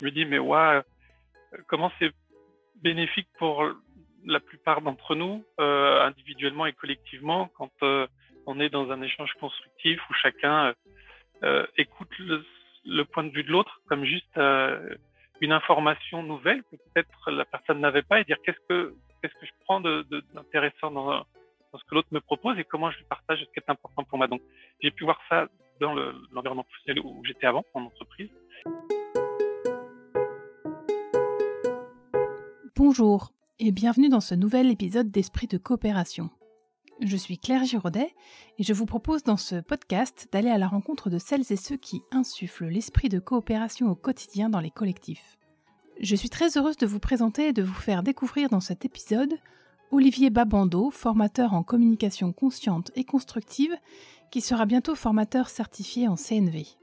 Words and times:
je 0.00 0.06
me 0.06 0.10
dis, 0.10 0.24
mais 0.24 0.38
ouais, 0.38 0.80
comment 1.66 1.92
c'est 1.98 2.12
bénéfique 2.82 3.28
pour 3.38 3.64
la 4.24 4.40
plupart 4.40 4.80
d'entre 4.80 5.14
nous, 5.14 5.44
euh, 5.60 6.02
individuellement 6.02 6.66
et 6.66 6.72
collectivement, 6.72 7.50
quand 7.56 7.70
euh, 7.82 8.06
on 8.46 8.60
est 8.60 8.70
dans 8.70 8.90
un 8.90 9.02
échange 9.02 9.32
constructif 9.40 10.00
où 10.08 10.14
chacun 10.14 10.74
euh, 11.42 11.66
écoute 11.76 12.10
le, 12.18 12.44
le, 12.84 13.04
point 13.04 13.24
de 13.24 13.30
vue 13.30 13.44
de 13.44 13.50
l'autre 13.50 13.80
comme 13.86 14.04
juste 14.04 14.38
une 15.40 15.52
information 15.52 16.22
nouvelle 16.22 16.62
que 16.64 16.76
peut-être 16.76 17.30
la 17.30 17.44
personne 17.44 17.80
n'avait 17.80 18.02
pas 18.02 18.20
et 18.20 18.24
dire 18.24 18.36
qu'est-ce 18.44 18.60
que 18.68 18.94
qu'est-ce 19.22 19.34
que 19.34 19.46
je 19.46 19.52
prends 19.64 19.80
d'intéressant 19.80 20.90
de, 20.90 20.94
dans, 20.94 21.10
dans, 21.10 21.78
ce 21.78 21.84
que 21.84 21.94
l'autre 21.94 22.08
me 22.10 22.20
propose 22.20 22.58
et 22.58 22.64
comment 22.64 22.90
je 22.90 22.98
lui 22.98 23.04
partage 23.04 23.40
ce 23.40 23.44
qui 23.44 23.58
est 23.58 23.70
important 23.70 24.04
pour 24.04 24.18
moi. 24.18 24.26
Donc 24.26 24.42
j'ai 24.80 24.90
pu 24.90 25.04
voir 25.04 25.20
ça 25.28 25.48
dans 25.80 25.94
l'environnement 26.32 26.64
professionnel 26.64 27.02
où 27.04 27.22
j'étais 27.24 27.46
avant 27.46 27.64
en 27.74 27.84
entreprise. 27.84 28.30
Bonjour 32.82 33.34
et 33.58 33.72
bienvenue 33.72 34.08
dans 34.08 34.22
ce 34.22 34.34
nouvel 34.34 34.70
épisode 34.70 35.10
d'Esprit 35.10 35.46
de 35.46 35.58
coopération. 35.58 36.30
Je 37.02 37.14
suis 37.14 37.36
Claire 37.36 37.66
Giraudet 37.66 38.14
et 38.58 38.62
je 38.62 38.72
vous 38.72 38.86
propose 38.86 39.22
dans 39.22 39.36
ce 39.36 39.56
podcast 39.56 40.28
d'aller 40.32 40.48
à 40.48 40.56
la 40.56 40.66
rencontre 40.66 41.10
de 41.10 41.18
celles 41.18 41.52
et 41.52 41.56
ceux 41.56 41.76
qui 41.76 42.00
insufflent 42.10 42.68
l'esprit 42.68 43.10
de 43.10 43.18
coopération 43.18 43.90
au 43.90 43.94
quotidien 43.94 44.48
dans 44.48 44.60
les 44.60 44.70
collectifs. 44.70 45.36
Je 46.00 46.16
suis 46.16 46.30
très 46.30 46.56
heureuse 46.56 46.78
de 46.78 46.86
vous 46.86 47.00
présenter 47.00 47.48
et 47.48 47.52
de 47.52 47.62
vous 47.62 47.74
faire 47.74 48.02
découvrir 48.02 48.48
dans 48.48 48.60
cet 48.60 48.86
épisode 48.86 49.34
Olivier 49.90 50.30
Babando, 50.30 50.88
formateur 50.88 51.52
en 51.52 51.62
communication 51.62 52.32
consciente 52.32 52.92
et 52.96 53.04
constructive, 53.04 53.76
qui 54.30 54.40
sera 54.40 54.64
bientôt 54.64 54.94
formateur 54.94 55.50
certifié 55.50 56.08
en 56.08 56.16
CNV. 56.16 56.79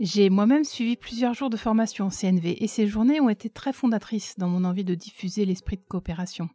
J'ai 0.00 0.30
moi-même 0.30 0.64
suivi 0.64 0.96
plusieurs 0.96 1.34
jours 1.34 1.50
de 1.50 1.58
formation 1.58 2.06
en 2.06 2.08
CNV 2.08 2.64
et 2.64 2.66
ces 2.68 2.86
journées 2.86 3.20
ont 3.20 3.28
été 3.28 3.50
très 3.50 3.74
fondatrices 3.74 4.38
dans 4.38 4.48
mon 4.48 4.64
envie 4.64 4.82
de 4.82 4.94
diffuser 4.94 5.44
l'esprit 5.44 5.76
de 5.76 5.84
coopération. 5.86 6.48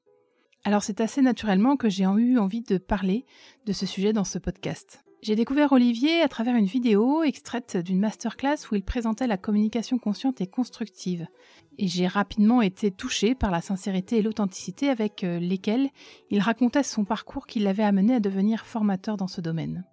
Alors 0.64 0.82
c'est 0.82 1.00
assez 1.00 1.22
naturellement 1.22 1.78
que 1.78 1.88
j'ai 1.88 2.06
eu 2.06 2.40
envie 2.40 2.64
de 2.64 2.80
parler 2.80 3.24
de 3.68 3.72
ce 3.72 3.86
sujet 3.86 4.14
dans 4.14 4.24
ce 4.24 4.40
podcast. 4.40 5.06
J'ai 5.22 5.36
découvert 5.36 5.74
Olivier 5.74 6.24
à 6.24 6.28
travers 6.28 6.56
une 6.56 6.66
vidéo 6.66 7.22
extraite 7.22 7.78
d'une 7.78 8.00
masterclass 8.00 8.58
où 8.72 8.76
il 8.76 8.84
présentait 8.84 9.28
la 9.28 9.38
communication 9.38 10.00
consciente 10.00 10.42
et 10.42 10.48
constructive. 10.48 11.28
Et 11.78 11.88
j'ai 11.88 12.08
rapidement 12.08 12.64
été 12.64 12.90
touchée 12.90 13.36
par 13.36 13.52
la 13.52 13.62
sincérité 13.62 14.18
et 14.18 14.22
l'authenticité 14.24 14.90
avec 14.90 15.24
euh, 15.24 15.38
lesquelles 15.38 15.90
il 16.32 16.40
racontait 16.40 16.82
son 16.82 17.06
parcours 17.06 17.46
qui 17.46 17.60
l'avait 17.60 17.84
amené 17.84 18.16
à 18.16 18.20
devenir 18.20 18.66
formateur 18.66 19.18
dans 19.18 19.28
ce 19.28 19.42
domaine. 19.42 19.86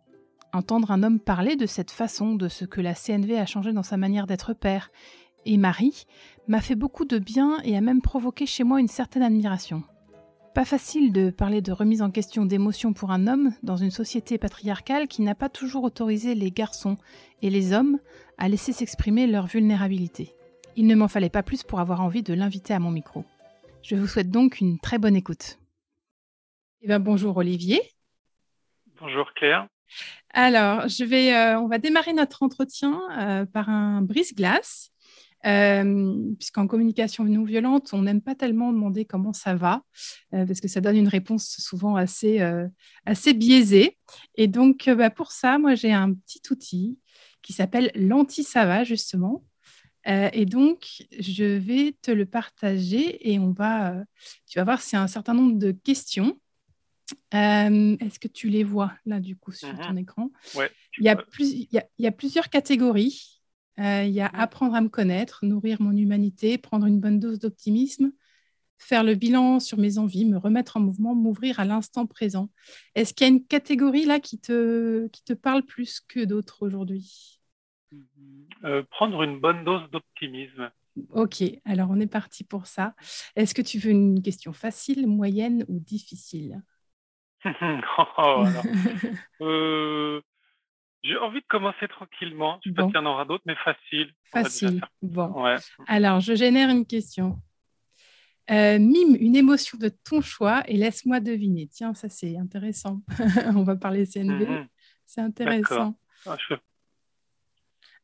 Entendre 0.54 0.90
un 0.90 1.02
homme 1.02 1.18
parler 1.18 1.56
de 1.56 1.64
cette 1.64 1.90
façon, 1.90 2.34
de 2.34 2.48
ce 2.48 2.66
que 2.66 2.82
la 2.82 2.94
CNV 2.94 3.38
a 3.38 3.46
changé 3.46 3.72
dans 3.72 3.82
sa 3.82 3.96
manière 3.96 4.26
d'être 4.26 4.52
père 4.52 4.90
et 5.46 5.56
mari, 5.56 6.04
m'a 6.46 6.60
fait 6.60 6.74
beaucoup 6.74 7.06
de 7.06 7.18
bien 7.18 7.58
et 7.64 7.74
a 7.74 7.80
même 7.80 8.02
provoqué 8.02 8.44
chez 8.44 8.62
moi 8.62 8.78
une 8.78 8.88
certaine 8.88 9.22
admiration. 9.22 9.82
Pas 10.54 10.66
facile 10.66 11.10
de 11.14 11.30
parler 11.30 11.62
de 11.62 11.72
remise 11.72 12.02
en 12.02 12.10
question 12.10 12.44
d'émotions 12.44 12.92
pour 12.92 13.10
un 13.12 13.26
homme 13.26 13.52
dans 13.62 13.76
une 13.76 13.90
société 13.90 14.36
patriarcale 14.36 15.08
qui 15.08 15.22
n'a 15.22 15.34
pas 15.34 15.48
toujours 15.48 15.84
autorisé 15.84 16.34
les 16.34 16.50
garçons 16.50 16.98
et 17.40 17.48
les 17.48 17.72
hommes 17.72 17.98
à 18.36 18.50
laisser 18.50 18.72
s'exprimer 18.72 19.26
leur 19.26 19.46
vulnérabilité. 19.46 20.34
Il 20.76 20.86
ne 20.86 20.94
m'en 20.94 21.08
fallait 21.08 21.30
pas 21.30 21.42
plus 21.42 21.62
pour 21.62 21.80
avoir 21.80 22.02
envie 22.02 22.22
de 22.22 22.34
l'inviter 22.34 22.74
à 22.74 22.78
mon 22.78 22.90
micro. 22.90 23.24
Je 23.82 23.96
vous 23.96 24.06
souhaite 24.06 24.30
donc 24.30 24.60
une 24.60 24.78
très 24.78 24.98
bonne 24.98 25.16
écoute. 25.16 25.58
Eh 26.82 26.88
bien, 26.88 27.00
bonjour 27.00 27.38
Olivier. 27.38 27.80
Bonjour 29.00 29.32
Claire. 29.32 29.68
Alors, 30.34 30.88
je 30.88 31.04
vais, 31.04 31.34
euh, 31.34 31.60
on 31.60 31.68
va 31.68 31.78
démarrer 31.78 32.14
notre 32.14 32.42
entretien 32.42 33.00
euh, 33.18 33.44
par 33.44 33.68
un 33.68 34.00
brise-glace, 34.00 34.90
euh, 35.44 36.14
puisqu'en 36.38 36.66
communication 36.66 37.24
non 37.24 37.44
violente, 37.44 37.90
on 37.92 38.02
n'aime 38.02 38.22
pas 38.22 38.34
tellement 38.34 38.72
demander 38.72 39.04
comment 39.04 39.34
ça 39.34 39.54
va, 39.54 39.82
parce 40.30 40.60
que 40.60 40.68
ça 40.68 40.80
donne 40.80 40.96
une 40.96 41.08
réponse 41.08 41.56
souvent 41.58 41.96
assez, 41.96 42.40
assez 43.04 43.34
biaisée. 43.34 43.98
Et 44.36 44.46
donc, 44.46 44.88
bah, 44.88 45.10
pour 45.10 45.32
ça, 45.32 45.58
moi, 45.58 45.74
j'ai 45.74 45.92
un 45.92 46.14
petit 46.14 46.40
outil 46.50 46.98
qui 47.42 47.52
s'appelle 47.52 47.90
l'anti-ça 47.96 48.84
justement. 48.84 49.44
et 50.06 50.46
donc, 50.46 51.02
je 51.18 51.58
vais 51.58 51.96
te 52.02 52.12
le 52.12 52.24
partager 52.24 53.32
et 53.32 53.40
on 53.40 53.50
va, 53.50 53.96
tu 54.46 54.60
vas 54.60 54.64
voir, 54.64 54.80
c'est 54.80 54.96
un 54.96 55.08
certain 55.08 55.34
nombre 55.34 55.58
de 55.58 55.72
questions 55.72 56.38
euh, 57.34 57.96
est-ce 58.00 58.18
que 58.18 58.28
tu 58.28 58.48
les 58.48 58.64
vois 58.64 58.92
là 59.06 59.20
du 59.20 59.36
coup 59.36 59.52
sur 59.52 59.76
ton 59.78 59.92
mhm. 59.92 59.98
écran 59.98 60.30
il, 60.98 61.04
y 61.04 61.08
a 61.08 61.16
plus, 61.16 61.50
il, 61.52 61.68
y 61.98 62.06
a, 62.06 62.12
plusieurs 62.12 62.50
catégories. 62.50 63.40
Euh, 63.78 64.04
il 64.04 64.12
y 64.12 64.20
a 64.20 64.28
mhm. 64.28 64.40
apprendre 64.40 64.74
à 64.74 64.80
me 64.80 64.88
connaître, 64.88 65.44
nourrir 65.44 65.80
mon 65.80 65.96
humanité, 65.96 66.58
prendre 66.58 66.86
une 66.86 67.00
bonne 67.00 67.18
dose 67.18 67.38
d'optimisme, 67.38 68.12
faire 68.78 69.02
le 69.02 69.14
bilan 69.14 69.60
sur 69.60 69.78
mes 69.78 69.98
envies, 69.98 70.26
me 70.26 70.36
remettre 70.36 70.76
en 70.76 70.80
mouvement, 70.80 71.14
m'ouvrir 71.14 71.60
à 71.60 71.64
l'instant 71.64 72.06
présent. 72.06 72.50
Est-ce 72.94 73.14
qu'il 73.14 73.26
y 73.26 73.30
a 73.30 73.32
une 73.32 73.46
catégorie 73.46 74.04
là 74.04 74.20
qui 74.20 74.38
te, 74.38 75.06
qui 75.08 75.24
te 75.24 75.32
parle 75.32 75.62
plus 75.62 76.00
que 76.00 76.24
d'autres 76.24 76.62
aujourd'hui? 76.62 77.40
Mhm. 77.90 78.48
euh, 78.64 78.82
Prendre 78.90 79.22
une 79.22 79.40
bonne 79.40 79.64
dose 79.64 79.88
d'optimisme. 79.90 80.70
Ok, 81.10 81.42
alors 81.64 81.88
on 81.90 82.00
est 82.00 82.06
parti 82.06 82.44
pour 82.44 82.66
ça. 82.66 82.94
Est-ce 83.34 83.54
que 83.54 83.62
tu 83.62 83.78
veux 83.78 83.90
une 83.90 84.20
question 84.20 84.52
facile, 84.52 85.06
moyenne 85.06 85.64
ou 85.68 85.78
difficile? 85.78 86.62
Oh, 88.18 88.44
euh, 89.42 90.20
j'ai 91.02 91.16
envie 91.16 91.40
de 91.40 91.46
commencer 91.48 91.88
tranquillement. 91.88 92.60
Je 92.64 92.70
sais 92.70 92.74
pas 92.74 92.86
s'il 92.86 92.94
y 92.94 92.98
en 92.98 93.06
aura 93.06 93.24
d'autres, 93.24 93.42
mais 93.46 93.56
facile. 93.56 94.12
Facile. 94.24 94.80
Bon. 95.02 95.34
Alors, 95.88 96.20
je 96.20 96.34
génère 96.34 96.70
une 96.70 96.86
question. 96.86 97.38
Euh, 98.50 98.78
mime 98.78 99.16
une 99.20 99.36
émotion 99.36 99.78
de 99.78 99.88
ton 99.88 100.20
choix 100.20 100.62
et 100.66 100.76
laisse-moi 100.76 101.20
deviner. 101.20 101.68
Tiens, 101.68 101.94
ça 101.94 102.08
c'est 102.08 102.36
intéressant. 102.36 103.00
On 103.54 103.62
va 103.62 103.76
parler 103.76 104.04
CNV. 104.04 104.46
Mhm. 104.46 104.66
C'est 105.06 105.20
intéressant. 105.20 105.96
Ah, 106.26 106.36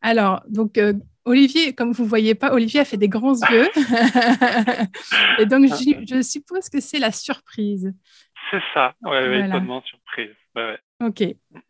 Alors, 0.00 0.42
donc, 0.48 0.78
euh, 0.78 0.94
Olivier, 1.24 1.74
comme 1.74 1.92
vous 1.92 2.04
ne 2.04 2.08
voyez 2.08 2.34
pas, 2.34 2.52
Olivier 2.52 2.80
a 2.80 2.84
fait 2.84 2.96
des 2.96 3.08
grands 3.08 3.34
yeux. 3.50 3.68
et 5.38 5.46
donc, 5.46 5.66
je, 5.66 6.04
je 6.08 6.22
suppose 6.22 6.68
que 6.68 6.80
c'est 6.80 6.98
la 6.98 7.12
surprise. 7.12 7.92
C'est 8.50 8.62
ça, 8.72 8.94
ouais, 9.02 9.28
ouais 9.28 9.46
étonnement, 9.46 9.82
surprise. 9.82 10.34
Ok, 11.00 11.22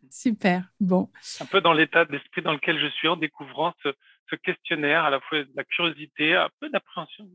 super. 0.09 0.63
Bon. 0.79 1.09
Un 1.39 1.45
peu 1.45 1.61
dans 1.61 1.73
l'état 1.73 2.05
d'esprit 2.05 2.41
dans 2.41 2.53
lequel 2.53 2.79
je 2.79 2.87
suis 2.87 3.07
en 3.07 3.15
découvrant 3.15 3.73
ce, 3.83 4.35
questionnaire, 4.43 5.05
à 5.05 5.09
la 5.09 5.19
fois 5.21 5.39
de 5.39 5.49
la 5.55 5.63
curiosité, 5.63 6.35
un 6.35 6.49
peu 6.59 6.69
d'appréhension. 6.69 7.27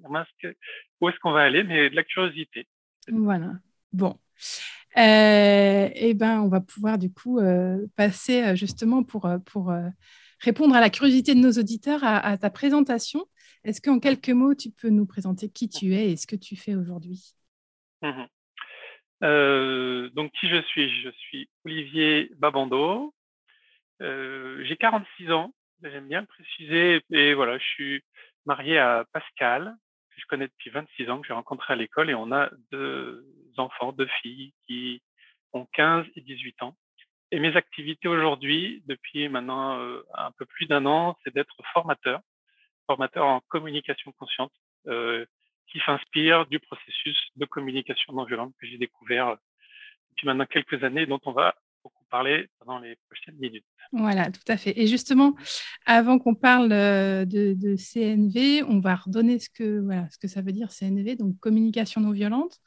Où 1.00 1.08
est-ce 1.08 1.18
qu'on 1.18 1.32
va 1.32 1.42
aller, 1.42 1.64
mais 1.64 1.90
de 1.90 1.96
la 1.96 2.04
curiosité. 2.04 2.66
Voilà. 3.08 3.52
Bon. 3.92 4.18
Euh, 4.96 5.88
eh 5.92 6.14
ben, 6.14 6.40
on 6.40 6.48
va 6.48 6.60
pouvoir 6.60 6.98
du 6.98 7.12
coup 7.12 7.40
euh, 7.40 7.84
passer 7.96 8.54
justement 8.56 9.02
pour, 9.02 9.28
pour 9.44 9.72
répondre 10.44 10.74
à 10.74 10.80
la 10.80 10.90
curiosité 10.90 11.34
de 11.34 11.40
nos 11.40 11.52
auditeurs 11.52 12.04
à, 12.04 12.36
ta 12.36 12.50
présentation. 12.50 13.26
Est-ce 13.64 13.80
qu'en 13.80 13.98
quelques 13.98 14.30
mots, 14.30 14.54
tu 14.54 14.70
peux 14.70 14.90
nous 14.90 15.06
présenter 15.06 15.48
qui 15.48 15.68
tu 15.68 15.94
es 15.94 16.12
et 16.12 16.16
ce 16.16 16.26
que 16.26 16.36
tu 16.36 16.56
fais 16.56 16.74
aujourd'hui? 16.74 17.34
Mmh 18.02 18.24
euh, 19.22 20.10
donc, 20.10 20.32
qui 20.32 20.48
je 20.50 20.60
suis? 20.62 20.90
Je 21.02 21.08
suis 21.08 21.48
Olivier 21.64 22.30
Babando. 22.36 23.14
Euh, 24.02 24.62
j'ai 24.64 24.76
46 24.76 25.30
ans, 25.30 25.54
j'aime 25.82 26.08
bien 26.08 26.20
le 26.20 26.26
préciser. 26.26 27.00
Et 27.10 27.32
voilà, 27.32 27.56
je 27.56 27.64
suis 27.64 28.04
marié 28.44 28.76
à 28.76 29.06
Pascal, 29.12 29.74
que 30.10 30.20
je 30.20 30.26
connais 30.26 30.48
depuis 30.48 30.68
26 30.68 31.08
ans, 31.08 31.20
que 31.22 31.26
j'ai 31.26 31.32
rencontré 31.32 31.72
à 31.72 31.76
l'école. 31.76 32.10
Et 32.10 32.14
on 32.14 32.32
a 32.32 32.50
deux 32.70 33.24
enfants, 33.56 33.92
deux 33.92 34.08
filles 34.20 34.52
qui 34.66 35.00
ont 35.54 35.66
15 35.72 36.04
et 36.16 36.20
18 36.20 36.62
ans. 36.62 36.76
Et 37.30 37.40
mes 37.40 37.56
activités 37.56 38.08
aujourd'hui, 38.08 38.82
depuis 38.86 39.28
maintenant 39.28 39.78
euh, 39.78 40.02
un 40.14 40.30
peu 40.32 40.44
plus 40.44 40.66
d'un 40.66 40.86
an, 40.86 41.16
c'est 41.24 41.34
d'être 41.34 41.56
formateur, 41.72 42.20
formateur 42.86 43.24
en 43.26 43.40
communication 43.48 44.12
consciente. 44.12 44.52
Euh, 44.86 45.24
qui 45.74 45.80
s'inspire 45.84 46.46
du 46.46 46.60
processus 46.60 47.18
de 47.36 47.44
communication 47.44 48.12
non 48.12 48.24
violente 48.24 48.54
que 48.60 48.66
j'ai 48.66 48.78
découvert 48.78 49.28
euh, 49.28 49.36
depuis 50.10 50.26
maintenant 50.26 50.46
quelques 50.46 50.84
années, 50.84 51.06
dont 51.06 51.20
on 51.24 51.32
va 51.32 51.54
beaucoup 51.82 52.04
parler 52.10 52.48
pendant 52.60 52.78
les 52.78 52.96
prochaines 53.08 53.36
minutes. 53.36 53.64
Voilà, 53.92 54.30
tout 54.30 54.40
à 54.46 54.56
fait. 54.56 54.78
Et 54.78 54.86
justement, 54.86 55.34
avant 55.84 56.18
qu'on 56.18 56.34
parle 56.34 56.72
euh, 56.72 57.24
de, 57.24 57.76
CNV, 57.76 58.62
on 58.62 58.78
va 58.78 58.94
redonner 58.94 59.38
ce 59.38 59.50
que, 59.50 59.80
voilà, 59.80 60.08
ce 60.10 60.18
que 60.18 60.28
ça 60.28 60.42
veut 60.42 60.52
dire 60.52 60.68
CNV, 60.70 61.16
donc 61.16 61.38
communication 61.40 62.00
non 62.00 62.12
violente. 62.12 62.58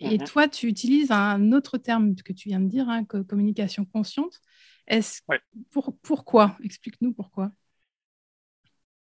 Et 0.00 0.18
mhm. 0.18 0.24
toi, 0.26 0.48
tu 0.48 0.66
utilises 0.66 1.12
un 1.12 1.52
autre 1.52 1.78
terme 1.78 2.14
que 2.16 2.32
tu 2.32 2.48
viens 2.48 2.60
de 2.60 2.68
dire, 2.68 2.88
hein, 2.88 3.04
communication 3.04 3.84
consciente. 3.84 4.40
Est-ce 4.86 5.22
pour, 5.70 5.96
pourquoi? 6.02 6.56
Explique-nous 6.62 7.12
pourquoi. 7.12 7.50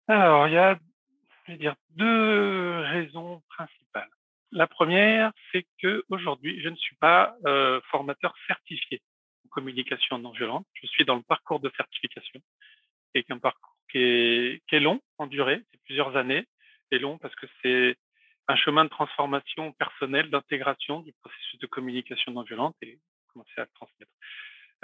Alors, 0.07 0.47
il 0.49 0.55
y 0.55 0.59
a 0.59 0.79
je 1.47 1.53
vais 1.53 1.59
dire 1.59 1.75
deux 1.91 2.79
raisons 2.81 3.43
principales. 3.49 4.09
La 4.51 4.67
première, 4.67 5.33
c'est 5.53 5.67
que 5.83 6.05
aujourd'hui, 6.09 6.61
je 6.63 6.69
ne 6.69 6.77
suis 6.77 6.97
pas 6.97 7.37
euh, 7.47 7.81
formateur 7.91 8.35
certifié 8.47 9.03
en 9.45 9.49
communication 9.49 10.19
non 10.19 10.31
violente. 10.31 10.67
Je 10.75 10.87
suis 10.87 11.05
dans 11.05 11.17
le 11.17 11.23
parcours 11.23 11.61
de 11.61 11.71
certification, 11.77 12.41
et 13.15 13.25
un 13.29 13.39
parcours 13.39 13.77
qui 13.91 13.99
est, 13.99 14.63
qui 14.69 14.77
est 14.77 14.81
long 14.81 15.01
en 15.19 15.27
durée, 15.27 15.63
c'est 15.71 15.83
plusieurs 15.85 16.17
années, 16.17 16.47
est 16.91 16.99
long 16.99 17.19
parce 17.19 17.35
que 17.35 17.47
c'est 17.63 17.97
un 18.49 18.57
chemin 18.57 18.85
de 18.85 18.91
transformation 18.91 19.73
personnelle, 19.73 20.31
d'intégration 20.31 21.01
du 21.01 21.13
processus 21.13 21.59
de 21.59 21.67
communication 21.67 22.33
non 22.33 22.43
violente 22.43 22.77
et 22.83 22.99
commencer 23.33 23.53
à 23.59 23.63
le 23.63 23.71
transmettre. 23.75 24.13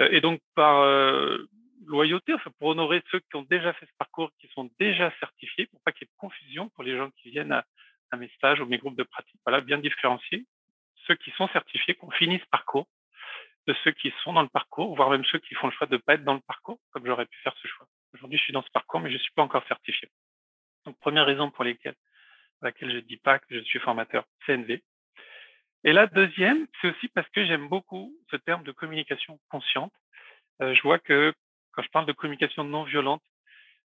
Euh, 0.00 0.08
et 0.10 0.20
donc, 0.20 0.40
par 0.54 0.80
euh, 0.80 1.46
loyauté, 1.86 2.32
enfin, 2.34 2.50
pour 2.58 2.68
honorer 2.68 3.02
ceux 3.10 3.20
qui 3.20 3.36
ont 3.36 3.42
déjà 3.42 3.72
fait 3.74 3.86
ce 3.86 3.96
parcours, 3.98 4.30
qui 4.40 4.48
sont 4.48 4.70
déjà 4.78 5.12
certifiés, 5.20 5.66
pour 5.66 5.80
pas 5.82 5.92
qu'il 5.92 6.06
y 6.06 6.10
ait 6.10 6.14
de 6.14 6.18
confusion 6.18 6.68
pour 6.70 6.84
les 6.84 6.96
gens 6.96 7.10
qui 7.22 7.30
viennent 7.30 7.52
à, 7.52 7.64
à 8.10 8.16
mes 8.16 8.28
stages 8.36 8.60
ou 8.60 8.66
mes 8.66 8.78
groupes 8.78 8.96
de 8.96 9.02
pratique. 9.02 9.40
Voilà, 9.44 9.60
bien 9.60 9.78
différencier 9.78 10.46
ceux 11.06 11.14
qui 11.16 11.30
sont 11.32 11.48
certifiés, 11.48 11.94
qui 11.94 12.04
ont 12.04 12.10
fini 12.10 12.38
ce 12.38 12.46
parcours, 12.46 12.86
de 13.66 13.74
ceux 13.84 13.92
qui 13.92 14.12
sont 14.22 14.32
dans 14.32 14.42
le 14.42 14.48
parcours, 14.48 14.94
voire 14.94 15.10
même 15.10 15.24
ceux 15.24 15.38
qui 15.38 15.54
font 15.54 15.66
le 15.66 15.72
choix 15.72 15.86
de 15.86 15.96
ne 15.96 16.00
pas 16.00 16.14
être 16.14 16.24
dans 16.24 16.34
le 16.34 16.40
parcours, 16.40 16.78
comme 16.90 17.06
j'aurais 17.06 17.26
pu 17.26 17.38
faire 17.40 17.54
ce 17.60 17.68
choix. 17.68 17.86
Aujourd'hui, 18.14 18.38
je 18.38 18.44
suis 18.44 18.52
dans 18.52 18.62
ce 18.62 18.70
parcours, 18.70 19.00
mais 19.00 19.10
je 19.10 19.14
ne 19.14 19.20
suis 19.20 19.32
pas 19.32 19.42
encore 19.42 19.66
certifié. 19.66 20.08
Donc, 20.84 20.98
première 20.98 21.26
raison 21.26 21.50
pour 21.50 21.64
lesquelles, 21.64 21.96
laquelle 22.62 22.90
je 22.90 22.96
ne 22.96 23.00
dis 23.00 23.16
pas 23.16 23.38
que 23.38 23.46
je 23.50 23.60
suis 23.60 23.78
formateur 23.78 24.24
CNV. 24.46 24.82
Et 25.84 25.92
la 25.92 26.06
deuxième, 26.06 26.66
c'est 26.80 26.90
aussi 26.90 27.08
parce 27.08 27.28
que 27.30 27.44
j'aime 27.46 27.68
beaucoup 27.68 28.14
ce 28.30 28.36
terme 28.36 28.64
de 28.64 28.72
communication 28.72 29.40
consciente. 29.48 29.92
Euh, 30.60 30.74
je 30.74 30.82
vois 30.82 30.98
que 30.98 31.32
quand 31.72 31.82
je 31.82 31.88
parle 31.88 32.06
de 32.06 32.12
communication 32.12 32.64
non 32.64 32.84
violente, 32.84 33.22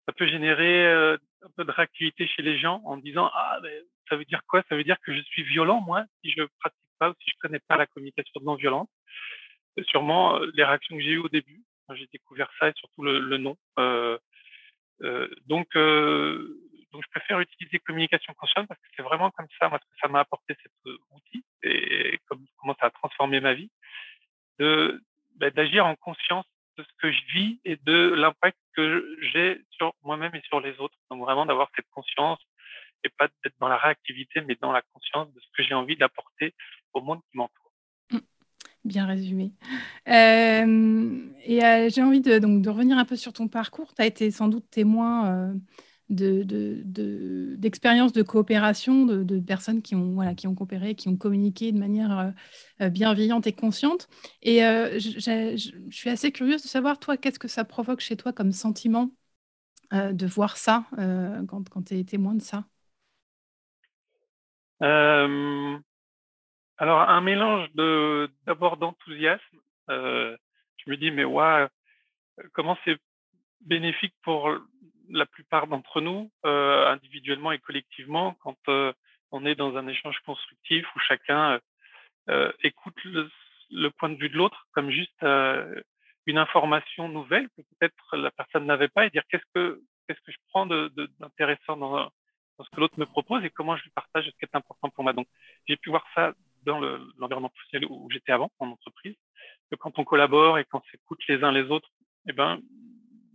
ça 0.06 0.12
peut 0.12 0.26
générer 0.26 0.86
euh, 0.86 1.16
un 1.42 1.50
peu 1.56 1.64
de 1.64 1.70
réactivité 1.72 2.28
chez 2.28 2.42
les 2.42 2.58
gens 2.58 2.80
en 2.84 2.96
disant 2.96 3.30
ah 3.34 3.58
mais 3.62 3.82
ça 4.08 4.16
veut 4.16 4.24
dire 4.24 4.42
quoi? 4.46 4.62
Ça 4.68 4.76
veut 4.76 4.84
dire 4.84 5.00
que 5.00 5.12
je 5.12 5.20
suis 5.22 5.42
violent 5.42 5.80
moi 5.80 6.04
si 6.22 6.30
je 6.30 6.42
pratique 6.60 6.78
pas 6.98 7.10
ou 7.10 7.14
si 7.20 7.30
je 7.30 7.36
connais 7.40 7.60
pas 7.60 7.76
la 7.76 7.86
communication 7.86 8.40
non 8.42 8.54
violente. 8.54 8.90
sûrement 9.88 10.36
euh, 10.36 10.50
les 10.54 10.64
réactions 10.64 10.96
que 10.96 11.02
j'ai 11.02 11.12
eues 11.12 11.18
au 11.18 11.28
début 11.28 11.62
quand 11.88 11.96
j'ai 11.96 12.08
découvert 12.12 12.50
ça 12.60 12.68
et 12.68 12.72
surtout 12.76 13.02
le, 13.02 13.36
nom. 13.38 13.56
Donc 15.46 15.74
donc 16.92 17.02
je 17.04 17.10
préfère 17.10 17.40
utiliser 17.40 17.78
communication 17.78 18.34
consciente 18.34 18.66
parce 18.68 18.80
que 18.80 18.88
c'est 18.96 19.02
vraiment 19.02 19.30
comme 19.30 19.46
ça 19.58 19.68
moi 19.68 19.78
que 19.78 19.84
ça 20.00 20.08
m'a 20.08 20.20
apporté 20.20 20.56
cet 20.62 20.72
outil 21.10 21.44
et 21.62 22.18
comme 22.26 22.44
comment 22.58 22.74
ça 22.80 22.86
a 22.86 22.90
transformé 22.90 23.40
ma 23.40 23.54
vie 23.54 23.70
de 24.58 25.02
bah, 25.36 25.50
d'agir 25.50 25.86
en 25.86 25.96
conscience 25.96 26.46
de 26.76 26.84
ce 26.84 26.88
que 27.00 27.12
je 27.12 27.20
vis 27.32 27.60
et 27.64 27.76
de 27.76 28.14
l'impact 28.14 28.58
que 28.74 29.18
j'ai 29.32 29.60
sur 29.70 29.94
moi-même 30.02 30.34
et 30.34 30.42
sur 30.42 30.60
les 30.60 30.78
autres. 30.78 30.96
Donc 31.10 31.22
vraiment 31.22 31.46
d'avoir 31.46 31.70
cette 31.76 31.88
conscience 31.90 32.38
et 33.04 33.08
pas 33.08 33.28
d'être 33.42 33.54
dans 33.60 33.68
la 33.68 33.76
réactivité, 33.76 34.42
mais 34.42 34.56
dans 34.60 34.72
la 34.72 34.82
conscience 34.92 35.32
de 35.32 35.40
ce 35.40 35.46
que 35.56 35.62
j'ai 35.62 35.74
envie 35.74 35.96
d'apporter 35.96 36.54
au 36.92 37.00
monde 37.00 37.20
qui 37.30 37.38
m'entoure. 37.38 37.72
Mmh. 38.12 38.18
Bien 38.84 39.06
résumé. 39.06 39.52
Euh, 40.08 41.26
et 41.44 41.64
euh, 41.64 41.88
j'ai 41.90 42.02
envie 42.02 42.20
de, 42.20 42.38
donc, 42.38 42.62
de 42.62 42.70
revenir 42.70 42.98
un 42.98 43.04
peu 43.04 43.16
sur 43.16 43.32
ton 43.32 43.48
parcours. 43.48 43.94
Tu 43.94 44.02
as 44.02 44.06
été 44.06 44.30
sans 44.30 44.48
doute 44.48 44.68
témoin 44.70 45.32
euh, 45.32 45.54
d'expériences 46.10 48.12
de, 48.12 48.22
coopération, 48.22 49.06
de, 49.06 49.40
personnes 49.40 49.80
qui 49.80 49.94
ont, 49.94 50.12
voilà, 50.12 50.34
qui 50.34 50.48
ont 50.48 50.54
coopéré, 50.54 50.94
qui 50.94 51.08
ont 51.08 51.16
communiqué 51.16 51.72
de 51.72 51.78
manière 51.78 52.18
euh, 52.18 52.30
euh, 52.82 52.88
bienveillante 52.88 53.46
et 53.46 53.52
consciente. 53.52 54.08
Et 54.42 54.64
euh, 54.64 54.98
je 54.98 55.70
suis 55.90 56.10
assez 56.10 56.32
curieuse 56.32 56.62
de 56.62 56.68
savoir, 56.68 56.98
toi, 56.98 57.16
qu'est-ce 57.16 57.38
que 57.38 57.48
ça 57.48 57.64
provoque 57.64 58.00
chez 58.00 58.16
toi 58.16 58.32
comme 58.32 58.52
sentiment 58.52 59.10
de 59.92 60.26
voir 60.26 60.56
ça 60.56 60.84
quand, 61.48 61.68
quand 61.68 61.82
tu 61.82 61.98
es 61.98 62.04
témoin 62.04 62.34
de 62.34 62.42
ça? 62.42 62.64
Alors, 66.78 67.00
un 67.00 67.20
mélange 67.20 67.68
d'abord 68.46 68.76
d'enthousiasme. 68.76 69.58
je 69.88 70.36
me 70.86 70.96
dis, 70.96 71.10
mais 71.10 71.24
ouais, 71.24 71.66
comment 72.52 72.78
c'est 72.84 72.96
bénéfique 73.62 74.14
pour 74.22 74.48
la 75.10 75.26
plupart 75.26 75.66
d'entre 75.66 76.00
nous, 76.00 76.30
euh, 76.44 76.86
individuellement 76.88 77.52
et 77.52 77.58
collectivement, 77.58 78.36
quand 78.40 78.56
euh, 78.68 78.92
on 79.30 79.44
est 79.44 79.54
dans 79.54 79.76
un 79.76 79.86
échange 79.88 80.18
constructif 80.20 80.86
où 80.94 80.98
chacun 81.00 81.60
euh, 82.28 82.52
écoute 82.62 82.96
le, 83.04 83.90
point 83.90 84.08
de 84.08 84.16
vue 84.16 84.28
de 84.28 84.36
l'autre 84.36 84.66
comme 84.72 84.90
juste 84.90 85.22
une 86.26 86.38
information 86.38 87.08
nouvelle 87.08 87.48
que 87.50 87.62
peut-être 87.62 88.16
la 88.16 88.30
personne 88.30 88.66
n'avait 88.66 88.88
pas 88.88 89.06
et 89.06 89.10
dire 89.10 89.22
qu'est-ce 89.28 89.44
que 89.54 89.80
qu'est-ce 90.06 90.20
que 90.20 90.32
je 90.32 90.38
prends 90.48 90.66
d'intéressant 90.66 91.76
de, 91.76 91.80
dans, 91.80 92.10
dans, 92.58 92.64
ce 92.64 92.70
que 92.70 92.80
l'autre 92.80 92.98
me 92.98 93.06
propose 93.06 93.44
et 93.44 93.50
comment 93.50 93.76
je 93.76 93.84
lui 93.84 93.90
partage 93.90 94.26
ce 94.26 94.30
qui 94.30 94.44
est 94.44 94.56
important 94.56 94.90
pour 94.90 95.04
moi. 95.04 95.12
Donc 95.12 95.28
j'ai 95.66 95.76
pu 95.76 95.90
voir 95.90 96.04
ça 96.14 96.32
dans 96.64 96.80
l'environnement 97.16 97.48
professionnel 97.48 97.88
où 97.90 98.08
j'étais 98.10 98.32
avant 98.32 98.50
en 98.58 98.68
entreprise, 98.68 99.16
que 99.70 99.76
quand 99.76 99.98
on 99.98 100.04
collabore 100.04 100.58
et 100.58 100.64
qu'on 100.64 100.82
s'écoute 100.90 101.20
les 101.28 101.42
uns 101.42 101.52
les 101.52 101.70
autres, 101.70 101.88
eh 102.28 102.32
ben 102.32 102.60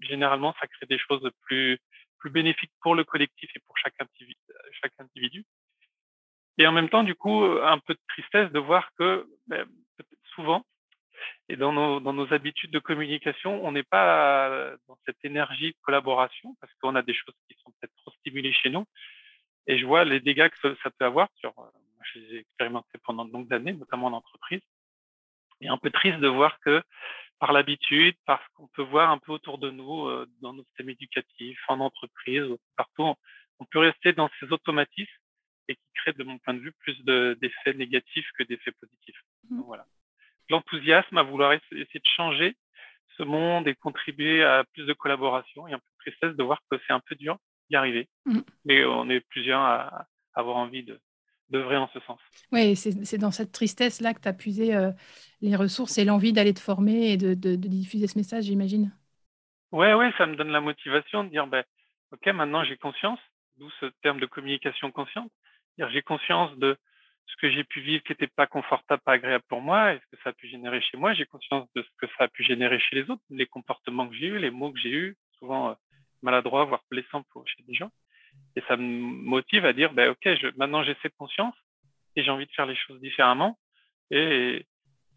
généralement, 0.02 0.54
ça 0.60 0.68
crée 0.68 0.86
des 0.88 1.00
choses 1.00 1.30
plus, 1.44 1.80
plus 2.18 2.30
bénéfiques 2.30 2.72
pour 2.82 2.96
le 2.96 3.04
collectif 3.04 3.50
et 3.56 3.60
pour 3.60 3.78
chaque 3.78 3.96
individu. 5.00 5.46
Et 6.58 6.68
en 6.68 6.72
même 6.72 6.90
temps, 6.90 7.04
du 7.04 7.16
coup, 7.16 7.44
un 7.44 7.80
peu 7.80 7.94
de 7.94 8.00
tristesse 8.08 8.52
de 8.52 8.60
voir 8.60 8.90
que 8.98 9.28
ben, 9.48 9.68
souvent, 10.36 10.66
et 11.50 11.56
dans 11.56 11.72
nos, 11.72 12.00
dans 12.00 12.14
nos 12.14 12.34
habitudes 12.34 12.72
de 12.72 12.80
communication, 12.80 13.66
on 13.66 13.72
n'est 13.72 13.84
pas 13.84 14.76
dans 14.88 14.98
cette 15.06 15.24
énergie 15.24 15.72
de 15.72 15.78
collaboration 15.82 16.56
parce 16.60 16.74
qu'on 16.76 16.96
a 16.96 17.02
des 17.02 17.14
choses 17.14 17.36
qui 17.50 17.58
sont 17.64 17.72
peut-être 17.72 17.96
trop 17.98 18.12
stimulées 18.20 18.54
chez 18.54 18.70
nous. 18.70 18.86
Et 19.68 19.78
je 19.78 19.86
vois 19.86 20.06
les 20.06 20.20
dégâts 20.20 20.50
que 20.50 20.76
ça 20.84 20.90
peut 20.92 21.06
avoir 21.06 21.30
sur, 21.36 21.54
moi, 21.56 21.72
je 22.14 22.20
les 22.20 22.36
ai 22.36 22.40
expérimentés 22.40 22.98
pendant 23.04 23.26
de 23.26 23.32
longues 23.32 23.54
années, 23.54 23.74
notamment 23.74 24.08
en 24.08 24.14
entreprise. 24.14 24.62
Et 25.62 25.68
un 25.68 25.78
peu 25.78 25.90
triste 25.90 26.20
de 26.20 26.28
voir 26.28 26.60
que 26.60 26.84
par 27.40 27.52
l'habitude, 27.52 28.16
parce 28.26 28.46
qu'on 28.54 28.68
peut 28.68 28.84
voir 28.84 29.12
un 29.12 29.18
peu 29.18 29.32
autour 29.32 29.58
de 29.58 29.70
nous, 29.70 30.08
euh, 30.08 30.26
dans 30.42 30.54
nos 30.54 30.64
systèmes 30.64 30.90
éducatifs, 30.90 31.60
en 31.68 31.80
entreprise, 31.80 32.46
partout, 32.76 33.14
on 33.60 33.66
peut 33.66 33.80
rester 33.80 34.14
dans 34.14 34.30
ces 34.40 34.52
automatismes 34.52 35.12
et 35.68 35.76
qui 35.76 35.82
créent, 35.96 36.14
de 36.14 36.24
mon 36.24 36.38
point 36.38 36.54
de 36.54 36.60
vue, 36.60 36.72
plus 36.74 36.98
d'effets 37.04 37.74
négatifs 37.74 38.30
que 38.38 38.44
d'effets 38.44 38.72
positifs. 38.72 39.22
Mmh. 39.50 39.62
voilà. 39.62 39.86
L'enthousiasme 40.50 41.18
à 41.18 41.24
vouloir 41.24 41.54
essayer 41.54 41.86
de 41.86 42.16
changer 42.16 42.56
ce 43.18 43.24
monde 43.24 43.68
et 43.68 43.76
contribuer 43.76 44.44
à 44.44 44.64
plus 44.74 44.86
de 44.86 44.94
collaboration 44.94 45.68
et 45.68 45.74
un 45.74 45.80
peu 45.80 45.84
de 45.84 46.12
tristesse 46.12 46.36
de 46.36 46.44
voir 46.44 46.62
que 46.70 46.78
c'est 46.86 46.94
un 46.94 47.00
peu 47.00 47.16
dur 47.16 47.38
d'y 47.70 47.76
arriver. 47.76 48.08
Mmh. 48.26 48.42
Mais 48.66 48.86
on 48.86 49.10
est 49.10 49.22
plusieurs 49.22 49.62
à 49.62 50.08
avoir 50.34 50.58
envie 50.58 50.84
de, 50.84 51.00
d'œuvrer 51.50 51.78
en 51.78 51.88
ce 51.94 52.00
sens. 52.02 52.20
Oui, 52.52 52.76
c'est 52.76 53.18
dans 53.18 53.32
cette 53.32 53.52
tristesse-là 53.52 54.14
que 54.14 54.22
tu 54.22 54.28
as 54.28 54.34
puisé 54.34 54.76
euh, 54.76 54.92
les 55.42 55.56
ressources 55.56 55.98
et 55.98 56.06
l'envie 56.06 56.34
d'aller 56.34 56.54
te 56.54 56.60
former 56.60 57.12
et 57.12 57.18
de, 57.18 57.34
de, 57.34 57.56
diffuser 57.56 58.08
ce 58.08 58.18
message, 58.18 58.46
j'imagine. 58.46 58.92
Oui, 59.72 59.92
ouais, 59.94 60.12
ça 60.18 60.26
me 60.26 60.36
donne 60.36 60.52
la 60.52 60.62
motivation 60.62 61.24
de 61.24 61.30
dire, 61.30 61.48
ben, 61.48 61.64
OK, 62.12 62.26
maintenant 62.28 62.64
j'ai 62.64 62.78
conscience, 62.78 63.20
d'où 63.58 63.70
ce 63.80 63.88
terme 64.02 64.20
de 64.20 64.26
communication 64.26 64.92
consciente. 64.92 65.32
J'ai 65.78 66.02
conscience 66.02 66.56
de 66.58 66.78
ce 67.28 67.36
que 67.42 67.52
j'ai 67.52 67.64
pu 67.64 67.82
vivre 67.82 68.04
qui 68.04 68.12
n'était 68.12 68.28
pas 68.28 68.48
confortable, 68.48 69.02
pas 69.04 69.14
agréable 69.14 69.44
pour 69.48 69.62
moi, 69.62 69.94
et 69.94 70.00
ce 70.00 70.16
que 70.16 70.24
ça 70.24 70.30
a 70.30 70.34
pu 70.34 70.48
générer 70.48 70.82
chez 70.82 70.98
moi. 70.98 71.14
J'ai 71.14 71.26
conscience 71.26 71.68
de 71.76 71.82
ce 71.82 71.88
que 71.98 72.12
ça 72.18 72.26
a 72.26 72.28
pu 72.28 72.44
générer 72.44 72.80
chez 72.80 72.96
les 72.96 73.10
autres, 73.10 73.22
les 73.30 73.48
comportements 73.48 74.08
que 74.08 74.16
j'ai 74.16 74.28
eus, 74.28 74.40
les 74.40 74.52
mots 74.52 74.72
que 74.72 74.80
j'ai 74.80 74.92
eus, 74.92 75.18
souvent 75.40 75.72
euh, 75.72 75.74
maladroits, 76.22 76.66
voire 76.66 76.84
blessants 76.90 77.24
pour, 77.32 77.48
chez 77.48 77.64
des 77.64 77.74
gens. 77.74 77.92
Et 78.56 78.62
ça 78.68 78.78
me 78.78 78.84
motive 78.84 79.66
à 79.66 79.74
dire, 79.74 79.94
ben, 79.94 80.10
OK, 80.10 80.22
je, 80.24 80.48
maintenant 80.58 80.84
j'ai 80.84 80.96
cette 81.02 81.16
conscience 81.16 81.56
et 82.16 82.24
j'ai 82.24 82.32
envie 82.32 82.46
de 82.46 82.52
faire 82.52 82.66
les 82.66 82.76
choses 82.76 83.00
différemment. 83.02 83.58
Et, 84.12 84.66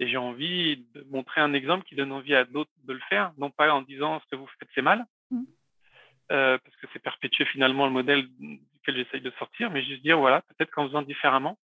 et 0.00 0.08
j'ai 0.08 0.16
envie 0.16 0.84
de 0.94 1.06
montrer 1.10 1.40
un 1.40 1.52
exemple 1.52 1.84
qui 1.84 1.94
donne 1.94 2.12
envie 2.12 2.34
à 2.34 2.44
d'autres 2.44 2.70
de 2.84 2.92
le 2.92 3.00
faire, 3.08 3.32
non 3.38 3.50
pas 3.50 3.72
en 3.72 3.82
disant 3.82 4.20
ce 4.20 4.26
que 4.30 4.36
vous 4.36 4.46
faites 4.58 4.68
c'est 4.74 4.82
mal, 4.82 5.04
mmh. 5.30 5.42
euh, 6.32 6.58
parce 6.58 6.76
que 6.76 6.86
c'est 6.92 7.02
perpétuer 7.02 7.44
finalement 7.46 7.86
le 7.86 7.92
modèle 7.92 8.28
duquel 8.38 8.96
j'essaye 8.96 9.20
de 9.20 9.32
sortir, 9.38 9.70
mais 9.70 9.84
juste 9.84 10.02
dire 10.02 10.18
voilà, 10.18 10.42
peut-être 10.42 10.70
qu'en 10.70 10.86
faisant 10.86 11.02
différemment, 11.02 11.58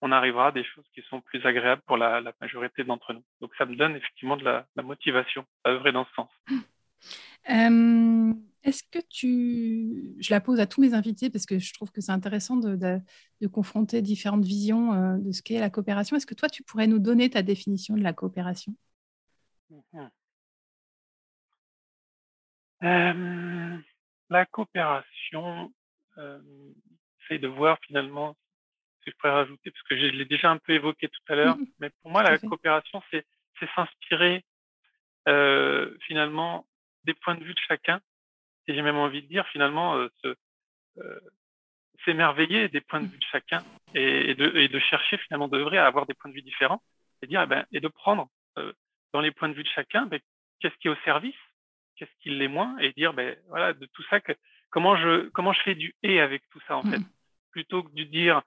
on 0.00 0.12
arrivera 0.12 0.48
à 0.48 0.52
des 0.52 0.64
choses 0.64 0.84
qui 0.94 1.02
sont 1.02 1.20
plus 1.20 1.44
agréables 1.46 1.82
pour 1.86 1.96
la, 1.96 2.20
la 2.20 2.32
majorité 2.40 2.84
d'entre 2.84 3.12
nous. 3.12 3.24
Donc 3.40 3.52
ça 3.56 3.64
me 3.64 3.74
donne 3.74 3.96
effectivement 3.96 4.36
de 4.36 4.44
la, 4.44 4.66
la 4.76 4.82
motivation 4.82 5.44
à 5.64 5.70
œuvrer 5.70 5.92
dans 5.92 6.04
ce 6.06 6.14
sens. 6.14 6.30
Euh, 7.50 8.32
est-ce 8.64 8.82
que 8.90 8.98
tu... 9.10 10.14
Je 10.18 10.32
la 10.32 10.40
pose 10.40 10.58
à 10.58 10.66
tous 10.66 10.80
mes 10.80 10.94
invités 10.94 11.30
parce 11.30 11.46
que 11.46 11.58
je 11.58 11.72
trouve 11.74 11.92
que 11.92 12.00
c'est 12.00 12.12
intéressant 12.12 12.56
de, 12.56 12.76
de, 12.76 13.46
confronter 13.46 14.00
différentes 14.00 14.44
visions 14.44 14.94
euh, 14.94 15.18
de 15.18 15.32
ce 15.32 15.42
qu'est 15.42 15.60
la 15.60 15.70
coopération. 15.70 16.16
Est-ce 16.16 16.26
que 16.26 16.34
toi, 16.34 16.48
tu 16.48 16.62
pourrais 16.62 16.86
nous 16.86 16.98
donner 16.98 17.28
ta 17.28 17.42
définition 17.42 17.94
de 17.94 18.02
la 18.02 18.14
coopération? 18.14 18.74
Mmh 19.70 20.08
euh, 22.84 23.78
La 24.30 24.46
coopération, 24.46 25.72
euh, 26.18 26.40
j'essaie 27.18 27.38
de 27.38 27.48
voir 27.48 27.78
finalement 27.86 28.34
ce 29.00 29.04
que 29.04 29.10
je 29.10 29.16
pourrais 29.18 29.32
rajouter, 29.32 29.70
parce 29.70 29.82
que 29.82 29.96
je 29.98 30.06
l'ai 30.06 30.24
déjà 30.24 30.50
un 30.50 30.58
peu 30.58 30.72
évoqué 30.72 31.08
tout 31.08 31.32
à 31.32 31.34
l'heure, 31.34 31.58
mmh 31.58 31.66
mais 31.80 31.90
pour 32.00 32.10
moi, 32.10 32.22
la 32.22 32.38
coopération, 32.38 33.02
c'est 33.10 33.26
s'inspirer 33.74 34.44
euh, 35.26 35.96
finalement 36.06 36.66
des 37.04 37.14
points 37.14 37.34
de 37.34 37.44
vue 37.44 37.54
de 37.54 37.60
chacun 37.66 38.00
et 38.66 38.74
j'ai 38.74 38.82
même 38.82 38.96
envie 38.96 39.22
de 39.22 39.28
dire 39.28 39.46
finalement 39.48 39.96
euh, 39.96 40.08
euh, 40.98 41.20
s'émerveiller 42.04 42.68
des 42.68 42.80
points 42.80 43.00
de 43.00 43.06
vue 43.06 43.18
de 43.18 43.24
chacun 43.30 43.62
et, 43.94 44.34
de, 44.34 44.56
et 44.56 44.68
de, 44.68 44.78
chercher 44.78 45.18
finalement 45.18 45.48
d'œuvrer 45.48 45.78
à 45.78 45.86
avoir 45.86 46.06
des 46.06 46.14
points 46.14 46.30
de 46.30 46.36
vue 46.36 46.42
différents 46.42 46.82
et 47.22 47.26
dire 47.26 47.42
eh 47.42 47.46
ben, 47.46 47.64
et 47.72 47.80
de 47.80 47.88
prendre 47.88 48.28
euh, 48.58 48.72
dans 49.12 49.20
les 49.20 49.30
points 49.30 49.48
de 49.48 49.54
vue 49.54 49.62
de 49.62 49.68
chacun 49.68 50.06
ben, 50.06 50.20
qu'est-ce 50.60 50.74
qui 50.76 50.88
est 50.88 50.90
au 50.90 50.96
service 51.04 51.34
qu'est-ce 51.96 52.10
qui 52.20 52.30
l'est 52.30 52.48
moins 52.48 52.76
et 52.78 52.92
dire 52.92 53.14
ben 53.14 53.36
voilà 53.48 53.72
de 53.72 53.86
tout 53.86 54.02
ça 54.10 54.20
que 54.20 54.32
comment 54.70 54.96
je 54.96 55.28
comment 55.30 55.52
je 55.52 55.62
fais 55.62 55.74
du 55.74 55.94
et 56.02 56.20
avec 56.20 56.42
tout 56.50 56.60
ça 56.66 56.76
en 56.76 56.82
fait? 56.82 56.98
Mmh. 56.98 57.10
plutôt 57.52 57.82
que 57.84 57.92
de 57.92 58.02
dire, 58.02 58.42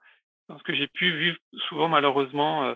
dans 0.48 0.58
ce 0.58 0.62
que 0.62 0.74
j'ai 0.74 0.88
pu 0.88 1.16
vivre 1.16 1.38
souvent 1.68 1.88
malheureusement 1.88 2.74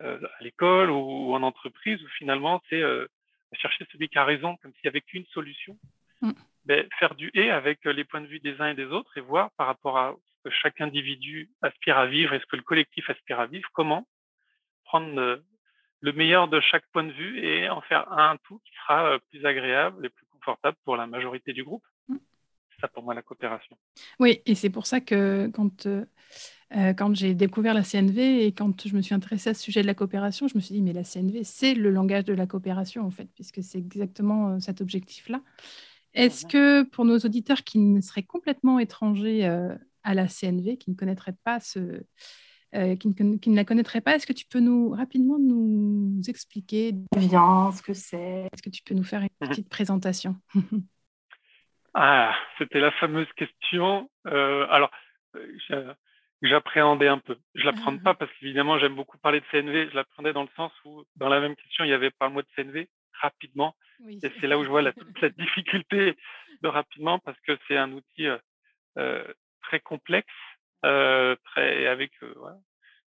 à 0.00 0.40
l'école 0.40 0.90
ou, 0.90 1.34
en 1.34 1.42
entreprise, 1.42 2.02
où 2.02 2.08
finalement 2.18 2.60
c'est 2.68 2.82
chercher 3.52 3.86
celui 3.92 4.08
qui 4.08 4.18
a 4.18 4.24
raison, 4.24 4.56
comme 4.56 4.72
s'il 4.72 4.82
n'y 4.84 4.88
avait 4.88 5.00
qu'une 5.00 5.26
solution. 5.26 5.78
Mm. 6.22 6.32
Ben, 6.70 6.86
faire 7.00 7.16
du 7.16 7.32
et 7.34 7.50
avec 7.50 7.84
les 7.84 8.04
points 8.04 8.20
de 8.20 8.28
vue 8.28 8.38
des 8.38 8.60
uns 8.60 8.68
et 8.68 8.74
des 8.76 8.84
autres 8.84 9.18
et 9.18 9.20
voir 9.20 9.50
par 9.56 9.66
rapport 9.66 9.98
à 9.98 10.14
ce 10.36 10.48
que 10.48 10.54
chaque 10.54 10.80
individu 10.80 11.50
aspire 11.62 11.98
à 11.98 12.06
vivre 12.06 12.32
et 12.32 12.38
ce 12.38 12.46
que 12.46 12.54
le 12.54 12.62
collectif 12.62 13.10
aspire 13.10 13.40
à 13.40 13.46
vivre, 13.48 13.68
comment 13.72 14.06
prendre 14.84 15.42
le 16.00 16.12
meilleur 16.12 16.46
de 16.46 16.60
chaque 16.60 16.86
point 16.92 17.02
de 17.02 17.10
vue 17.10 17.44
et 17.44 17.68
en 17.68 17.80
faire 17.80 18.12
un 18.12 18.36
tout 18.44 18.60
qui 18.64 18.70
sera 18.76 19.18
plus 19.30 19.44
agréable 19.44 20.06
et 20.06 20.10
plus 20.10 20.24
confortable 20.26 20.76
pour 20.84 20.96
la 20.96 21.08
majorité 21.08 21.52
du 21.52 21.64
groupe. 21.64 21.82
C'est 22.08 22.82
ça 22.82 22.86
pour 22.86 23.02
moi 23.02 23.14
la 23.14 23.22
coopération. 23.22 23.76
Oui, 24.20 24.40
et 24.46 24.54
c'est 24.54 24.70
pour 24.70 24.86
ça 24.86 25.00
que 25.00 25.50
quand, 25.52 25.88
quand 26.70 27.16
j'ai 27.16 27.34
découvert 27.34 27.74
la 27.74 27.82
CNV 27.82 28.46
et 28.46 28.52
quand 28.52 28.86
je 28.86 28.94
me 28.94 29.02
suis 29.02 29.16
intéressée 29.16 29.50
à 29.50 29.54
ce 29.54 29.62
sujet 29.62 29.82
de 29.82 29.88
la 29.88 29.94
coopération, 29.94 30.46
je 30.46 30.54
me 30.54 30.60
suis 30.60 30.76
dit, 30.76 30.82
mais 30.82 30.92
la 30.92 31.02
CNV, 31.02 31.42
c'est 31.42 31.74
le 31.74 31.90
langage 31.90 32.26
de 32.26 32.32
la 32.32 32.46
coopération, 32.46 33.04
en 33.04 33.10
fait, 33.10 33.28
puisque 33.34 33.60
c'est 33.64 33.78
exactement 33.78 34.60
cet 34.60 34.80
objectif-là. 34.80 35.40
Est-ce 36.14 36.46
que 36.46 36.82
pour 36.82 37.04
nos 37.04 37.18
auditeurs 37.18 37.62
qui 37.62 37.78
ne 37.78 38.00
seraient 38.00 38.22
complètement 38.22 38.78
étrangers 38.78 39.44
à 40.02 40.14
la 40.14 40.28
CNV, 40.28 40.76
qui 40.76 40.90
ne 40.90 40.96
connaîtraient 40.96 41.36
pas 41.44 41.60
ce, 41.60 42.02
euh, 42.76 42.94
qui, 42.94 43.08
ne, 43.08 43.56
la 43.56 43.64
connaîtraient 43.64 44.00
pas, 44.00 44.14
est-ce 44.14 44.28
que 44.28 44.32
tu 44.32 44.46
peux 44.46 44.60
nous 44.60 44.90
rapidement 44.90 45.38
nous 45.40 46.20
expliquer 46.28 46.94
vient, 47.16 47.72
ce 47.72 47.82
que 47.82 47.94
c'est 47.94 48.48
Est-ce 48.52 48.62
que 48.62 48.70
tu 48.70 48.82
peux 48.84 48.94
nous 48.94 49.02
faire 49.02 49.22
une 49.22 49.48
petite 49.48 49.68
présentation? 49.70 50.36
Ah, 51.94 52.32
c'était 52.58 52.78
la 52.78 52.92
fameuse 52.92 53.26
question. 53.34 54.08
Euh, 54.28 54.64
alors, 54.70 54.92
euh, 55.34 55.94
j'appréhendais 56.42 57.08
un 57.08 57.18
peu. 57.18 57.36
Je 57.56 57.64
l'apprends 57.64 57.98
pas 57.98 58.14
parce 58.14 58.30
qu'évidemment, 58.38 58.78
j'aime 58.78 58.94
beaucoup 58.94 59.18
parler 59.18 59.40
de 59.40 59.46
CNV. 59.50 59.90
Je 59.90 59.96
l'appréhendais 59.96 60.32
dans 60.32 60.42
le 60.42 60.48
sens 60.54 60.70
où, 60.84 61.02
dans 61.16 61.28
la 61.28 61.40
même 61.40 61.56
question, 61.56 61.82
il 61.82 61.90
y 61.90 61.92
avait 61.92 62.12
pas 62.12 62.28
le 62.28 62.34
mot 62.34 62.42
de 62.42 62.48
CNV 62.54 62.88
rapidement. 63.20 63.74
Et 64.08 64.30
c'est 64.40 64.46
là 64.46 64.58
où 64.58 64.64
je 64.64 64.68
vois 64.68 64.82
la, 64.82 64.92
toute 64.92 65.18
cette 65.20 65.36
difficulté 65.38 66.16
de 66.62 66.68
rapidement 66.68 67.18
parce 67.18 67.38
que 67.40 67.58
c'est 67.68 67.76
un 67.76 67.92
outil 67.92 68.26
très 69.62 69.80
complexe 69.80 70.32
euh, 70.84 71.36
très 71.44 71.86
avec 71.86 72.10
euh, 72.22 72.34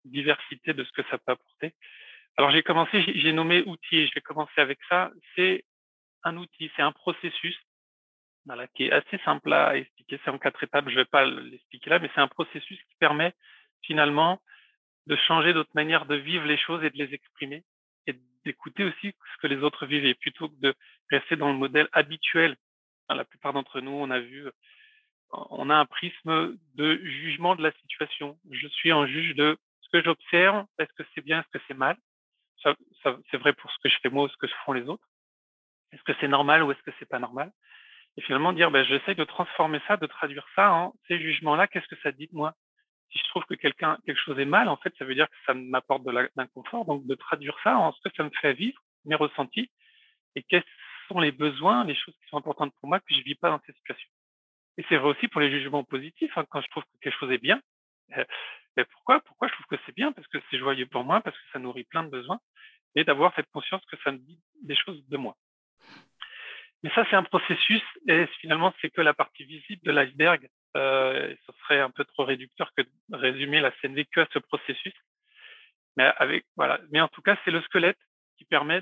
diversité 0.03 0.73
de 0.73 0.83
ce 0.83 0.91
que 0.91 1.03
ça 1.09 1.19
peut 1.19 1.33
apporter. 1.33 1.75
Alors 2.35 2.49
j'ai 2.49 2.63
commencé, 2.63 3.03
j'ai 3.15 3.31
nommé 3.31 3.61
outil, 3.61 4.07
je 4.07 4.13
vais 4.15 4.21
commencer 4.21 4.59
avec 4.59 4.79
ça. 4.89 5.11
C'est 5.35 5.65
un 6.23 6.35
outil, 6.37 6.71
c'est 6.75 6.81
un 6.81 6.91
processus 6.91 7.55
voilà, 8.45 8.67
qui 8.69 8.85
est 8.85 8.91
assez 8.91 9.19
simple 9.19 9.53
à 9.53 9.77
expliquer. 9.77 10.19
C'est 10.23 10.31
en 10.31 10.39
quatre 10.39 10.63
étapes, 10.63 10.85
je 10.85 10.95
ne 10.95 11.01
vais 11.01 11.05
pas 11.05 11.25
l'expliquer 11.25 11.91
là, 11.91 11.99
mais 11.99 12.09
c'est 12.15 12.21
un 12.21 12.27
processus 12.27 12.79
qui 12.79 12.95
permet 12.99 13.33
finalement 13.83 14.41
de 15.05 15.15
changer 15.15 15.53
d'autres 15.53 15.75
manières 15.75 16.07
de 16.07 16.15
vivre 16.15 16.45
les 16.45 16.57
choses 16.57 16.83
et 16.83 16.89
de 16.89 16.97
les 16.97 17.13
exprimer 17.13 17.57
et 17.57 17.63
d'écouter 18.49 18.83
aussi 18.83 19.13
ce 19.33 19.41
que 19.41 19.47
les 19.47 19.63
autres 19.63 19.85
vivent 19.85 20.05
et 20.05 20.15
plutôt 20.15 20.49
que 20.49 20.59
de 20.59 20.73
rester 21.11 21.35
dans 21.35 21.51
le 21.51 21.57
modèle 21.57 21.87
habituel. 21.91 22.55
La 23.09 23.25
plupart 23.25 23.53
d'entre 23.53 23.81
nous, 23.81 23.91
on 23.91 24.09
a 24.11 24.19
vu 24.19 24.49
on 25.31 25.69
a 25.69 25.75
un 25.75 25.85
prisme 25.85 26.57
de 26.75 26.97
jugement 27.03 27.55
de 27.55 27.61
la 27.61 27.71
situation. 27.81 28.37
Je 28.49 28.67
suis 28.67 28.91
un 28.91 29.05
juge 29.05 29.35
de 29.35 29.57
ce 29.81 29.89
que 29.89 30.03
j'observe, 30.03 30.65
est-ce 30.79 30.93
que 30.93 31.03
c'est 31.13 31.21
bien, 31.21 31.39
est-ce 31.39 31.57
que 31.57 31.63
c'est 31.67 31.77
mal? 31.77 31.97
Ça, 32.63 32.75
c'est 33.29 33.37
vrai 33.37 33.53
pour 33.53 33.71
ce 33.71 33.77
que 33.83 33.89
je 33.89 33.97
fais 34.01 34.09
moi 34.09 34.25
ou 34.25 34.29
ce 34.29 34.37
que 34.37 34.47
font 34.65 34.73
les 34.73 34.87
autres. 34.89 35.07
Est-ce 35.91 36.03
que 36.03 36.13
c'est 36.19 36.27
normal 36.27 36.63
ou 36.63 36.71
est-ce 36.71 36.81
que 36.83 36.91
c'est 36.99 37.07
pas 37.07 37.19
normal? 37.19 37.51
Et 38.17 38.21
finalement 38.21 38.53
dire, 38.53 38.71
ben, 38.71 38.85
de 38.85 39.23
transformer 39.23 39.79
ça, 39.87 39.97
de 39.97 40.07
traduire 40.07 40.45
ça 40.55 40.73
en 40.73 40.93
ces 41.07 41.19
jugements-là. 41.19 41.67
Qu'est-ce 41.67 41.87
que 41.87 42.01
ça 42.01 42.11
dit 42.11 42.27
de 42.27 42.35
moi? 42.35 42.53
Si 43.11 43.19
je 43.19 43.29
trouve 43.29 43.43
que 43.45 43.55
quelqu'un 43.55 43.97
quelque 44.05 44.19
chose 44.19 44.39
est 44.39 44.45
mal, 44.45 44.67
en 44.69 44.77
fait, 44.77 44.93
ça 44.97 45.05
veut 45.05 45.15
dire 45.15 45.27
que 45.29 45.35
ça 45.45 45.53
m'apporte 45.53 46.03
de 46.03 46.29
l'inconfort. 46.35 46.85
Donc 46.85 47.05
de 47.05 47.15
traduire 47.15 47.57
ça 47.63 47.77
en 47.77 47.91
ce 47.91 48.01
que 48.01 48.15
ça 48.15 48.23
me 48.23 48.29
fait 48.41 48.53
vivre, 48.53 48.79
mes 49.05 49.15
ressentis, 49.15 49.69
et 50.35 50.43
quels 50.43 50.63
sont 51.07 51.19
les 51.19 51.31
besoins, 51.31 51.83
les 51.85 51.95
choses 51.95 52.15
qui 52.15 52.29
sont 52.29 52.37
importantes 52.37 52.73
pour 52.79 52.89
moi 52.89 52.99
que 52.99 53.13
je 53.13 53.21
vis 53.21 53.35
pas 53.35 53.49
dans 53.49 53.61
ces 53.65 53.73
situations. 53.73 54.09
Et 54.77 54.85
c'est 54.87 54.97
vrai 54.97 55.09
aussi 55.09 55.27
pour 55.27 55.41
les 55.41 55.51
jugements 55.51 55.83
positifs. 55.83 56.37
Hein, 56.37 56.45
quand 56.49 56.61
je 56.61 56.69
trouve 56.69 56.83
que 56.83 56.99
quelque 57.01 57.19
chose 57.19 57.31
est 57.31 57.41
bien, 57.41 57.59
euh, 58.17 58.23
ben 58.75 58.85
pourquoi 58.91 59.19
Pourquoi 59.21 59.47
je 59.47 59.53
trouve 59.53 59.65
que 59.65 59.83
c'est 59.85 59.95
bien? 59.95 60.11
Parce 60.11 60.27
que 60.27 60.37
c'est 60.49 60.57
joyeux 60.57 60.85
pour 60.85 61.03
moi, 61.03 61.21
parce 61.21 61.35
que 61.35 61.43
ça 61.51 61.59
nourrit 61.59 61.83
plein 61.83 62.03
de 62.03 62.09
besoins, 62.09 62.39
et 62.95 63.03
d'avoir 63.03 63.33
cette 63.35 63.49
conscience 63.51 63.83
que 63.85 63.97
ça 64.03 64.11
me 64.11 64.17
dit 64.17 64.39
des 64.63 64.75
choses 64.75 65.05
de 65.07 65.17
moi. 65.17 65.35
Mais 66.83 66.89
ça, 66.91 67.05
c'est 67.09 67.15
un 67.15 67.23
processus, 67.23 67.83
et 68.07 68.25
finalement, 68.39 68.73
c'est 68.81 68.89
que 68.89 69.01
la 69.01 69.13
partie 69.13 69.43
visible 69.43 69.81
de 69.83 69.91
l'iceberg. 69.91 70.47
Euh, 70.77 71.35
ce 71.45 71.51
serait 71.63 71.79
un 71.79 71.89
peu 71.89 72.05
trop 72.05 72.25
réducteur 72.25 72.71
que 72.75 72.83
de 72.83 73.17
résumer 73.17 73.59
la 73.59 73.71
scène 73.79 73.95
vécue 73.95 74.21
à 74.21 74.27
ce 74.31 74.39
processus. 74.39 74.93
Mais 75.97 77.01
en 77.01 77.07
tout 77.07 77.21
cas, 77.21 77.37
c'est 77.43 77.51
le 77.51 77.61
squelette 77.61 77.99
qui 78.37 78.45
permet 78.45 78.81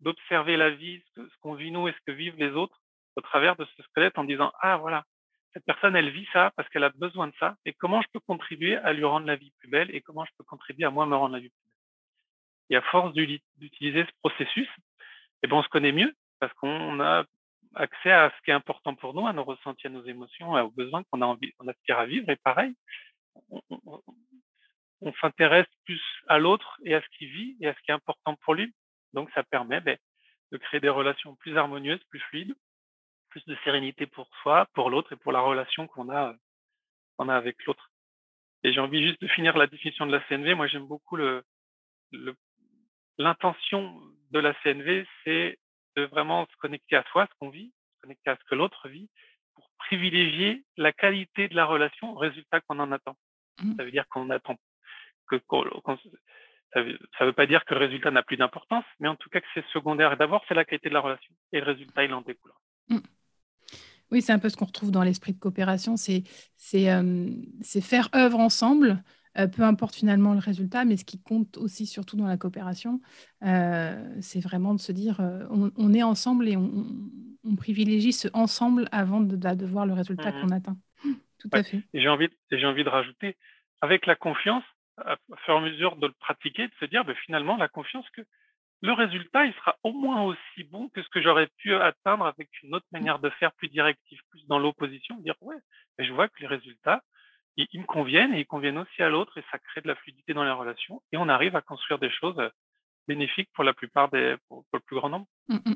d'observer 0.00 0.56
la 0.56 0.70
vie, 0.70 1.02
ce 1.16 1.22
qu'on 1.40 1.54
vit 1.54 1.70
nous 1.70 1.88
et 1.88 1.92
ce 1.92 2.00
que 2.06 2.12
vivent 2.12 2.38
les 2.38 2.50
autres 2.50 2.78
au 3.16 3.20
travers 3.20 3.56
de 3.56 3.66
ce 3.76 3.82
squelette 3.82 4.18
en 4.18 4.24
disant 4.24 4.52
ah 4.60 4.76
voilà 4.76 5.04
cette 5.52 5.64
personne, 5.64 5.96
elle 5.96 6.10
vit 6.10 6.26
ça 6.32 6.52
parce 6.56 6.68
qu'elle 6.70 6.84
a 6.84 6.90
besoin 6.90 7.28
de 7.28 7.34
ça. 7.38 7.56
Et 7.64 7.72
comment 7.72 8.00
je 8.00 8.08
peux 8.12 8.20
contribuer 8.20 8.76
à 8.76 8.92
lui 8.92 9.04
rendre 9.04 9.26
la 9.26 9.36
vie 9.36 9.52
plus 9.58 9.68
belle 9.68 9.94
et 9.94 10.00
comment 10.00 10.24
je 10.24 10.30
peux 10.38 10.44
contribuer 10.44 10.84
à 10.84 10.90
moi 10.90 11.06
me 11.06 11.14
rendre 11.14 11.34
la 11.34 11.40
vie 11.40 11.50
plus 11.50 11.64
belle? 11.66 11.76
Et 12.70 12.76
à 12.76 12.82
force 12.82 13.12
d'utiliser 13.12 14.04
ce 14.04 14.12
processus, 14.22 14.68
eh 15.42 15.46
ben, 15.46 15.56
on 15.56 15.62
se 15.62 15.68
connaît 15.68 15.92
mieux 15.92 16.14
parce 16.40 16.52
qu'on 16.54 17.00
a 17.00 17.24
accès 17.74 18.10
à 18.10 18.30
ce 18.30 18.42
qui 18.44 18.50
est 18.50 18.54
important 18.54 18.94
pour 18.94 19.14
nous, 19.14 19.26
à 19.26 19.32
nos 19.32 19.44
ressentis, 19.44 19.86
à 19.86 19.90
nos 19.90 20.04
émotions, 20.04 20.52
aux 20.52 20.70
besoins 20.70 21.02
qu'on 21.04 21.22
a 21.22 21.26
envie, 21.26 21.52
on 21.58 21.68
aspire 21.68 21.98
à 21.98 22.06
vivre. 22.06 22.28
Et 22.30 22.36
pareil, 22.36 22.74
on, 23.50 25.12
s'intéresse 25.20 25.66
plus 25.84 26.02
à 26.28 26.38
l'autre 26.38 26.78
et 26.84 26.94
à 26.94 27.00
ce 27.00 27.06
qu'il 27.16 27.28
vit 27.28 27.56
et 27.60 27.68
à 27.68 27.74
ce 27.74 27.80
qui 27.80 27.90
est 27.90 27.94
important 27.94 28.36
pour 28.36 28.54
lui. 28.54 28.72
Donc, 29.14 29.30
ça 29.34 29.42
permet 29.42 29.80
ben, 29.80 29.96
de 30.52 30.58
créer 30.58 30.80
des 30.80 30.88
relations 30.88 31.34
plus 31.36 31.56
harmonieuses, 31.56 32.02
plus 32.08 32.20
fluides, 32.20 32.54
plus 33.28 33.44
de 33.46 33.56
sérénité 33.64 34.06
pour 34.06 34.28
soi, 34.42 34.66
pour 34.74 34.90
l'autre 34.90 35.12
et 35.12 35.16
pour 35.16 35.32
la 35.32 35.40
relation 35.40 35.86
qu'on 35.86 36.10
a, 36.10 36.34
qu'on 37.16 37.28
a 37.28 37.36
avec 37.36 37.64
l'autre. 37.64 37.90
Et 38.62 38.72
j'ai 38.72 38.80
envie 38.80 39.04
juste 39.06 39.20
de 39.20 39.28
finir 39.28 39.56
la 39.56 39.66
définition 39.66 40.06
de 40.06 40.12
la 40.12 40.20
CNV. 40.28 40.54
Moi, 40.54 40.68
j'aime 40.68 40.86
beaucoup 40.86 41.16
le, 41.16 41.44
l'intention 43.18 44.00
de 44.30 44.38
la 44.38 44.54
CNV, 44.62 45.06
c'est 45.24 45.58
de 45.96 46.04
vraiment 46.04 46.46
se 46.46 46.56
connecter 46.56 46.96
à 46.96 47.04
soi, 47.10 47.26
ce 47.30 47.38
qu'on 47.38 47.50
vit, 47.50 47.72
se 47.96 48.00
connecter 48.02 48.30
à 48.30 48.36
ce 48.36 48.44
que 48.48 48.54
l'autre 48.54 48.88
vit, 48.88 49.08
pour 49.54 49.68
privilégier 49.78 50.64
la 50.76 50.92
qualité 50.92 51.48
de 51.48 51.54
la 51.54 51.64
relation 51.64 52.12
au 52.12 52.16
résultat 52.16 52.60
qu'on 52.60 52.78
en 52.78 52.92
attend. 52.92 53.16
Mmh. 53.62 53.76
Ça 53.76 53.84
veut 53.84 53.90
dire 53.90 54.06
qu'on 54.08 54.30
attend 54.30 54.56
que, 55.28 55.40
ça 56.72 56.82
veut, 56.82 56.98
veut 57.20 57.32
pas 57.32 57.46
dire 57.46 57.64
que 57.64 57.74
le 57.74 57.80
résultat 57.80 58.10
n'a 58.10 58.22
plus 58.22 58.36
d'importance, 58.36 58.84
mais 59.00 59.08
en 59.08 59.16
tout 59.16 59.28
cas 59.28 59.40
que 59.40 59.46
c'est 59.54 59.64
secondaire. 59.72 60.16
D'abord, 60.16 60.44
c'est 60.48 60.54
la 60.54 60.64
qualité 60.64 60.88
de 60.88 60.94
la 60.94 61.00
relation. 61.00 61.34
Et 61.52 61.60
le 61.60 61.66
résultat, 61.66 62.04
il 62.04 62.14
en 62.14 62.22
découlera. 62.22 62.58
Mmh. 62.88 62.98
Oui, 64.10 64.20
c'est 64.20 64.32
un 64.32 64.38
peu 64.38 64.50
ce 64.50 64.56
qu'on 64.56 64.66
retrouve 64.66 64.90
dans 64.90 65.02
l'esprit 65.02 65.32
de 65.32 65.38
coopération, 65.38 65.96
c'est 65.96 66.24
euh, 66.74 67.30
faire 67.80 68.10
œuvre 68.14 68.38
ensemble, 68.38 69.02
euh, 69.38 69.46
peu 69.46 69.62
importe 69.62 69.94
finalement 69.94 70.34
le 70.34 70.38
résultat, 70.38 70.84
mais 70.84 70.96
ce 70.96 71.04
qui 71.04 71.22
compte 71.22 71.56
aussi 71.56 71.86
surtout 71.86 72.16
dans 72.16 72.26
la 72.26 72.36
coopération, 72.36 73.00
euh, 73.42 74.16
c'est 74.20 74.40
vraiment 74.40 74.74
de 74.74 74.80
se 74.80 74.92
dire 74.92 75.20
on, 75.50 75.94
est 75.94 76.02
ensemble 76.02 76.48
et 76.48 76.56
on, 76.56 77.56
privilégie 77.56 78.12
ce 78.12 78.28
ensemble 78.34 78.88
avant 78.92 79.20
de, 79.20 79.66
voir 79.66 79.86
le 79.86 79.92
résultat 79.92 80.30
mmh 80.30 80.40
qu'on 80.40 80.50
atteint. 80.50 80.76
Tout 81.38 81.50
à 81.52 81.62
fait. 81.62 81.82
Et 81.92 82.00
j'ai 82.00 82.08
envie, 82.08 82.28
envie 82.52 82.84
de 82.84 82.88
rajouter, 82.88 83.36
avec 83.80 84.06
la 84.06 84.14
confiance, 84.14 84.64
à 84.98 85.16
faire 85.46 85.60
mesure 85.60 85.96
de 85.96 86.06
le 86.06 86.12
pratiquer, 86.12 86.68
de 86.68 86.74
se 86.80 86.84
dire 86.84 87.04
ben, 87.04 87.16
finalement 87.24 87.56
la 87.56 87.68
confiance 87.68 88.08
que 88.10 88.22
le 88.82 88.92
résultat, 88.92 89.46
il 89.46 89.54
sera 89.54 89.76
au 89.84 89.92
moins 89.92 90.22
aussi 90.22 90.64
bon 90.64 90.88
que 90.88 91.02
ce 91.02 91.08
que 91.08 91.22
j'aurais 91.22 91.46
pu 91.58 91.72
atteindre 91.74 92.26
avec 92.26 92.48
une 92.62 92.74
autre 92.74 92.86
manière 92.90 93.20
de 93.20 93.30
faire 93.30 93.52
plus 93.52 93.68
directive, 93.68 94.20
plus 94.30 94.44
dans 94.48 94.58
l'opposition, 94.58 95.16
dire 95.18 95.36
ouais, 95.40 95.56
mais 95.96 96.04
je 96.04 96.12
vois 96.12 96.28
que 96.28 96.40
les 96.40 96.48
résultats, 96.48 97.02
ils, 97.56 97.80
me 97.80 97.86
conviennent 97.86 98.34
et 98.34 98.40
ils 98.40 98.46
conviennent 98.46 98.78
aussi 98.78 99.02
à 99.02 99.08
l'autre 99.08 99.36
et 99.38 99.44
ça 99.50 99.58
crée 99.58 99.80
de 99.80 99.88
la 99.88 99.94
fluidité 99.96 100.34
dans 100.34 100.44
les 100.44 100.50
relations 100.50 101.02
et 101.12 101.16
on 101.16 101.28
arrive 101.28 101.56
à 101.56 101.62
construire 101.62 101.98
des 101.98 102.10
choses 102.10 102.38
euh, 102.38 102.48
bénéfiques 103.08 103.50
pour 103.54 103.64
la 103.64 103.74
plupart 103.74 104.10
des, 104.10 104.36
pour, 104.48 104.64
le 104.72 104.80
plus 104.80 104.96
grand 104.96 105.08
nombre. 105.08 105.26
Mmh, 105.48 105.56
mmh. 105.66 105.74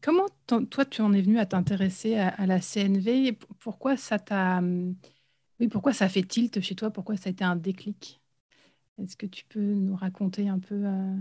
comment 0.00 0.26
toi 0.70 0.84
tu 0.84 1.02
en 1.02 1.12
es 1.12 1.20
venu 1.20 1.38
à 1.38 1.46
t'intéresser 1.46 2.16
à, 2.16 2.28
à, 2.28 2.46
la 2.46 2.60
CNV 2.60 3.32
Pourquoi 3.58 3.96
ça 3.96 4.18
t'a 4.18 4.60
oui, 5.60 5.68
pourquoi 5.68 5.92
ça 5.92 6.08
fait 6.08 6.22
tilt 6.22 6.60
chez 6.60 6.76
toi? 6.76 6.90
Pourquoi 6.90 7.16
ça 7.16 7.28
a 7.28 7.32
été 7.32 7.44
un 7.44 7.56
déclic? 7.56 8.20
Est-ce 8.98 9.16
que 9.16 9.26
tu 9.26 9.44
peux 9.44 9.60
nous 9.60 9.96
raconter 9.96 10.48
un 10.48 10.60
peu 10.60 10.74
euh? 10.74 11.16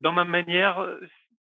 Dans 0.00 0.12
ma 0.12 0.24
manière 0.24 0.80
euh, 0.80 1.00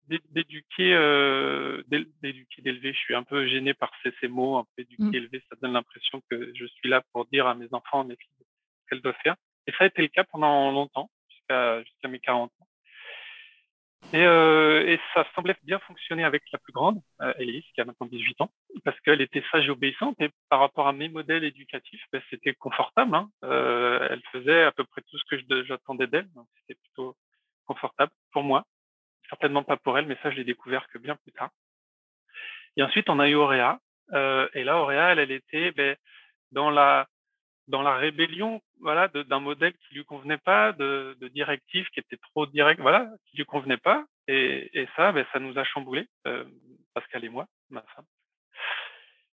d'éduquer, 0.08 0.94
euh, 0.94 1.82
d'éduquer, 1.88 2.62
d'élever, 2.62 2.92
je 2.92 2.98
suis 2.98 3.14
un 3.14 3.22
peu 3.22 3.46
gêné 3.46 3.74
par 3.74 3.90
ces, 4.02 4.28
mots, 4.28 4.56
un 4.56 4.64
peu 4.64 4.82
éduquer, 4.82 5.04
mmh. 5.04 5.14
élever, 5.14 5.42
ça 5.48 5.56
donne 5.60 5.72
l'impression 5.72 6.22
que 6.30 6.52
je 6.54 6.66
suis 6.66 6.88
là 6.88 7.02
pour 7.12 7.26
dire 7.26 7.46
à 7.46 7.54
mes 7.54 7.68
enfants, 7.72 8.00
à 8.00 8.04
mes 8.04 8.16
filles, 8.16 8.30
ce 8.38 8.88
qu'elles 8.88 9.00
doivent 9.00 9.14
faire. 9.22 9.36
Et 9.66 9.72
ça 9.72 9.84
a 9.84 9.86
été 9.86 10.02
le 10.02 10.08
cas 10.08 10.24
pendant 10.24 10.70
longtemps, 10.70 11.10
jusqu'à 11.28 11.82
jusqu'à 11.82 12.08
mes 12.08 12.18
40 12.18 12.50
ans. 12.60 12.66
Et, 14.12 14.18
et, 14.18 15.00
ça 15.14 15.24
semblait 15.34 15.56
bien 15.62 15.78
fonctionner 15.78 16.24
avec 16.24 16.42
la 16.52 16.58
plus 16.58 16.72
grande, 16.72 17.00
Elise, 17.38 17.64
qui 17.72 17.80
a 17.80 17.84
maintenant 17.84 18.08
18 18.08 18.40
ans, 18.40 18.50
parce 18.84 18.98
qu'elle 19.00 19.20
était 19.20 19.44
sage 19.52 19.66
et 19.68 19.70
obéissante. 19.70 20.20
Et 20.20 20.28
par 20.48 20.58
rapport 20.58 20.88
à 20.88 20.92
mes 20.92 21.08
modèles 21.08 21.44
éducatifs, 21.44 22.04
ben, 22.12 22.20
c'était 22.28 22.52
confortable. 22.54 23.14
Hein. 23.14 23.30
elle 23.42 24.22
faisait 24.32 24.64
à 24.64 24.72
peu 24.72 24.82
près 24.84 25.02
tout 25.02 25.16
ce 25.16 25.36
que 25.36 25.64
j'attendais 25.64 26.08
d'elle. 26.08 26.28
Donc 26.34 26.48
c'était 26.58 26.78
plutôt 26.80 27.16
confortable 27.64 28.12
pour 28.32 28.42
moi. 28.42 28.66
Certainement 29.32 29.64
pas 29.64 29.78
pour 29.78 29.96
elle, 29.98 30.04
mais 30.06 30.18
ça, 30.22 30.30
je 30.30 30.36
l'ai 30.36 30.44
découvert 30.44 30.86
que 30.88 30.98
bien 30.98 31.16
plus 31.16 31.32
tard. 31.32 31.48
Et 32.76 32.82
ensuite, 32.82 33.08
on 33.08 33.18
a 33.18 33.28
eu 33.30 33.34
Auréa. 33.34 33.78
Euh, 34.12 34.46
et 34.52 34.62
là, 34.62 34.76
Auréa, 34.76 35.12
elle, 35.12 35.30
était 35.30 35.72
ben, 35.72 35.96
dans 36.50 36.70
la 36.70 37.08
dans 37.68 37.80
la 37.80 37.96
rébellion, 37.96 38.60
voilà, 38.80 39.08
d'un 39.08 39.40
modèle 39.40 39.72
qui 39.72 39.94
lui 39.94 40.04
convenait 40.04 40.36
pas, 40.36 40.72
de, 40.72 41.16
directives 41.32 41.88
qui 41.90 42.00
étaient 42.00 42.18
trop 42.18 42.44
directes, 42.44 42.80
voilà, 42.80 43.08
qui 43.26 43.38
lui 43.38 43.44
convenait 43.46 43.78
pas. 43.78 44.04
Et, 44.28 44.86
ça, 44.96 45.12
ben, 45.12 45.24
ça 45.32 45.38
nous 45.38 45.56
a 45.58 45.64
chamboulé, 45.64 46.06
euh, 46.26 46.44
Pascal 46.92 47.24
et 47.24 47.30
moi, 47.30 47.46
ma 47.70 47.82
femme. 47.94 48.04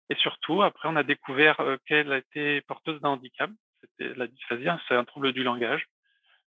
Et 0.09 0.15
surtout, 0.15 0.63
après, 0.63 0.89
on 0.89 0.97
a 0.97 1.03
découvert 1.03 1.61
euh, 1.61 1.77
qu'elle 1.85 2.11
été 2.11 2.59
porteuse 2.61 2.99
d'un 2.99 3.09
handicap. 3.09 3.49
C'était 3.79 4.13
la 4.15 4.27
dysphasie, 4.27 4.67
hein, 4.67 4.81
c'est 4.87 4.95
un 4.95 5.05
trouble 5.05 5.31
du 5.31 5.43
langage. 5.43 5.85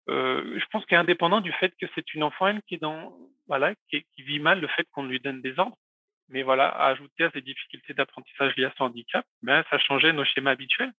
Euh, 0.09 0.59
je 0.59 0.65
pense 0.71 0.85
qu'elle 0.85 0.97
est 0.97 1.01
indépendant 1.01 1.41
du 1.41 1.51
fait 1.51 1.73
que 1.79 1.85
c'est 1.93 2.13
une 2.13 2.23
enfant 2.23 2.47
elle 2.47 2.61
qui 2.63 2.75
est 2.75 2.81
dans 2.81 3.13
voilà 3.47 3.75
qui, 3.89 4.05
qui 4.15 4.21
vit 4.23 4.39
mal 4.39 4.61
le 4.61 4.67
fait 4.67 4.87
qu'on 4.91 5.03
lui 5.03 5.19
donne 5.19 5.41
des 5.41 5.59
ordres 5.59 5.77
mais 6.29 6.43
voilà, 6.43 6.69
ajouter 6.69 7.23
à 7.23 7.31
ces 7.31 7.41
difficultés 7.41 7.93
d'apprentissage 7.93 8.55
liées 8.57 8.65
à 8.65 8.73
son 8.77 8.85
handicap, 8.85 9.25
ben, 9.41 9.63
ça 9.69 9.79
changeait 9.79 10.13
nos 10.13 10.25
schémas 10.25 10.51
habituels. 10.51 10.91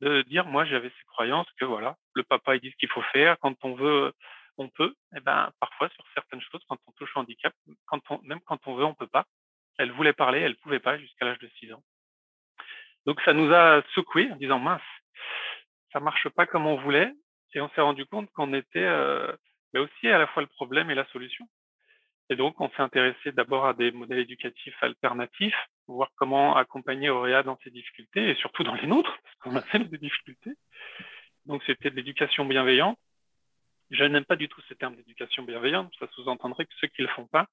De 0.00 0.22
dire, 0.22 0.46
moi, 0.46 0.64
j'avais 0.64 0.88
ces 0.88 1.04
croyances 1.06 1.46
que 1.58 1.64
voilà, 1.64 1.96
le 2.14 2.24
papa, 2.24 2.56
il 2.56 2.60
dit 2.60 2.70
ce 2.70 2.76
qu'il 2.76 2.88
faut 2.88 3.02
faire. 3.12 3.38
Quand 3.38 3.54
on 3.64 3.74
veut, 3.74 4.12
on 4.58 4.68
peut. 4.68 4.94
Et 5.16 5.20
ben, 5.20 5.52
parfois, 5.60 5.88
sur 5.90 6.04
certaines 6.12 6.40
choses, 6.40 6.62
quand 6.68 6.76
on 6.86 6.92
touche 6.92 7.16
au 7.16 7.20
handicap, 7.20 7.54
quand 7.86 8.00
on, 8.10 8.20
même 8.22 8.40
quand 8.40 8.58
on 8.66 8.74
veut, 8.74 8.84
on 8.84 8.94
peut 8.94 9.06
pas. 9.06 9.24
Elle 9.78 9.92
voulait 9.92 10.12
parler, 10.12 10.40
elle 10.40 10.56
pouvait 10.56 10.80
pas 10.80 10.98
jusqu'à 10.98 11.24
l'âge 11.24 11.38
de 11.38 11.48
6 11.60 11.72
ans. 11.72 11.82
Donc, 13.06 13.20
ça 13.22 13.32
nous 13.32 13.52
a 13.52 13.82
secoué 13.94 14.30
en 14.32 14.36
disant, 14.36 14.58
mince, 14.58 14.82
ça 15.92 16.00
marche 16.00 16.28
pas 16.30 16.46
comme 16.46 16.66
on 16.66 16.76
voulait. 16.76 17.12
Et 17.54 17.60
on 17.60 17.68
s'est 17.70 17.80
rendu 17.80 18.06
compte 18.06 18.30
qu'on 18.32 18.54
était 18.54 18.78
euh, 18.78 19.30
mais 19.72 19.80
aussi 19.80 20.08
à 20.08 20.18
la 20.18 20.26
fois 20.28 20.42
le 20.42 20.48
problème 20.48 20.90
et 20.90 20.94
la 20.94 21.06
solution. 21.06 21.48
Et 22.30 22.36
donc, 22.36 22.60
on 22.60 22.68
s'est 22.70 22.82
intéressé 22.82 23.32
d'abord 23.32 23.66
à 23.66 23.74
des 23.74 23.90
modèles 23.90 24.20
éducatifs 24.20 24.76
alternatifs, 24.82 25.56
voir 25.86 26.10
comment 26.16 26.56
accompagner 26.56 27.10
Auréa 27.10 27.42
dans 27.42 27.58
ses 27.62 27.70
difficultés 27.70 28.30
et 28.30 28.34
surtout 28.36 28.62
dans 28.62 28.74
les 28.74 28.86
nôtres, 28.86 29.18
parce 29.22 29.36
qu'on 29.40 29.56
a 29.56 29.62
tellement 29.62 29.88
de 29.88 29.96
difficultés. 29.96 30.52
Donc, 31.46 31.62
c'était 31.66 31.90
de 31.90 31.96
l'éducation 31.96 32.44
bienveillante. 32.44 32.98
Je 33.90 34.04
n'aime 34.04 34.24
pas 34.24 34.36
du 34.36 34.48
tout 34.48 34.62
ce 34.62 34.74
terme 34.74 34.96
d'éducation 34.96 35.42
bienveillante. 35.42 35.92
Ça 35.98 36.06
sous-entendrait 36.12 36.64
que 36.64 36.72
ceux 36.80 36.86
qui 36.86 37.02
le 37.02 37.08
font 37.08 37.26
pas, 37.26 37.46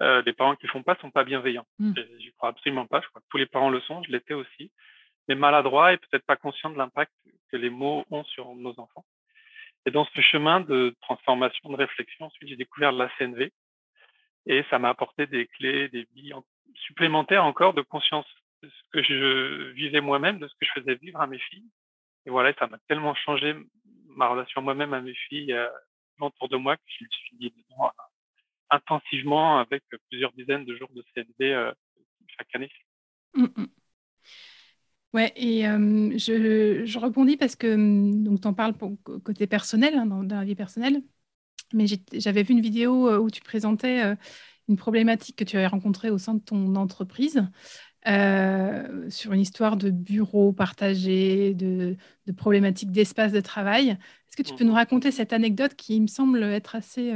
euh, 0.00 0.22
les 0.26 0.32
parents 0.32 0.56
qui 0.56 0.66
le 0.66 0.72
font 0.72 0.82
pas, 0.82 0.96
sont 0.96 1.12
pas 1.12 1.22
bienveillants. 1.22 1.66
Mmh. 1.78 1.92
J'y 2.18 2.32
crois 2.32 2.48
absolument 2.48 2.86
pas. 2.86 3.00
Je 3.02 3.08
crois 3.08 3.20
que 3.20 3.26
tous 3.30 3.36
les 3.36 3.46
parents 3.46 3.70
le 3.70 3.80
sont. 3.82 4.02
Je 4.02 4.10
l'étais 4.10 4.34
aussi, 4.34 4.72
mais 5.28 5.36
maladroits 5.36 5.92
et 5.92 5.98
peut-être 5.98 6.24
pas 6.24 6.36
conscients 6.36 6.70
de 6.70 6.78
l'impact 6.78 7.12
que 7.52 7.56
les 7.56 7.70
mots 7.70 8.04
ont 8.10 8.24
sur 8.24 8.52
nos 8.56 8.74
enfants. 8.80 9.04
Et 9.86 9.90
dans 9.90 10.06
ce 10.06 10.20
chemin 10.20 10.60
de 10.60 10.94
transformation, 11.02 11.70
de 11.70 11.76
réflexion, 11.76 12.26
ensuite 12.26 12.48
j'ai 12.48 12.56
découvert 12.56 12.92
la 12.92 13.10
CNV, 13.18 13.52
et 14.46 14.64
ça 14.70 14.78
m'a 14.78 14.90
apporté 14.90 15.26
des 15.26 15.46
clés, 15.46 15.88
des 15.88 16.06
billes 16.12 16.34
supplémentaires 16.74 17.44
encore 17.44 17.74
de 17.74 17.82
conscience 17.82 18.26
de 18.62 18.68
ce 18.68 18.90
que 18.92 19.02
je 19.02 19.70
vivais 19.72 20.00
moi-même, 20.00 20.38
de 20.38 20.48
ce 20.48 20.54
que 20.54 20.66
je 20.66 20.80
faisais 20.80 20.94
vivre 20.96 21.20
à 21.20 21.26
mes 21.26 21.38
filles. 21.38 21.68
Et 22.26 22.30
voilà, 22.30 22.54
ça 22.54 22.66
m'a 22.66 22.78
tellement 22.88 23.14
changé 23.14 23.54
ma 24.08 24.28
relation 24.28 24.62
moi-même 24.62 24.94
à 24.94 25.00
mes 25.00 25.14
filles 25.14 25.52
euh, 25.52 25.68
autour 26.20 26.48
de 26.48 26.56
moi 26.56 26.76
que 26.76 26.82
je 26.86 27.04
me 27.04 27.08
suis 27.10 27.36
dit 27.36 27.54
euh, 27.80 27.84
intensivement 28.70 29.58
avec 29.58 29.82
plusieurs 30.08 30.32
dizaines 30.32 30.64
de 30.64 30.76
jours 30.76 30.90
de 30.94 31.04
CND 31.14 31.42
euh, 31.42 31.72
chaque 32.36 32.54
année. 32.54 32.70
Mmh, 33.34 33.46
mmh. 33.56 33.66
Ouais, 35.14 35.32
et 35.36 35.66
euh, 35.68 36.10
je, 36.18 36.84
je, 36.84 36.98
rebondis 36.98 37.36
parce 37.36 37.54
que 37.54 37.76
mmh, 37.76 38.24
donc 38.24 38.40
tu 38.40 38.48
en 38.48 38.52
parles 38.52 38.74
pour 38.74 38.92
côté 39.22 39.46
personnel, 39.46 39.94
hein, 39.94 40.06
dans, 40.06 40.24
dans, 40.24 40.36
la 40.36 40.44
vie 40.44 40.56
personnelle, 40.56 41.02
mais 41.72 41.86
j'avais 42.12 42.42
vu 42.42 42.52
une 42.52 42.60
vidéo 42.60 43.08
euh, 43.08 43.18
où 43.18 43.30
tu 43.30 43.40
présentais 43.40 44.02
euh, 44.04 44.16
une 44.68 44.76
problématique 44.76 45.36
que 45.36 45.44
tu 45.44 45.56
avais 45.56 45.68
rencontrée 45.68 46.10
au 46.10 46.18
sein 46.18 46.34
de 46.34 46.40
ton 46.40 46.74
entreprise 46.76 47.46
euh, 48.08 49.08
sur 49.08 49.32
une 49.32 49.40
histoire 49.40 49.76
de 49.76 49.90
bureau 49.90 50.52
partagé, 50.52 51.54
de, 51.54 51.96
de 52.26 52.32
problématiques 52.32 52.90
d'espace 52.90 53.32
de 53.32 53.40
travail. 53.40 53.90
Est-ce 53.90 54.36
que 54.36 54.42
tu 54.42 54.54
peux 54.54 54.64
nous 54.64 54.72
mmh 54.72 54.74
raconter 54.74 55.12
cette 55.12 55.32
anecdote 55.32 55.74
qui 55.76 56.00
me 56.00 56.08
semble 56.08 56.42
être 56.42 56.74
assez 56.74 57.12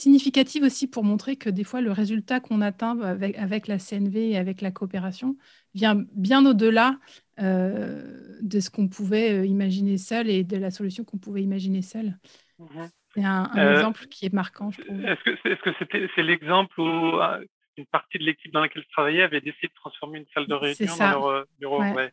significative 0.00 0.64
aussi 0.64 0.88
pour 0.88 1.04
montrer 1.04 1.36
que 1.36 1.50
des 1.50 1.64
fois 1.64 1.80
le 1.80 1.92
résultat 1.92 2.40
qu'on 2.40 2.60
atteint 2.60 2.98
avec, 3.00 3.36
avec, 3.36 3.68
la 3.68 3.78
CNV 3.78 4.30
et 4.30 4.36
avec 4.36 4.60
la 4.60 4.70
coopération 4.70 5.36
vient 5.74 6.04
bien 6.12 6.44
au-delà 6.46 6.98
de 7.38 8.60
ce 8.60 8.68
qu'on 8.68 8.88
pouvait 8.88 9.48
imaginer 9.48 9.96
seul 9.96 10.28
et 10.28 10.44
de 10.44 10.58
la 10.58 10.70
solution 10.70 11.04
qu'on 11.04 11.18
pouvait 11.18 11.42
imaginer 11.42 11.80
seul. 11.82 12.18
Mmh 12.58 12.86
c'est 13.14 13.24
un, 13.24 13.50
euh, 13.56 13.74
exemple 13.74 14.06
qui 14.06 14.26
est 14.26 14.32
marquant, 14.32 14.70
je 14.70 14.82
trouve. 14.82 15.04
Est-ce 15.04 15.22
que 15.24 15.36
c'est 15.42 15.88
-ce 15.88 16.20
l'exemple 16.20 16.80
où 16.80 17.20
euh, 17.20 17.44
une 17.76 17.86
partie 17.86 18.18
de 18.18 18.24
l'équipe 18.24 18.52
dans 18.52 18.60
laquelle 18.60 18.82
je 18.82 18.92
travaillais 18.92 19.22
avait 19.22 19.40
décidé 19.40 19.68
de 19.68 19.74
transformer 19.74 20.18
une 20.18 20.26
salle 20.32 20.46
de 20.46 20.54
réunion 20.54 20.96
dans 20.96 21.10
leur 21.10 21.26
euh, 21.26 21.44
bureau 21.58 21.82
ouais. 21.82 22.12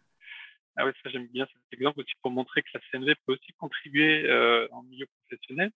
Ah 0.80 0.86
oui, 0.86 0.92
ça 1.04 1.10
j'aime 1.10 1.28
bien 1.28 1.48
cet 1.48 1.74
exemple 1.74 2.00
aussi 2.02 2.14
pour 2.22 2.32
montrer 2.32 2.62
que 2.62 2.70
la 2.74 2.80
CNV 2.92 3.16
peut 3.26 3.34
aussi 3.34 3.52
contribuer 3.58 4.26
euh, 4.26 4.68
en 4.72 4.84
milieu 4.84 5.08
professionnel. 5.22 5.72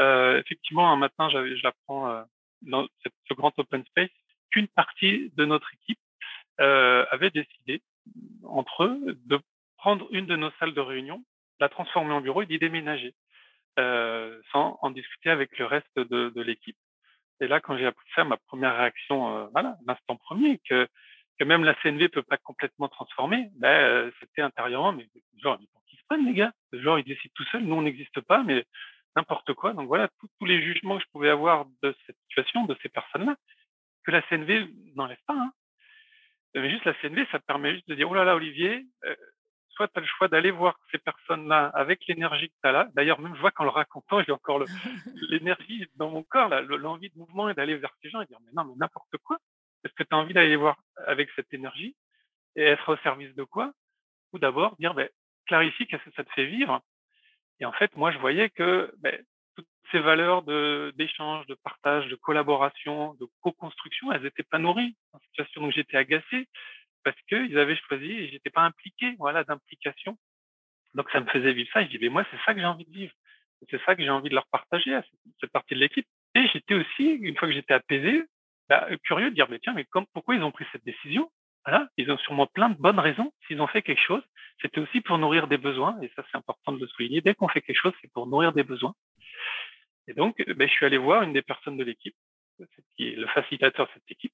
Euh, 0.00 0.38
effectivement, 0.38 0.90
un 0.90 0.96
matin, 0.96 1.28
je 1.30 1.62
l'apprends 1.62 2.24
dans 2.62 2.86
ce 3.02 3.34
grand 3.34 3.52
open 3.58 3.84
space 3.86 4.10
qu'une 4.50 4.68
partie 4.68 5.32
de 5.36 5.44
notre 5.44 5.70
équipe 5.74 5.98
avait 6.58 7.30
décidé 7.30 7.82
entre 8.44 8.84
eux 8.84 9.18
de 9.26 9.40
prendre 9.76 10.06
une 10.10 10.26
de 10.26 10.36
nos 10.36 10.50
salles 10.58 10.74
de 10.74 10.80
réunion, 10.80 11.24
la 11.58 11.68
transformer 11.68 12.12
en 12.12 12.20
bureau 12.20 12.42
et 12.42 12.46
d'y 12.46 12.58
déménager. 12.58 13.14
Euh, 13.78 14.40
sans 14.50 14.78
en 14.82 14.90
discuter 14.90 15.30
avec 15.30 15.56
le 15.58 15.64
reste 15.64 15.96
de, 15.96 16.42
l'équipe. 16.42 16.76
Et 17.40 17.46
là, 17.46 17.60
quand 17.60 17.78
j'ai 17.78 17.86
appris 17.86 18.06
ça, 18.16 18.24
ma 18.24 18.36
première 18.36 18.76
réaction, 18.76 19.36
euh, 19.36 19.46
l'instant 19.86 20.16
premier, 20.16 20.60
que, 20.68 20.88
même 21.40 21.64
la 21.64 21.74
CNV 21.76 22.08
peut 22.08 22.22
pas 22.22 22.36
complètement 22.36 22.88
transformer, 22.88 23.48
ben, 23.56 23.68
euh, 23.68 24.10
c'était 24.20 24.42
intérieurement, 24.42 24.92
mais 24.92 25.08
genre, 25.40 25.58
qui 25.88 25.96
se 25.96 26.02
prennent, 26.08 26.26
les 26.26 26.34
gars 26.34 26.52
Genre, 26.72 26.98
ils 26.98 27.04
décident 27.04 27.32
tout 27.34 27.44
seuls, 27.44 27.62
nous, 27.62 27.76
on 27.76 27.82
n'existe 27.82 28.20
pas, 28.20 28.42
mais 28.42 28.66
n'importe 29.16 29.54
quoi. 29.54 29.72
Donc 29.72 29.88
voilà, 29.88 30.08
tous 30.38 30.44
les 30.44 30.62
jugements 30.62 30.98
que 30.98 31.04
je 31.04 31.10
pouvais 31.10 31.30
avoir 31.30 31.66
de 31.82 31.94
cette 32.06 32.16
situation, 32.28 32.64
de 32.66 32.76
ces 32.82 32.88
personnes-là, 32.88 33.36
que 34.04 34.10
la 34.10 34.22
CNV 34.22 34.68
n'enlève 34.94 35.20
pas. 35.26 35.34
Hein. 35.34 35.52
Mais 36.54 36.70
juste 36.70 36.84
la 36.84 36.94
CNV, 36.94 37.26
ça 37.30 37.38
permet 37.38 37.74
juste 37.74 37.88
de 37.88 37.94
dire, 37.94 38.10
oh 38.10 38.14
là 38.14 38.24
là, 38.24 38.34
Olivier, 38.34 38.86
euh, 39.04 39.14
soit 39.70 39.88
tu 39.88 39.98
as 39.98 40.00
le 40.00 40.06
choix 40.06 40.28
d'aller 40.28 40.50
voir 40.50 40.78
ces 40.90 40.98
personnes-là 40.98 41.70
avec 41.74 42.06
l'énergie 42.06 42.48
que 42.48 42.54
tu 42.62 42.68
as 42.68 42.72
là. 42.72 42.88
D'ailleurs, 42.94 43.20
même 43.20 43.34
je 43.34 43.40
vois 43.40 43.50
qu'en 43.50 43.64
le 43.64 43.70
racontant, 43.70 44.22
j'ai 44.22 44.32
encore 44.32 44.62
l'énergie 45.30 45.86
dans 45.96 46.10
mon 46.10 46.22
corps, 46.22 46.48
l'envie 46.48 47.10
de 47.10 47.18
mouvement 47.18 47.48
et 47.48 47.54
d'aller 47.54 47.76
vers 47.76 47.94
ces 48.02 48.10
gens 48.10 48.20
et 48.20 48.26
dire, 48.26 48.38
mais 48.44 48.52
non, 48.54 48.64
mais 48.64 48.74
n'importe 48.76 49.16
quoi. 49.24 49.38
Est-ce 49.84 49.94
que 49.94 50.02
tu 50.02 50.14
as 50.14 50.18
envie 50.18 50.34
d'aller 50.34 50.50
les 50.50 50.56
voir 50.56 50.76
avec 51.06 51.30
cette 51.36 51.52
énergie 51.54 51.96
et 52.56 52.62
être 52.62 52.92
au 52.92 52.96
service 52.98 53.34
de 53.34 53.44
quoi? 53.44 53.72
Ou 54.32 54.38
d'abord 54.38 54.76
dire, 54.78 54.94
ben, 54.94 55.08
clarifie 55.46 55.86
qu'est-ce 55.86 56.04
que 56.04 56.14
ça 56.14 56.24
te 56.24 56.32
fait 56.32 56.46
vivre. 56.46 56.82
Et 57.60 57.64
en 57.64 57.72
fait, 57.72 57.94
moi, 57.96 58.10
je 58.10 58.18
voyais 58.18 58.50
que 58.50 58.92
ben, 58.98 59.16
toutes 59.54 59.68
ces 59.92 60.00
valeurs 60.00 60.42
d'échange, 60.92 61.46
de, 61.46 61.54
partage, 61.54 62.08
de 62.08 62.16
collaboration, 62.16 63.14
de 63.14 63.26
co-construction, 63.40 64.12
elles 64.12 64.22
n'étaient 64.22 64.42
pas 64.42 64.58
nourries. 64.58 64.96
En 65.12 65.18
situation 65.20 65.64
où 65.64 65.70
j'étais 65.70 65.96
agacé, 65.96 66.48
parce 67.04 67.20
qu'ils 67.28 67.58
avaient 67.58 67.76
choisi 67.76 68.10
et 68.10 68.28
j'étais 68.30 68.50
pas 68.50 68.62
impliqué, 68.62 69.14
voilà, 69.18 69.44
d'implication. 69.44 70.18
Donc 70.94 71.10
ça 71.10 71.20
me 71.20 71.26
faisait 71.26 71.52
vivre 71.52 71.70
ça. 71.72 71.84
Je 71.84 71.88
dis, 71.88 71.98
mais 72.00 72.08
moi, 72.08 72.24
c'est 72.30 72.40
ça 72.44 72.54
que 72.54 72.60
j'ai 72.60 72.66
envie 72.66 72.86
de 72.86 72.92
vivre. 72.92 73.12
C'est 73.70 73.82
ça 73.84 73.94
que 73.94 74.02
j'ai 74.02 74.10
envie 74.10 74.30
de 74.30 74.34
leur 74.34 74.46
partager 74.46 74.94
à 74.94 75.04
cette, 75.40 75.52
partie 75.52 75.74
de 75.74 75.80
l'équipe. 75.80 76.06
Et 76.34 76.46
j'étais 76.48 76.74
aussi, 76.74 77.10
une 77.20 77.36
fois 77.36 77.48
que 77.48 77.54
j'étais 77.54 77.74
apaisé, 77.74 78.24
bah, 78.68 78.88
curieux 79.04 79.30
de 79.30 79.34
dire, 79.34 79.48
mais 79.50 79.58
tiens, 79.58 79.74
mais 79.74 79.86
pourquoi 80.14 80.34
ils 80.34 80.42
ont 80.42 80.50
pris 80.50 80.64
cette 80.72 80.84
décision? 80.84 81.30
Voilà, 81.66 81.88
ils 81.96 82.10
ont 82.10 82.18
sûrement 82.18 82.46
plein 82.46 82.70
de 82.70 82.76
bonnes 82.76 82.98
raisons. 82.98 83.32
S'ils 83.46 83.60
ont 83.60 83.66
fait 83.66 83.82
quelque 83.82 84.02
chose, 84.02 84.22
c'était 84.62 84.80
aussi 84.80 85.00
pour 85.00 85.18
nourrir 85.18 85.46
des 85.46 85.58
besoins. 85.58 86.00
Et 86.00 86.10
ça, 86.16 86.24
c'est 86.30 86.36
important 86.38 86.72
de 86.72 86.80
le 86.80 86.86
souligner. 86.86 87.20
Dès 87.20 87.34
qu'on 87.34 87.48
fait 87.48 87.60
quelque 87.60 87.80
chose, 87.80 87.92
c'est 88.00 88.12
pour 88.12 88.26
nourrir 88.26 88.52
des 88.52 88.62
besoins. 88.62 88.94
Et 90.08 90.14
donc, 90.14 90.42
ben, 90.56 90.68
je 90.68 90.72
suis 90.72 90.86
allé 90.86 90.98
voir 90.98 91.22
une 91.22 91.32
des 91.32 91.42
personnes 91.42 91.76
de 91.76 91.84
l'équipe, 91.84 92.16
qui 92.96 93.08
est 93.08 93.16
le 93.16 93.26
facilitateur 93.28 93.86
de 93.86 93.92
cette 93.94 94.10
équipe, 94.10 94.32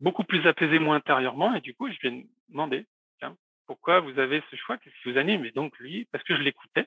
beaucoup 0.00 0.24
plus 0.24 0.46
apaisé 0.46 0.78
moi 0.78 0.96
intérieurement 0.96 1.54
et 1.54 1.60
du 1.60 1.74
coup 1.74 1.90
je 1.90 1.98
lui 2.00 2.08
ai 2.08 2.26
demandé 2.48 2.86
tiens, 3.18 3.36
pourquoi 3.66 4.00
vous 4.00 4.18
avez 4.18 4.42
ce 4.50 4.56
choix? 4.56 4.76
Qu'est-ce 4.76 4.94
qui 5.02 5.12
vous 5.12 5.18
anime? 5.18 5.44
Et 5.44 5.52
donc 5.52 5.78
lui 5.78 6.06
parce 6.10 6.24
que 6.24 6.36
je 6.36 6.42
l'écoutais 6.42 6.86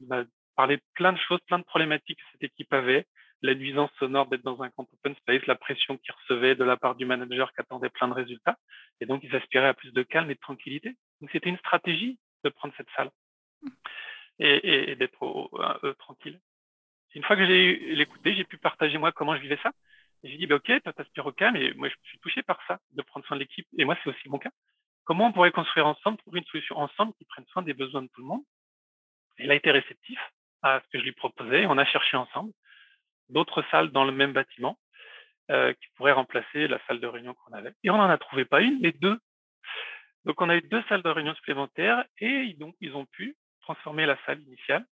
il 0.00 0.06
m'a 0.06 0.24
parlé 0.56 0.76
de 0.76 0.82
plein 0.94 1.12
de 1.12 1.18
choses 1.18 1.40
plein 1.46 1.58
de 1.58 1.64
problématiques 1.64 2.18
que 2.18 2.24
cette 2.32 2.44
équipe 2.44 2.72
avait 2.72 3.06
la 3.44 3.54
nuisance 3.54 3.90
sonore 3.98 4.26
d'être 4.26 4.42
dans 4.42 4.62
un 4.62 4.70
camp 4.70 4.86
open 4.92 5.14
space 5.16 5.46
la 5.46 5.54
pression 5.54 5.96
qu'il 5.98 6.14
recevait 6.14 6.54
de 6.54 6.64
la 6.64 6.76
part 6.76 6.94
du 6.94 7.04
manager 7.04 7.52
qui 7.52 7.60
attendait 7.60 7.90
plein 7.90 8.08
de 8.08 8.14
résultats 8.14 8.56
et 9.00 9.06
donc 9.06 9.22
il 9.22 9.30
s'aspirait 9.30 9.68
à 9.68 9.74
plus 9.74 9.92
de 9.92 10.02
calme 10.02 10.30
et 10.30 10.34
de 10.34 10.40
tranquillité 10.40 10.96
donc 11.20 11.30
c'était 11.30 11.50
une 11.50 11.58
stratégie 11.58 12.18
de 12.44 12.50
prendre 12.50 12.74
cette 12.76 12.90
salle 12.96 13.10
et, 14.38 14.90
et, 14.90 14.96
d'être 14.96 15.22
euh, 15.84 15.92
tranquille 15.94 16.40
Une 17.14 17.22
fois 17.24 17.36
que 17.36 17.46
j'ai 17.46 17.76
l'écouté, 17.94 18.34
j'ai 18.34 18.44
pu 18.44 18.58
partager 18.58 18.98
moi 18.98 19.12
comment 19.12 19.36
je 19.36 19.40
vivais 19.40 19.58
ça. 19.62 19.72
Et 20.22 20.30
j'ai 20.30 20.38
dit, 20.38 20.46
bah, 20.46 20.56
ok, 20.56 20.82
toi 20.82 20.92
t'aspires 20.92 21.26
au 21.26 21.32
calme, 21.32 21.56
et 21.56 21.72
moi 21.74 21.88
je 21.88 21.94
suis 22.08 22.18
touché 22.18 22.42
par 22.42 22.58
ça, 22.66 22.78
de 22.92 23.02
prendre 23.02 23.24
soin 23.26 23.36
de 23.36 23.42
l'équipe. 23.42 23.66
Et 23.78 23.84
moi 23.84 23.96
c'est 24.02 24.10
aussi 24.10 24.28
mon 24.28 24.38
cas. 24.38 24.50
Comment 25.04 25.26
on 25.26 25.32
pourrait 25.32 25.52
construire 25.52 25.86
ensemble, 25.86 26.18
trouver 26.18 26.40
une 26.40 26.46
solution 26.46 26.78
ensemble 26.78 27.12
qui 27.18 27.24
prenne 27.26 27.44
soin 27.46 27.62
des 27.62 27.74
besoins 27.74 28.02
de 28.02 28.08
tout 28.08 28.22
le 28.22 28.26
monde? 28.26 28.42
Il 29.38 29.50
a 29.50 29.54
été 29.54 29.70
réceptif 29.70 30.18
à 30.62 30.80
ce 30.80 30.88
que 30.88 30.98
je 30.98 31.04
lui 31.04 31.12
proposais. 31.12 31.66
On 31.66 31.76
a 31.76 31.84
cherché 31.84 32.16
ensemble 32.16 32.52
d'autres 33.28 33.64
salles 33.70 33.90
dans 33.90 34.04
le 34.04 34.12
même 34.12 34.32
bâtiment 34.32 34.78
euh, 35.50 35.72
qui 35.74 35.86
pourraient 35.96 36.12
remplacer 36.12 36.68
la 36.68 36.78
salle 36.86 37.00
de 37.00 37.06
réunion 37.06 37.34
qu'on 37.34 37.52
avait. 37.52 37.72
Et 37.82 37.90
on 37.90 37.98
n'en 37.98 38.08
a 38.08 38.18
trouvé 38.18 38.44
pas 38.44 38.60
une, 38.60 38.80
mais 38.80 38.92
deux. 38.92 39.18
Donc 40.24 40.40
on 40.40 40.48
a 40.48 40.56
eu 40.56 40.62
deux 40.62 40.82
salles 40.88 41.02
de 41.02 41.08
réunion 41.10 41.34
supplémentaires 41.34 42.04
et 42.18 42.54
donc 42.54 42.74
ils 42.80 42.94
ont 42.94 43.04
pu 43.04 43.36
transformer 43.60 44.06
la 44.06 44.16
salle 44.24 44.40
initiale 44.40 44.86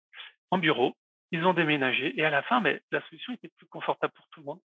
en 0.51 0.59
bureau. 0.59 0.95
Ils 1.31 1.47
ont 1.47 1.55
déménagé 1.55 2.19
et 2.19 2.25
à 2.25 2.31
la 2.31 2.43
fin, 2.43 2.61
mais 2.61 2.83
la 2.91 3.01
solution 3.09 3.33
était 3.33 3.49
plus 3.57 3.67
confortable 3.67 4.13
pour 4.13 4.27
tout 4.29 4.41
le 4.41 4.47
monde. 4.47 4.61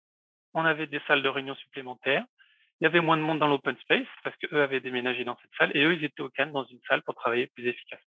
On 0.53 0.63
avait 0.63 0.87
des 0.87 1.01
salles 1.07 1.21
de 1.21 1.27
réunion 1.27 1.55
supplémentaires. 1.55 2.25
Il 2.79 2.85
y 2.85 2.87
avait 2.87 3.01
moins 3.01 3.17
de 3.17 3.21
monde 3.21 3.39
dans 3.39 3.47
l'open 3.47 3.75
space 3.79 4.07
parce 4.23 4.35
qu'eux 4.37 4.61
avaient 4.61 4.79
déménagé 4.79 5.25
dans 5.25 5.37
cette 5.41 5.51
salle 5.57 5.75
et 5.75 5.83
eux, 5.83 5.93
ils 5.93 6.03
étaient 6.05 6.21
au 6.21 6.29
calme 6.29 6.53
dans 6.53 6.65
une 6.65 6.79
salle 6.87 7.01
pour 7.03 7.15
travailler 7.15 7.47
plus 7.47 7.67
efficacement. 7.67 8.07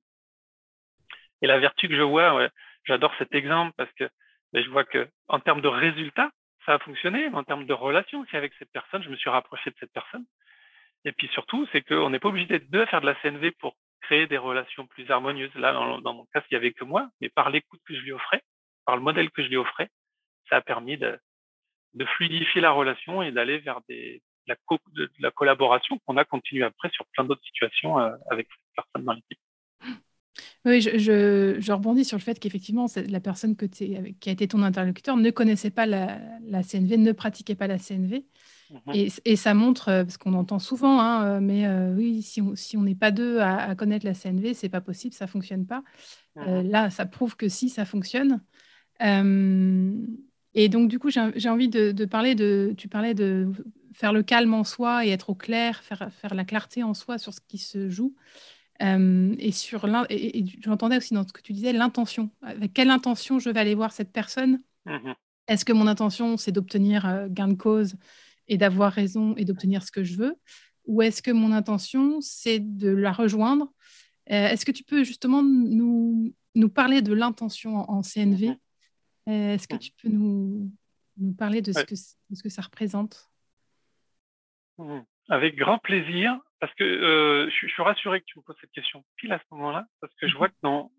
Et 1.42 1.48
la 1.48 1.60
vertu 1.60 1.88
que 1.88 1.96
je 1.96 2.02
vois, 2.02 2.50
j'adore 2.86 3.14
cet 3.18 3.34
exemple 3.34 3.74
parce 3.78 3.92
que 3.94 4.08
je 4.62 4.70
vois 4.70 4.84
que 4.84 5.08
en 5.28 5.40
termes 5.40 5.62
de 5.62 5.68
résultats, 5.68 6.30
ça 6.66 6.76
a 6.76 6.80
fonctionné. 6.80 7.28
En 7.30 7.44
termes 7.44 7.66
de 7.66 7.74
relation 7.74 8.22
aussi 8.22 8.36
avec 8.36 8.54
cette 8.60 8.72
personne, 8.72 9.04
je 9.04 9.10
me 9.10 9.16
suis 9.16 9.30
rapproché 9.30 9.70
de 9.70 9.76
cette 9.80 9.92
personne. 9.92 10.26
Et 11.06 11.12
puis 11.12 11.28
surtout, 11.30 11.68
c'est 11.72 11.82
qu'on 11.82 12.10
n'est 12.10 12.20
pas 12.20 12.30
obligé 12.30 12.48
d'être 12.48 12.70
deux 12.70 12.82
à 12.82 12.86
faire 12.86 13.02
de 13.02 13.06
la 13.06 13.16
CNV 13.16 13.52
pour 13.60 13.76
créer 14.02 14.28
des 14.28 14.38
relations 14.38 14.88
plus 14.88 15.10
harmonieuses. 15.10 15.54
Là, 15.56 15.74
dans, 15.74 16.14
mon 16.14 16.26
cas, 16.34 16.42
il 16.50 16.54
n'y 16.54 16.58
avait 16.58 16.74
que 16.74 16.84
moi, 16.84 17.10
mais 17.20 17.30
par 17.30 17.50
l'écoute 17.50 17.82
que 17.86 17.96
je 17.96 18.02
lui 18.02 18.12
offrais, 18.12 18.42
par 18.86 18.96
le 18.96 19.02
modèle 19.02 19.30
que 19.32 19.44
je 19.44 19.50
lui 19.50 19.58
offrais, 19.58 19.90
ça 20.50 20.58
a 20.58 20.62
permis 20.62 20.98
de, 20.98 21.20
fluidifier 22.16 22.62
la 22.62 22.72
relation 22.72 23.22
et 23.22 23.32
d'aller 23.32 23.60
vers 23.60 23.80
la 24.48 25.32
collaboration 25.32 26.00
qu'on 26.00 26.18
a 26.18 26.26
continué 26.26 26.64
après 26.64 26.90
sur 26.90 27.06
plein 27.08 27.24
d'autres 27.24 27.44
situations 27.44 28.00
euh, 28.00 28.12
avec 28.30 28.48
cette 28.50 28.76
personne 28.76 29.06
dans 29.06 29.14
l'équipe. 29.14 29.40
Oui, 30.66 30.82
je, 30.82 30.98
je, 31.60 31.72
rebondis 31.72 32.06
sur 32.06 32.18
le 32.18 32.24
fait 32.24 32.40
qu'effectivement, 32.40 32.86
la 32.96 33.20
personne 33.20 33.56
que 33.56 33.66
qui 33.66 33.96
a 33.96 34.32
été 34.32 34.48
ton 34.48 34.64
interlocuteur 34.64 35.18
ne 35.18 35.30
connaissait 35.30 35.70
pas 35.70 35.86
la, 35.86 36.20
la 36.46 36.64
CNV, 36.64 36.98
ne 36.98 37.12
pratiquait 37.12 37.56
pas 37.56 37.68
la 37.68 37.78
CNV. 37.78 38.26
Mhm. 38.72 38.94
Et, 38.94 39.12
et, 39.26 39.36
ça 39.36 39.54
montre, 39.54 39.90
euh, 39.90 40.04
parce 40.04 40.18
qu'on 40.18 40.34
entend 40.34 40.60
souvent, 40.60 41.00
hein, 41.00 41.26
euh, 41.26 41.40
mais 41.42 41.68
euh, 41.68 41.94
oui, 41.96 42.22
si 42.22 42.42
on 42.42 42.56
si 42.56 42.78
n'est 42.78 42.96
pas 42.96 43.12
deux 43.12 43.40
à, 43.40 43.76
connaître 43.76 44.06
la 44.06 44.14
CNV, 44.14 44.54
c'est 44.54 44.70
pas 44.70 44.82
possible, 44.82 45.14
ça 45.14 45.28
fonctionne 45.28 45.66
pas. 45.66 45.84
Mhm. 46.36 46.70
là, 46.70 46.90
ça 46.90 47.06
prouve 47.06 47.36
que 47.36 47.50
si, 47.50 47.70
ça 47.70 47.86
fonctionne. 47.86 48.42
et 49.02 50.70
donc, 50.70 50.90
du 50.90 51.00
coup, 51.00 51.10
j'ai 51.10 51.50
envie 51.50 51.70
de, 51.70 51.92
de, 51.92 52.06
parler 52.06 52.36
de. 52.36 52.74
Tu 52.78 52.88
parlais 52.88 53.14
de 53.14 53.52
faire 53.94 54.14
le 54.14 54.24
calme 54.24 54.54
en 54.56 54.64
soi 54.64 55.06
et 55.06 55.10
être 55.10 55.30
au 55.30 55.36
clair, 55.36 55.84
faire, 55.84 56.10
faire 56.12 56.34
la 56.34 56.46
clarté 56.46 56.82
en 56.82 56.96
soi 56.96 57.20
sur 57.20 57.34
ce 57.34 57.42
qui 57.48 57.60
se 57.60 57.90
joue. 57.90 58.16
Euh, 58.82 59.36
et 59.38 59.52
sur 59.52 59.86
et, 60.10 60.46
j'entendais 60.62 60.98
aussi 60.98 61.14
dans 61.14 61.28
ce 61.28 61.34
que 61.34 61.42
tu 61.42 61.54
disais 61.54 61.74
l'intention. 61.74 62.30
Avec 62.42 62.74
quelle 62.74 62.90
intention 62.90 63.40
je 63.40 63.50
vais 63.50 63.60
aller 63.60 63.76
voir 63.76 63.92
cette 63.92 64.12
personne? 64.12 64.62
Mmh 64.86 65.14
Est-ce 65.48 65.64
que 65.64 65.74
mon 65.74 65.88
intention 65.88 66.38
c'est 66.38 66.52
d'obtenir 66.52 67.08
euh, 67.08 67.28
gain 67.30 67.48
de 67.48 67.54
cause 67.54 67.96
et 68.48 68.58
d'avoir 68.58 68.92
raison 68.92 69.36
et 69.38 69.46
d'obtenir 69.46 69.84
ce 69.84 69.92
que 69.92 70.04
je 70.04 70.16
veux? 70.16 70.36
Ou 70.86 71.02
est-ce 71.02 71.22
que 71.22 71.32
mon 71.32 71.52
intention 71.52 72.20
c'est 72.22 72.60
de 72.60 72.90
la 72.90 73.12
rejoindre? 73.12 73.72
Euh, 74.32 74.48
Est-ce 74.48 74.66
que 74.66 74.72
tu 74.72 74.84
peux 74.84 75.04
justement 75.04 75.44
nous, 75.44 76.34
nous 76.56 76.70
parler 76.70 77.02
de 77.02 77.14
l'intention 77.14 77.90
en, 77.90 78.02
CNV 78.02 78.50
mmh 79.28 79.32
Est-ce 79.32 79.68
que 79.68 79.78
tu 79.78 79.92
peux 80.02 80.10
nous, 80.10 80.72
nous 81.18 81.34
parler 81.34 81.62
de 81.62 81.72
ce, 81.72 81.84
que, 81.84 81.96
de 81.96 82.36
ce 82.36 82.44
que 82.44 82.50
ça 82.50 82.64
représente? 82.64 83.30
Avec 85.30 85.56
grand 85.56 85.78
plaisir. 85.78 86.38
Parce 86.64 86.74
que 86.76 86.84
euh, 86.86 87.50
je, 87.50 87.68
suis 87.68 87.84
rassuré 87.84 88.22
que 88.22 88.26
tu 88.26 88.40
me 88.40 88.44
poses 88.44 88.56
cette 88.62 88.72
question 88.72 89.04
pile 89.18 89.34
à 89.34 89.40
ce 89.40 89.44
moment-là, 89.52 89.86
parce 90.00 90.14
que 90.16 90.30
je 90.30 90.38
vois 90.38 90.48
que 90.48 90.56
dans 90.62 90.92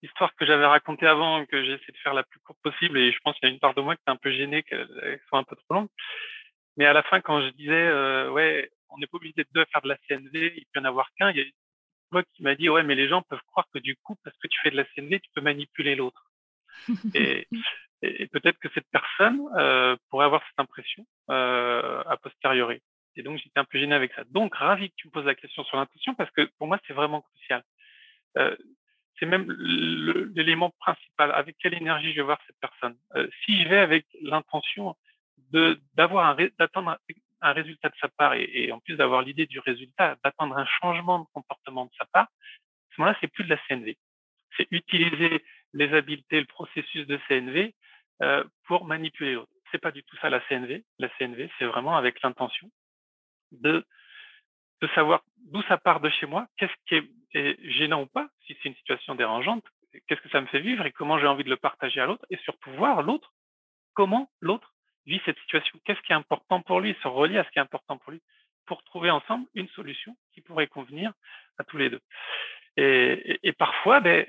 l'histoire 0.00 0.32
que 0.36 0.46
j'avais 0.46 0.64
racontée 0.64 1.08
avant, 1.08 1.44
que 1.44 1.64
j'ai 1.64 1.72
essayé 1.72 1.92
de 1.92 1.98
faire 1.98 2.14
la 2.14 2.22
plus 2.22 2.38
courte 2.38 2.60
possible, 2.62 2.98
et 2.98 3.10
je 3.10 3.18
pense 3.24 3.36
qu'il 3.36 3.48
y 3.48 3.50
a 3.50 3.54
une 3.54 3.58
part 3.58 3.74
de 3.74 3.80
moi 3.80 3.96
qui 3.96 4.02
est 4.06 4.10
un 4.12 4.16
peu 4.16 4.30
gênée 4.30 4.62
qu'elle 4.62 5.20
soit 5.26 5.40
un 5.40 5.42
peu 5.42 5.56
trop 5.56 5.74
longue. 5.74 5.88
Mais 6.76 6.86
à 6.86 6.92
la 6.92 7.02
fin, 7.02 7.20
quand 7.20 7.40
je 7.40 7.48
disais, 7.48 7.72
euh, 7.72 8.30
ouais, 8.30 8.70
on 8.90 8.98
n'est 8.98 9.08
pas 9.08 9.16
obligé 9.16 9.34
d'être 9.36 9.52
deux 9.52 9.62
à 9.62 9.66
faire 9.66 9.82
de 9.82 9.88
la 9.88 9.98
CNV, 10.08 10.54
il 10.56 10.66
peut 10.72 10.78
y 10.78 10.82
en 10.82 10.84
avoir 10.84 11.10
qu'un, 11.14 11.30
il 11.30 11.38
y 11.38 11.40
a 11.40 11.42
une 11.42 11.50
voix 12.12 12.22
qui 12.22 12.44
m'a 12.44 12.54
dit, 12.54 12.68
ouais, 12.68 12.84
mais 12.84 12.94
les 12.94 13.08
gens 13.08 13.22
peuvent 13.22 13.42
croire 13.48 13.66
que 13.74 13.80
du 13.80 13.96
coup, 13.96 14.14
parce 14.22 14.36
que 14.38 14.46
tu 14.46 14.60
fais 14.62 14.70
de 14.70 14.76
la 14.76 14.84
CNV, 14.84 15.18
tu 15.18 15.30
peux 15.34 15.40
manipuler 15.40 15.96
l'autre. 15.96 16.30
et, 17.14 17.48
et 18.02 18.26
peut-être 18.26 18.58
que 18.58 18.68
cette 18.74 18.88
personne 18.90 19.40
euh, 19.56 19.96
pourrait 20.10 20.26
avoir 20.26 20.42
cette 20.48 20.58
impression 20.58 21.06
euh, 21.30 22.02
a 22.06 22.16
posteriori. 22.16 22.82
Et 23.16 23.22
donc, 23.22 23.38
j'étais 23.38 23.60
un 23.60 23.64
peu 23.64 23.78
gêné 23.78 23.94
avec 23.94 24.12
ça. 24.14 24.24
Donc, 24.30 24.54
ravi 24.54 24.90
que 24.90 24.94
tu 24.96 25.06
me 25.06 25.12
poses 25.12 25.24
la 25.24 25.34
question 25.34 25.62
sur 25.64 25.76
l'intention 25.76 26.14
parce 26.14 26.30
que 26.30 26.42
pour 26.58 26.66
moi, 26.66 26.78
c'est 26.86 26.94
vraiment 26.94 27.20
crucial. 27.20 27.62
Euh, 28.38 28.56
c'est 29.18 29.26
même 29.26 29.50
l'élément 30.34 30.70
principal. 30.80 31.30
Avec 31.32 31.56
quelle 31.58 31.74
énergie 31.74 32.10
je 32.10 32.16
vais 32.16 32.22
voir 32.22 32.40
cette 32.46 32.58
personne 32.60 32.96
euh, 33.14 33.28
Si 33.44 33.62
je 33.62 33.68
vais 33.68 33.78
avec 33.78 34.06
l'intention 34.22 34.96
de 35.50 35.78
d'avoir 35.94 36.26
un 36.26 36.48
d'attendre 36.58 36.98
un, 37.42 37.52
résultat 37.52 37.90
de 37.90 37.94
sa 38.00 38.08
part 38.08 38.34
et, 38.34 38.72
en 38.72 38.80
plus 38.80 38.96
d'avoir 38.96 39.22
l'idée 39.22 39.46
du 39.46 39.58
résultat, 39.60 40.16
d'attendre 40.24 40.56
un 40.56 40.64
changement 40.64 41.20
de 41.20 41.26
comportement 41.34 41.84
de 41.84 41.90
sa 41.98 42.06
part, 42.06 42.24
à 42.24 42.94
ce 42.96 43.00
moment-là, 43.00 43.16
c'est 43.20 43.28
plus 43.28 43.44
de 43.44 43.50
la 43.50 43.58
CNV. 43.68 43.96
C'est 44.56 44.66
utiliser 44.70 45.44
les 45.74 45.92
habiletés, 45.92 46.40
le 46.40 46.46
processus 46.46 47.06
de 47.06 47.18
CNV 47.28 47.74
euh, 48.22 48.44
pour 48.66 48.84
manipuler 48.84 49.34
l'autre. 49.34 49.52
C'est 49.70 49.78
pas 49.80 49.90
du 49.90 50.02
tout 50.04 50.16
ça 50.18 50.30
la 50.30 50.40
CNV. 50.48 50.84
La 50.98 51.08
CNV, 51.18 51.50
c'est 51.58 51.64
vraiment 51.64 51.96
avec 51.96 52.20
l'intention 52.22 52.70
de, 53.52 53.84
de 54.80 54.88
savoir 54.94 55.22
d'où 55.36 55.62
ça 55.62 55.78
part 55.78 56.00
de 56.00 56.10
chez 56.10 56.26
moi, 56.26 56.46
qu'est-ce 56.56 56.72
qui 56.86 56.96
est, 57.34 57.70
gênant 57.70 58.02
ou 58.02 58.06
pas, 58.06 58.28
si 58.46 58.54
c'est 58.62 58.68
une 58.68 58.74
situation 58.74 59.14
dérangeante, 59.14 59.64
qu'est-ce 60.06 60.20
que 60.20 60.28
ça 60.28 60.40
me 60.42 60.46
fait 60.46 60.60
vivre 60.60 60.84
et 60.84 60.92
comment 60.92 61.18
j'ai 61.18 61.26
envie 61.26 61.44
de 61.44 61.48
le 61.48 61.56
partager 61.56 61.98
à 61.98 62.06
l'autre, 62.06 62.26
et 62.28 62.36
surtout 62.38 62.70
voir 62.72 63.02
l'autre, 63.02 63.32
comment 63.94 64.30
l'autre 64.40 64.74
vit 65.06 65.20
cette 65.24 65.38
situation, 65.38 65.78
qu'est-ce 65.84 66.00
qui 66.02 66.12
est 66.12 66.16
important 66.16 66.60
pour 66.60 66.80
lui, 66.80 66.94
se 67.02 67.08
relier 67.08 67.38
à 67.38 67.44
ce 67.44 67.50
qui 67.50 67.58
est 67.58 67.62
important 67.62 67.96
pour 67.96 68.12
lui, 68.12 68.20
pour 68.66 68.84
trouver 68.84 69.10
ensemble 69.10 69.46
une 69.54 69.68
solution 69.68 70.14
qui 70.34 70.42
pourrait 70.42 70.66
convenir 70.66 71.12
à 71.58 71.64
tous 71.64 71.78
les 71.78 71.88
deux. 71.88 72.00
Et, 72.76 73.38
et, 73.42 73.52
parfois, 73.52 74.00
ben, 74.00 74.26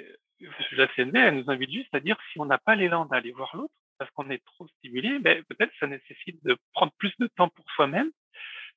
la 0.71 0.87
CNB, 0.87 1.15
elle 1.15 1.35
nous 1.35 1.51
invite 1.51 1.71
juste 1.71 1.93
à 1.93 1.99
dire 1.99 2.17
si 2.31 2.39
on 2.39 2.45
n'a 2.45 2.57
pas 2.57 2.75
l'élan 2.75 3.05
d'aller 3.05 3.31
voir 3.31 3.55
l'autre, 3.55 3.73
parce 4.03 4.11
qu'on 4.15 4.29
est 4.29 4.43
trop 4.43 4.67
stimulé, 4.67 5.17
ben, 5.19 5.41
peut-être 5.45 5.71
ça 5.79 5.87
nécessite 5.87 6.43
de 6.43 6.57
prendre 6.73 6.91
plus 6.97 7.13
de 7.19 7.27
temps 7.27 7.47
pour 7.47 7.63
soi-même 7.71 8.11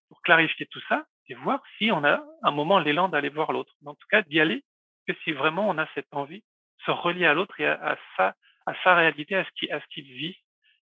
pour 0.08 0.22
clarifier 0.22 0.66
tout 0.66 0.80
ça 0.88 1.04
et 1.28 1.34
voir 1.34 1.60
si 1.76 1.90
on 1.90 2.04
a 2.04 2.22
un 2.44 2.50
moment 2.52 2.78
l'élan 2.78 3.08
d'aller 3.08 3.28
voir 3.28 3.50
l'autre. 3.50 3.72
En 3.84 3.94
tout 3.94 4.06
cas, 4.08 4.22
d'y 4.22 4.38
aller 4.38 4.62
que 5.08 5.14
si 5.24 5.32
vraiment 5.32 5.68
on 5.68 5.78
a 5.78 5.88
cette 5.96 6.06
envie, 6.12 6.44
se 6.84 6.92
relier 6.92 7.26
à 7.26 7.34
l'autre 7.34 7.60
et 7.60 7.66
à, 7.66 7.98
sa, 8.16 8.36
à 8.66 8.74
sa 8.84 8.94
réalité, 8.94 9.34
à 9.34 9.44
ce 9.44 9.50
qu'il, 9.56 9.72
à 9.72 9.80
ce 9.80 9.86
qu'il 9.88 10.04
vit, 10.04 10.36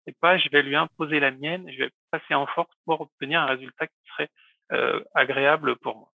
et 0.08 0.12
pas 0.20 0.38
je 0.38 0.48
vais 0.50 0.64
lui 0.64 0.74
imposer 0.74 1.20
la 1.20 1.30
mienne, 1.30 1.70
je 1.70 1.84
vais 1.84 1.90
passer 2.10 2.34
en 2.34 2.48
force 2.48 2.74
pour 2.84 3.00
obtenir 3.00 3.42
un 3.42 3.46
résultat 3.46 3.86
qui 3.86 3.94
serait 4.08 4.28
euh, 4.72 5.04
agréable 5.14 5.76
pour 5.76 5.98
moi. 5.98 6.08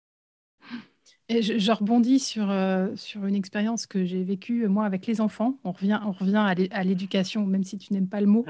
Et 1.31 1.41
je, 1.41 1.73
rebondis 1.73 2.19
sur, 2.19 2.51
euh, 2.51 2.89
sur 2.97 3.25
une 3.25 3.35
expérience 3.35 3.87
que 3.87 4.05
j'ai 4.05 4.23
vécue, 4.25 4.69
moi, 4.69 4.85
avec 4.85 5.07
les 5.07 5.23
enfants. 5.23 5.59
On 5.65 5.73
revient, 5.73 5.99
on 6.05 6.13
revient 6.13 6.69
à 6.71 6.85
l'éducation, 6.85 7.47
même 7.47 7.65
si 7.65 7.79
tu 7.79 7.95
n'aimes 7.95 8.09
pas 8.09 8.21
le 8.21 8.27
mot. 8.27 8.45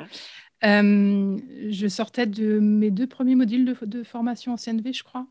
Euh, 0.64 1.36
je 1.68 1.88
sortais 1.88 2.26
de 2.26 2.58
mes 2.58 2.90
deux 2.90 3.06
premiers 3.06 3.34
modules 3.34 3.76
de, 3.82 4.02
formation 4.02 4.52
en 4.52 4.56
CNV, 4.56 4.92
je 4.92 5.04
crois. 5.04 5.26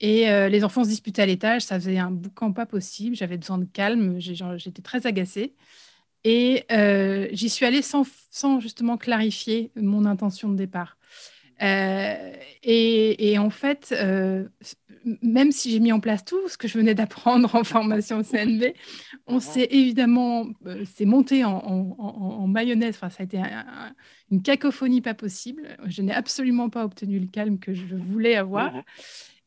Et 0.00 0.28
euh, 0.28 0.48
les 0.48 0.64
enfants 0.64 0.82
se 0.82 0.88
disputaient 0.88 1.22
à 1.22 1.26
l'étage, 1.26 1.62
ça 1.62 1.78
faisait 1.78 1.98
un 1.98 2.10
boucan 2.10 2.52
pas 2.52 2.66
possible, 2.66 3.14
j'avais 3.14 3.38
besoin 3.38 3.58
de 3.58 3.64
calme, 3.64 4.18
j'étais 4.18 4.82
très 4.82 5.06
agacée. 5.06 5.54
Et 6.24 6.64
euh, 6.72 7.28
j'y 7.32 7.48
suis 7.48 7.66
allée 7.66 7.82
sans, 7.82 8.04
sans, 8.30 8.58
justement 8.58 8.96
clarifier 8.96 9.70
mon 9.76 10.06
intention 10.06 10.48
de 10.48 10.56
départ. 10.56 10.96
et, 11.60 13.36
en 13.38 13.50
fait, 13.50 13.94
même 15.22 15.52
si 15.52 15.70
j'ai 15.70 15.80
mis 15.80 15.92
en 15.92 16.00
place 16.00 16.24
tout 16.24 16.48
ce 16.48 16.56
que 16.56 16.68
je 16.68 16.78
venais 16.78 16.94
d'apprendre 16.94 17.54
en 17.54 17.64
formation 17.64 18.22
CNV, 18.22 18.74
on 19.26 19.40
s'est 19.40 19.68
évidemment, 19.70 20.46
euh, 20.66 20.84
c'est 20.94 21.04
monté 21.04 21.44
en, 21.44 22.46
mayonnaise. 22.46 22.94
Enfin, 22.96 23.10
ça 23.10 23.22
a 23.22 23.24
été 23.24 23.40
une 24.30 24.42
cacophonie 24.42 25.00
pas 25.00 25.14
possible. 25.14 25.76
Je 25.86 26.02
n'ai 26.02 26.14
absolument 26.14 26.70
pas 26.70 26.84
obtenu 26.84 27.18
le 27.18 27.26
calme 27.26 27.58
que 27.58 27.74
je 27.74 27.94
voulais 27.94 28.36
avoir. 28.36 28.74
Mmh 28.74 28.82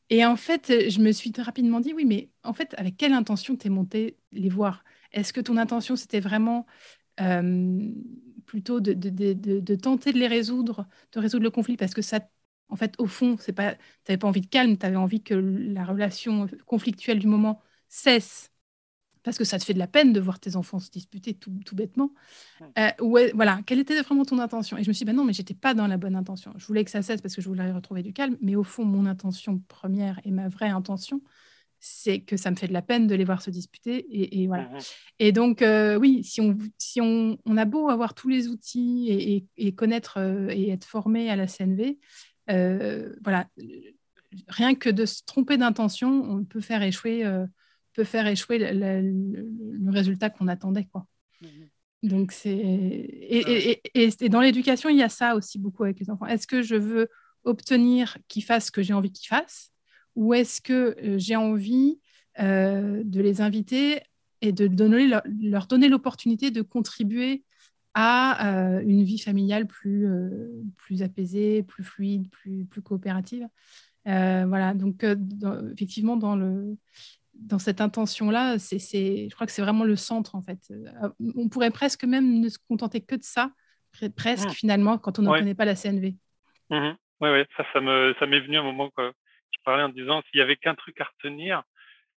Et 0.09 0.25
en 0.25 0.35
fait, 0.35 0.89
je 0.89 0.99
me 0.99 1.11
suis 1.11 1.31
rapidement 1.37 1.79
dit, 1.79 1.93
oui, 1.93 2.05
mais 2.05 2.29
en 2.43 2.53
fait, 2.53 2.73
avec 2.77 2.97
quelle 2.97 3.13
intention 3.13 3.55
t'es 3.55 3.69
monté 3.69 4.17
les 4.31 4.49
voir? 4.49 4.83
Est-ce 5.11 5.33
que 5.33 5.41
ton 5.41 5.57
intention, 5.57 5.95
c'était 5.95 6.19
vraiment 6.19 6.65
euh, 7.19 7.79
plutôt 8.45 8.79
de, 8.79 8.93
de, 8.93 9.75
tenter 9.75 10.13
de 10.13 10.19
les 10.19 10.27
résoudre, 10.27 10.87
de 11.11 11.19
résoudre 11.19 11.43
le 11.43 11.49
conflit 11.49 11.75
parce 11.75 11.93
que 11.93 12.01
ça 12.01 12.21
en 12.69 12.75
fait, 12.75 12.95
au 12.97 13.07
fond, 13.07 13.37
c'est 13.39 13.53
pas, 13.53 13.75
t'avais 14.03 14.17
pas 14.17 14.27
envie 14.27 14.41
de 14.41 14.47
calme, 14.47 14.77
tu 14.77 14.85
avais 14.85 14.95
envie 14.95 15.23
que 15.23 15.33
la 15.33 15.85
relation 15.85 16.47
conflictuelle 16.65 17.19
du 17.19 17.27
moment 17.27 17.61
cesse 17.87 18.51
parce 19.27 19.37
que 19.37 19.43
ça 19.43 19.59
te 19.59 19.65
fait 19.65 19.73
de 19.73 19.79
la 19.79 19.87
peine 19.87 20.13
de 20.13 20.21
voir 20.21 20.39
tes 20.39 20.55
enfants 20.55 20.79
se 20.79 20.89
disputer 20.89 21.33
tout, 21.33 21.51
bêtement. 21.73 22.13
Mmh. 22.61 22.65
Euh, 22.79 23.29
voilà, 23.33 23.59
quelle 23.65 23.79
était 23.79 24.01
vraiment 24.01 24.23
ton 24.23 24.39
intention? 24.39 24.77
Et 24.77 24.83
je 24.83 24.87
me 24.87 24.93
suis 24.93 25.03
dit, 25.03 25.05
bah 25.05 25.11
non, 25.11 25.25
mais 25.25 25.33
j'étais 25.33 25.53
pas 25.53 25.73
dans 25.73 25.85
la 25.85 25.97
bonne 25.97 26.15
intention. 26.15 26.53
Je 26.55 26.65
voulais 26.65 26.85
que 26.85 26.91
ça 26.91 27.01
cesse 27.01 27.19
parce 27.19 27.35
que 27.35 27.41
je 27.41 27.49
voulais 27.49 27.69
retrouver 27.73 28.03
du 28.03 28.13
calme, 28.13 28.37
mais 28.39 28.55
au 28.55 28.63
fond, 28.63 28.85
mon 28.85 29.05
intention 29.05 29.61
première 29.67 30.21
et 30.23 30.31
ma 30.31 30.47
vraie 30.47 30.69
intention, 30.69 31.21
c'est 31.81 32.21
que 32.21 32.37
ça 32.37 32.51
me 32.51 32.55
fait 32.55 32.69
de 32.69 32.73
la 32.73 32.81
peine 32.81 33.05
de 33.05 33.15
les 33.15 33.25
voir 33.25 33.41
se 33.41 33.49
disputer. 33.49 34.05
Et, 34.39 34.47
voilà. 34.47 34.69
Et 35.19 35.33
donc, 35.33 35.61
euh, 35.61 35.97
oui, 35.97 36.23
si, 36.23 36.39
on, 36.39 36.57
si 36.77 37.01
on, 37.01 37.37
a 37.57 37.65
beau 37.65 37.89
avoir 37.89 38.13
tous 38.13 38.29
les 38.29 38.47
outils 38.47 39.45
et, 39.57 39.75
connaître 39.75 40.19
euh, 40.19 40.47
et 40.51 40.69
être 40.69 40.85
formé 40.85 41.29
à 41.29 41.35
la 41.35 41.47
CNV, 41.47 41.97
voilà, 42.47 43.47
rien 44.47 44.75
que 44.75 44.89
de 44.89 45.05
se 45.05 45.23
tromper 45.25 45.57
d'intention, 45.57 46.09
on 46.09 46.43
peut 46.43 46.61
faire 46.61 46.83
échouer 46.83 47.23
peut 47.97 48.03
faire 48.03 48.27
échouer 48.27 48.59
le, 48.59 49.91
résultat 49.91 50.29
qu'on 50.29 50.47
attendait. 50.47 50.85
Quoi. 50.85 51.07
Mhm. 51.41 51.49
Donc, 52.03 52.31
c'est. 52.31 52.55
Et, 52.55 53.81
et, 53.95 54.29
dans 54.29 54.39
l'éducation, 54.39 54.89
il 54.89 54.97
y 54.97 55.03
a 55.03 55.09
ça 55.09 55.35
aussi 55.35 55.57
beaucoup 55.57 55.83
avec 55.83 55.99
les 55.99 56.09
enfants. 56.09 56.27
Est-ce 56.27 56.45
que 56.45 56.61
je 56.61 56.75
veux 56.75 57.09
obtenir 57.43 58.17
qu'ils 58.27 58.43
fassent 58.43 58.67
ce 58.67 58.71
que 58.71 58.83
j'ai 58.83 58.93
envie 58.93 59.11
qu'ils 59.11 59.27
fassent? 59.27 59.71
Ou 60.15 60.35
est-ce 60.35 60.61
que 60.61 60.95
euh, 61.03 61.17
j'ai 61.17 61.35
envie 61.35 61.99
euh, 62.39 63.01
de 63.03 63.19
les 63.19 63.41
inviter 63.41 64.01
et 64.41 64.51
de 64.51 64.67
donner 64.67 65.07
leur, 65.41 65.65
donner 65.65 65.89
l'opportunité 65.89 66.51
de 66.51 66.61
contribuer 66.61 67.43
à 67.99 68.45
euh, 68.45 68.81
une 68.81 69.03
vie 69.03 69.17
familiale 69.17 69.65
plus, 69.65 70.07
plus 70.77 71.01
apaisée, 71.01 71.63
plus 71.63 71.83
fluide, 71.83 72.29
plus, 72.29 72.65
plus 72.65 72.83
coopérative. 72.83 73.47
Voilà, 74.05 74.73
donc 74.73 75.03
effectivement, 75.73 76.15
dans 76.15 76.35
le 76.35 76.77
dans 77.39 77.59
cette 77.59 77.81
intention-là, 77.81 78.57
c'est, 78.57 79.29
je 79.29 79.33
crois 79.35 79.45
que 79.45 79.53
c'est 79.53 79.61
vraiment 79.61 79.83
le 79.83 79.95
centre, 79.95 80.35
en 80.35 80.41
fait. 80.41 80.59
Euh, 80.71 81.09
on 81.35 81.49
pourrait 81.49 81.71
presque 81.71 82.03
même 82.03 82.39
ne 82.39 82.49
se 82.49 82.57
contenter 82.67 83.01
que 83.01 83.15
de 83.15 83.23
ça, 83.23 83.51
presque, 84.15 84.49
mmh. 84.49 84.53
finalement, 84.53 84.97
quand 84.97 85.19
on 85.19 85.21
ne 85.21 85.29
connaît 85.29 85.55
pas 85.55 85.65
la 85.65 85.75
CNV. 85.75 86.15
Oui, 86.69 86.79
mmh. 86.79 86.97
Oui, 87.19 87.29
ça, 87.55 87.65
ça, 87.73 87.81
me, 87.81 88.15
ça 88.19 88.25
m'est 88.27 88.39
venu 88.39 88.57
un 88.57 88.63
moment 88.63 88.89
que 88.91 89.11
je 89.51 89.59
parlais 89.63 89.83
en 89.83 89.89
disant, 89.89 90.21
s'il 90.29 90.39
y 90.39 90.43
avait 90.43 90.55
qu'un 90.55 90.75
truc 90.75 90.99
à 91.01 91.05
retenir, 91.05 91.63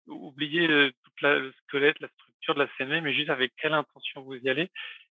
oubliez 0.08 0.68
euh, 0.68 0.92
toute 1.04 1.22
la, 1.22 1.40
le 1.40 1.54
squelette, 1.64 2.00
la 2.00 2.08
structure 2.10 2.56
de 2.56 2.60
la 2.60 2.68
CNV, 2.78 3.02
mais 3.02 3.14
juste 3.14 3.30
avec 3.30 3.54
quelle 3.58 3.74
intention 3.74 4.22
vous 4.22 4.36
y 4.36 4.50
allez, 4.50 4.72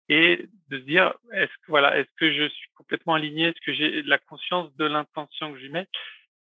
et 0.10 0.48
de 0.70 0.80
se 0.80 0.84
dire, 0.84 1.13
est-ce 1.32 1.52
que, 1.62 1.68
voilà, 1.70 1.98
est-ce 1.98 2.10
que 2.18 2.32
je 2.32 2.50
suis 2.50 2.70
complètement 2.76 3.13
aligné, 3.13 3.48
est-ce 3.48 3.66
que 3.66 3.74
j'ai 3.74 4.04
la 4.04 4.18
conscience 4.18 4.76
de 4.76 4.86
l'intention 4.86 5.54
que 5.54 5.60
j'y 5.60 5.70
mets? 5.70 5.88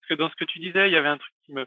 Parce 0.00 0.08
que 0.08 0.14
dans 0.14 0.30
ce 0.30 0.36
que 0.36 0.44
tu 0.44 0.58
disais, 0.58 0.88
il 0.88 0.92
y 0.92 0.96
avait 0.96 1.08
un 1.08 1.18
truc 1.18 1.34
qui 1.44 1.52
me 1.52 1.66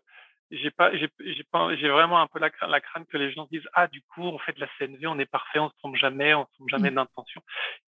j'ai 0.51 0.69
pas, 0.69 0.95
j'ai, 0.95 1.07
pas, 1.51 1.75
j'ai 1.75 1.89
vraiment 1.89 2.21
un 2.21 2.27
peu 2.27 2.37
la, 2.37 2.51
la 2.67 2.79
crainte 2.79 3.07
que 3.07 3.17
les 3.17 3.31
gens 3.31 3.47
disent 3.51 3.67
ah 3.73 3.87
du 3.87 4.01
coup 4.01 4.21
on 4.21 4.37
fait 4.37 4.53
de 4.53 4.59
la 4.59 4.69
CNV, 4.77 5.07
on 5.07 5.17
est 5.17 5.25
parfait, 5.25 5.57
on 5.57 5.69
se 5.69 5.75
trompe 5.77 5.95
jamais, 5.95 6.35
on 6.35 6.45
se 6.45 6.51
trompe 6.53 6.69
jamais 6.69 6.91
mmh. 6.91 6.95
d'intention. 6.95 7.41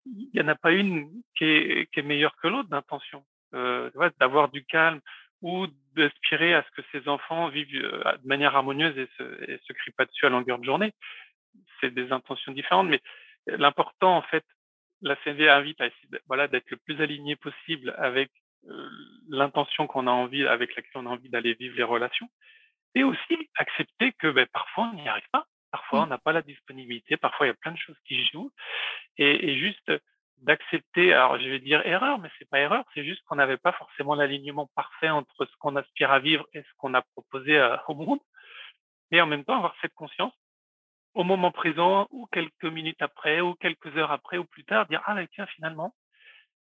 Il 0.07 0.31
y 0.33 0.41
en 0.41 0.49
a 0.49 0.55
pas 0.55 0.73
une 0.73 1.11
qui 1.37 1.45
est, 1.45 1.93
qui 1.93 2.01
est 2.01 2.03
meilleure 2.03 2.35
que 2.37 2.49
l'autre 2.49 2.71
d'intention. 2.71 3.25
Euh, 3.55 3.91
d'avoir 4.19 4.49
du 4.49 4.65
calme 4.65 5.01
ou 5.41 5.67
d'aspirer 5.95 6.53
à 6.53 6.65
ce 6.65 6.71
que 6.73 6.87
ces 6.91 7.09
enfants 7.09 7.49
vivent 7.49 7.75
euh, 7.77 8.17
de 8.17 8.27
manière 8.27 8.57
harmonieuse 8.57 8.99
et 8.99 9.09
se, 9.17 9.51
et 9.51 9.59
se 9.65 9.73
crient 9.73 9.93
pas 9.93 10.05
dessus 10.05 10.27
à 10.27 10.31
longueur 10.31 10.59
de 10.59 10.65
journée. 10.65 10.93
C'est 11.81 11.95
des 11.95 12.11
intentions 12.11 12.53
différentes, 12.53 12.89
mais 12.89 13.01
l'important 13.47 14.17
en 14.17 14.23
fait, 14.23 14.45
la 15.03 15.17
CNV 15.17 15.49
invite 15.49 15.81
à 15.81 15.87
essayer, 15.87 16.09
voilà 16.27 16.49
d'être 16.49 16.71
le 16.71 16.77
plus 16.79 17.01
aligné 17.01 17.37
possible 17.37 17.95
avec 17.99 18.31
euh, 18.69 18.89
l'intention 19.29 19.87
qu'on 19.87 20.07
a 20.07 20.11
envie, 20.11 20.47
avec 20.47 20.75
laquelle 20.75 20.93
on 21.03 21.07
a 21.07 21.11
envie 21.11 21.29
d'aller 21.29 21.55
vivre 21.55 21.77
les 21.77 21.83
relations, 21.83 22.29
et 22.95 23.05
aussi 23.05 23.51
accepter 23.57 24.13
que 24.13 24.29
ben, 24.29 24.47
parfois 24.53 24.91
on 24.93 24.97
n'y 24.97 25.09
arrive 25.09 25.29
pas, 25.33 25.47
parfois 25.71 26.03
on 26.03 26.07
mmh. 26.07 26.11
n'a 26.11 26.19
pas 26.19 26.33
la 26.33 26.43
disponibilité, 26.43 27.17
parfois 27.17 27.47
il 27.47 27.51
y 27.51 27.53
a 27.53 27.55
plein 27.55 27.73
de 27.73 27.79
choses 27.79 27.99
qui 28.07 28.25
jouent, 28.27 28.51
et, 29.19 29.51
et 29.51 29.59
juste 29.59 29.93
d'accepter, 30.39 31.13
alors 31.13 31.39
je 31.39 31.49
vais 31.49 31.61
dire 31.61 31.87
erreur, 31.87 32.19
mais 32.19 32.31
c'est 32.39 32.49
pas 32.49 32.61
erreur, 32.61 32.85
c'est 32.95 33.05
juste 33.05 33.23
qu'on 33.25 33.37
n'avait 33.37 33.57
pas 33.57 33.73
forcément 33.73 34.15
l'alignement 34.15 34.69
parfait 34.75 35.09
entre 35.09 35.47
ce 35.47 35.57
qu'on 35.59 35.77
aspire 35.77 36.11
à 36.11 36.19
vivre 36.19 36.47
et 36.53 36.63
ce 36.63 36.69
qu'on 36.79 36.95
a 36.95 37.03
proposé 37.03 37.59
euh, 37.59 37.77
au 37.89 37.95
monde, 37.95 38.21
et 39.11 39.21
en 39.21 39.27
même 39.27 39.45
temps 39.45 39.57
avoir 39.57 39.77
cette 39.81 39.95
conscience 39.95 40.35
au 41.17 41.25
moment 41.25 41.51
présent 41.51 42.07
ou 42.11 42.27
quelques 42.31 42.67
minutes 42.67 43.01
après 43.01 43.41
ou 43.41 43.55
quelques 43.55 43.97
heures 43.97 44.13
après 44.13 44.37
ou 44.37 44.45
plus 44.45 44.65
tard, 44.65 44.87
dire 44.87 45.03
ah 45.07 45.17
tiens 45.35 45.47
finalement 45.47 45.95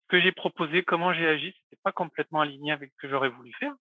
que 0.09 0.19
j'ai 0.19 0.33
proposé, 0.33 0.83
comment 0.83 1.13
j'ai 1.13 1.29
agi, 1.29 1.55
c'était 1.63 1.81
pas 1.85 1.93
complètement 1.93 2.41
aligné 2.41 2.73
avec 2.73 2.91
ce 2.91 2.97
que 2.97 3.09
j'aurais 3.09 3.29
voulu 3.29 3.53
faire. 3.53 3.75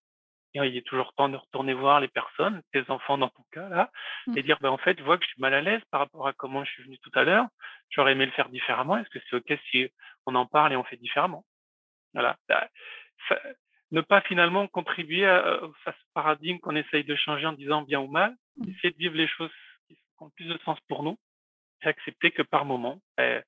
Et 0.54 0.60
il 0.60 0.76
est 0.76 0.86
toujours 0.86 1.14
temps 1.14 1.30
de 1.30 1.38
retourner 1.38 1.74
voir 1.74 2.02
les 2.02 2.10
personnes, 2.10 2.62
tes 2.74 2.84
enfants 2.90 3.18
dans 3.18 3.30
ton 3.30 3.44
cas 3.52 3.70
là, 3.70 3.90
mmh. 4.28 4.38
et 4.38 4.44
dire 4.44 4.58
ben 4.60 4.70
en 4.70 4.78
fait, 4.78 5.00
je 5.00 5.04
vois 5.04 5.18
que 5.18 5.24
je 5.24 5.30
suis 5.30 5.42
mal 5.42 5.54
à 5.54 5.62
l'aise 5.62 5.82
par 5.92 6.02
rapport 6.02 6.28
à 6.28 6.34
comment 6.34 6.66
je 6.66 6.72
suis 6.72 6.84
venu 6.84 6.98
tout 7.00 7.12
à 7.16 7.24
l'heure. 7.24 7.48
J'aurais 7.90 8.12
aimé 8.12 8.26
le 8.26 8.32
faire 8.34 8.50
différemment. 8.50 8.98
Est-ce 8.98 9.10
que 9.10 9.20
c'est 9.30 9.38
ok 9.38 9.60
si 9.72 9.90
on 10.26 10.36
en 10.36 10.46
parle 10.46 10.74
et 10.74 10.76
on 10.76 10.84
fait 10.84 10.98
différemment? 10.98 11.46
Voilà. 12.14 12.36
Bah, 12.50 12.68
ne 13.92 14.02
pas 14.02 14.22
finalement 14.22 14.68
contribuer 14.68 15.26
à, 15.26 15.62
ce 15.86 15.92
paradigme 16.14 16.60
qu'on 16.60 16.76
essaye 16.76 17.06
de 17.06 17.16
changer 17.16 17.46
en 17.46 17.54
disant 17.54 17.84
bien 17.84 18.02
ou 18.02 18.08
mal, 18.08 18.36
mmh. 18.58 18.70
essayer 18.72 18.92
de 18.92 18.98
vivre 18.98 19.16
les 19.16 19.28
choses 19.28 19.52
plus 20.28 20.46
de 20.46 20.58
sens 20.66 20.78
pour 20.90 21.04
nous 21.04 21.18
et 21.84 21.88
accepter 21.88 22.32
que 22.32 22.42
par 22.42 22.66
moment, 22.66 23.02
ben, 23.18 23.42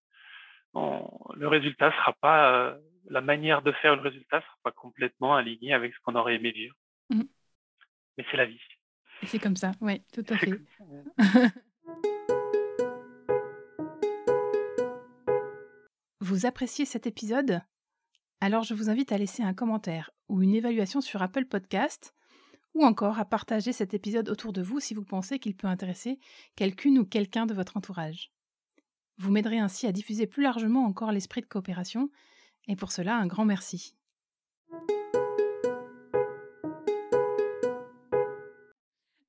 le 0.74 1.48
résultat 1.48 1.92
sera 1.92 2.14
pas, 2.14 2.54
euh, 2.54 2.78
la 3.10 3.20
manière 3.22 3.62
de 3.62 3.74
faire 3.74 3.96
le 3.96 4.02
résultat 4.02 4.42
sera 4.42 4.56
pas 4.64 4.72
complètement 4.72 5.36
aligné 5.36 5.74
avec 5.74 5.94
ce 5.94 6.00
qu'on 6.04 6.16
aurait 6.16 6.36
aimé 6.36 6.52
vivre. 6.52 6.76
Mmh. 7.10 7.24
Mais 8.18 8.26
c'est 8.32 8.38
la 8.38 8.46
vie. 8.46 8.62
C'est 9.24 9.40
comme 9.40 9.58
ça, 9.58 9.74
oui, 9.82 10.02
tout 10.14 10.24
à 10.30 10.38
fait. 10.38 10.52
vous 16.22 16.46
appréciez 16.46 16.86
cet 16.86 17.08
épisode? 17.08 17.62
Alors 18.40 18.64
je 18.64 18.74
vous 18.74 18.90
invite 18.90 19.12
à 19.12 19.18
laisser 19.18 19.44
un 19.44 19.54
commentaire 19.54 20.10
ou 20.30 20.42
une 20.42 20.56
évaluation 20.56 21.02
sur 21.02 21.22
Apple 21.22 21.46
Podcast 21.46 22.16
ou 22.74 22.86
encore 22.86 23.20
à 23.20 23.26
partager 23.26 23.74
cet 23.74 23.94
épisode 23.94 24.30
autour 24.30 24.54
de 24.54 24.62
vous 24.62 24.80
si 24.80 24.94
vous 24.94 25.04
pensez 25.04 25.40
qu'il 25.40 25.56
peut 25.56 25.68
intéresser 25.68 26.20
quelqu'une 26.56 27.00
ou 27.00 27.06
quelqu'un 27.06 27.46
de 27.46 27.54
votre 27.54 27.78
entourage. 27.78 28.32
Vous 29.18 29.32
m'aiderez 29.32 29.60
ainsi 29.60 29.88
à 29.88 29.92
diffuser 29.92 30.26
plus 30.26 30.44
largement 30.44 30.86
encore 30.86 31.12
l'esprit 31.12 31.42
de 31.42 31.46
coopération, 31.46 32.10
et 32.68 32.76
pour 32.76 32.92
cela, 32.92 33.18
un 33.18 33.28
grand 33.28 33.46
merci. 33.46 33.96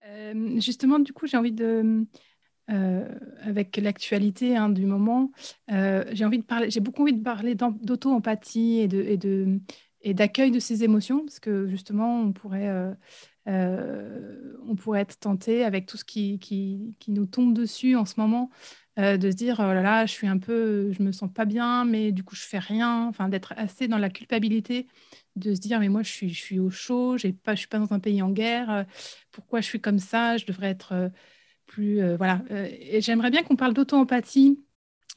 Euh, 0.06 0.60
justement, 0.60 0.98
du 0.98 1.12
coup, 1.12 1.26
j'ai 1.26 1.36
envie 1.36 1.52
de, 1.52 2.06
euh, 2.70 3.18
avec 3.42 3.76
l'actualité 3.76 4.56
hein, 4.56 4.68
du 4.68 4.86
moment, 4.86 5.30
euh, 5.70 6.04
j'ai 6.12 6.24
envie 6.24 6.38
de 6.38 6.44
parler, 6.44 6.70
j'ai 6.70 6.80
beaucoup 6.80 7.02
envie 7.02 7.14
de 7.14 7.22
parler 7.22 7.54
d'auto-empathie 7.54 8.78
et 8.80 8.88
de, 8.88 9.02
et 9.02 9.16
de 9.16 9.60
et 10.04 10.14
d'accueil 10.14 10.50
de 10.50 10.58
ces 10.58 10.82
émotions, 10.82 11.20
parce 11.20 11.38
que 11.38 11.68
justement, 11.68 12.22
on 12.22 12.32
pourrait, 12.32 12.68
on 13.46 14.76
pourrait 14.76 15.00
être 15.00 15.18
tenté 15.18 15.64
avec 15.64 15.86
tout 15.86 15.96
ce 15.96 16.04
qui, 16.04 16.38
qui, 16.38 16.94
nous 17.08 17.26
tombe 17.26 17.54
dessus 17.54 17.96
en 17.96 18.04
ce 18.04 18.14
moment, 18.18 18.50
euh, 18.98 19.16
de 19.16 19.30
se 19.30 19.36
dire 19.36 19.56
oh 19.58 19.72
là 19.72 19.82
là, 19.82 20.06
je 20.06 20.12
suis 20.12 20.26
un 20.26 20.38
peu, 20.38 20.92
je 20.92 21.02
me 21.02 21.12
sens 21.12 21.30
pas 21.32 21.44
bien, 21.44 21.84
mais 21.84 22.12
du 22.12 22.24
coup 22.24 22.34
je 22.36 22.42
fais 22.42 22.58
rien, 22.58 23.06
enfin 23.08 23.28
d'être 23.28 23.54
assez 23.56 23.88
dans 23.88 23.98
la 23.98 24.10
culpabilité, 24.10 24.86
de 25.36 25.54
se 25.54 25.60
dire 25.60 25.80
mais 25.80 25.88
moi 25.88 26.02
je 26.02 26.10
suis, 26.10 26.28
je 26.30 26.40
suis 26.40 26.58
au 26.58 26.70
chaud, 26.70 27.16
j'ai 27.16 27.32
pas, 27.32 27.54
je 27.54 27.60
suis 27.60 27.68
pas 27.68 27.78
dans 27.78 27.92
un 27.92 28.00
pays 28.00 28.22
en 28.22 28.30
guerre, 28.30 28.70
euh, 28.70 28.84
pourquoi 29.30 29.60
je 29.60 29.66
suis 29.66 29.80
comme 29.80 29.98
ça, 29.98 30.36
je 30.36 30.46
devrais 30.46 30.68
être 30.68 30.92
euh, 30.92 31.08
plus, 31.66 32.02
voilà. 32.16 32.42
et 32.50 33.00
j'aimerais 33.00 33.30
bien 33.30 33.42
qu'on 33.42 33.56
parle 33.56 33.72
d'auto-empathie 33.72 34.60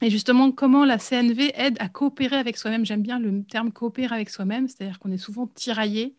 et 0.00 0.08
justement 0.08 0.52
comment 0.52 0.86
la 0.86 0.98
CNV 0.98 1.52
aide 1.54 1.76
à 1.80 1.90
coopérer 1.90 2.36
avec 2.36 2.56
soi-même. 2.56 2.86
J'aime 2.86 3.02
bien 3.02 3.18
le 3.18 3.44
terme 3.44 3.72
coopérer 3.72 4.14
avec 4.14 4.30
soi-même, 4.30 4.66
c'est-à-dire 4.68 4.98
qu'on 4.98 5.10
est 5.12 5.18
souvent 5.18 5.46
tiraillé 5.46 6.16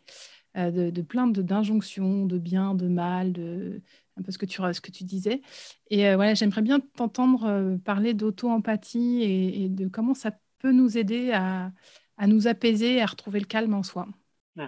de, 0.57 0.89
de 0.89 1.01
plein 1.01 1.27
d'injonctions, 1.27 2.25
de 2.25 2.37
bien, 2.37 2.73
de 2.73 2.87
mal, 2.87 3.31
de 3.33 3.81
un 4.17 4.23
peu 4.23 4.31
ce 4.31 4.37
que 4.37 4.45
tu, 4.45 4.57
ce 4.57 4.81
que 4.81 4.91
tu 4.91 5.03
disais. 5.03 5.41
Et 5.89 6.07
euh, 6.07 6.15
voilà, 6.15 6.33
j'aimerais 6.33 6.61
bien 6.61 6.79
t'entendre 6.79 7.45
euh, 7.45 7.77
parler 7.77 8.13
d'auto-empathie 8.13 9.23
et, 9.23 9.69
de 9.69 9.87
comment 9.87 10.13
ça 10.13 10.31
peut 10.59 10.71
nous 10.71 10.97
aider 10.97 11.31
à, 11.31 11.71
à, 12.17 12.27
nous 12.27 12.47
apaiser 12.47 12.95
et 12.95 13.01
à 13.01 13.05
retrouver 13.05 13.39
le 13.39 13.45
calme 13.45 13.73
en 13.73 13.83
soi. 13.83 14.07
Mmh 14.55 14.67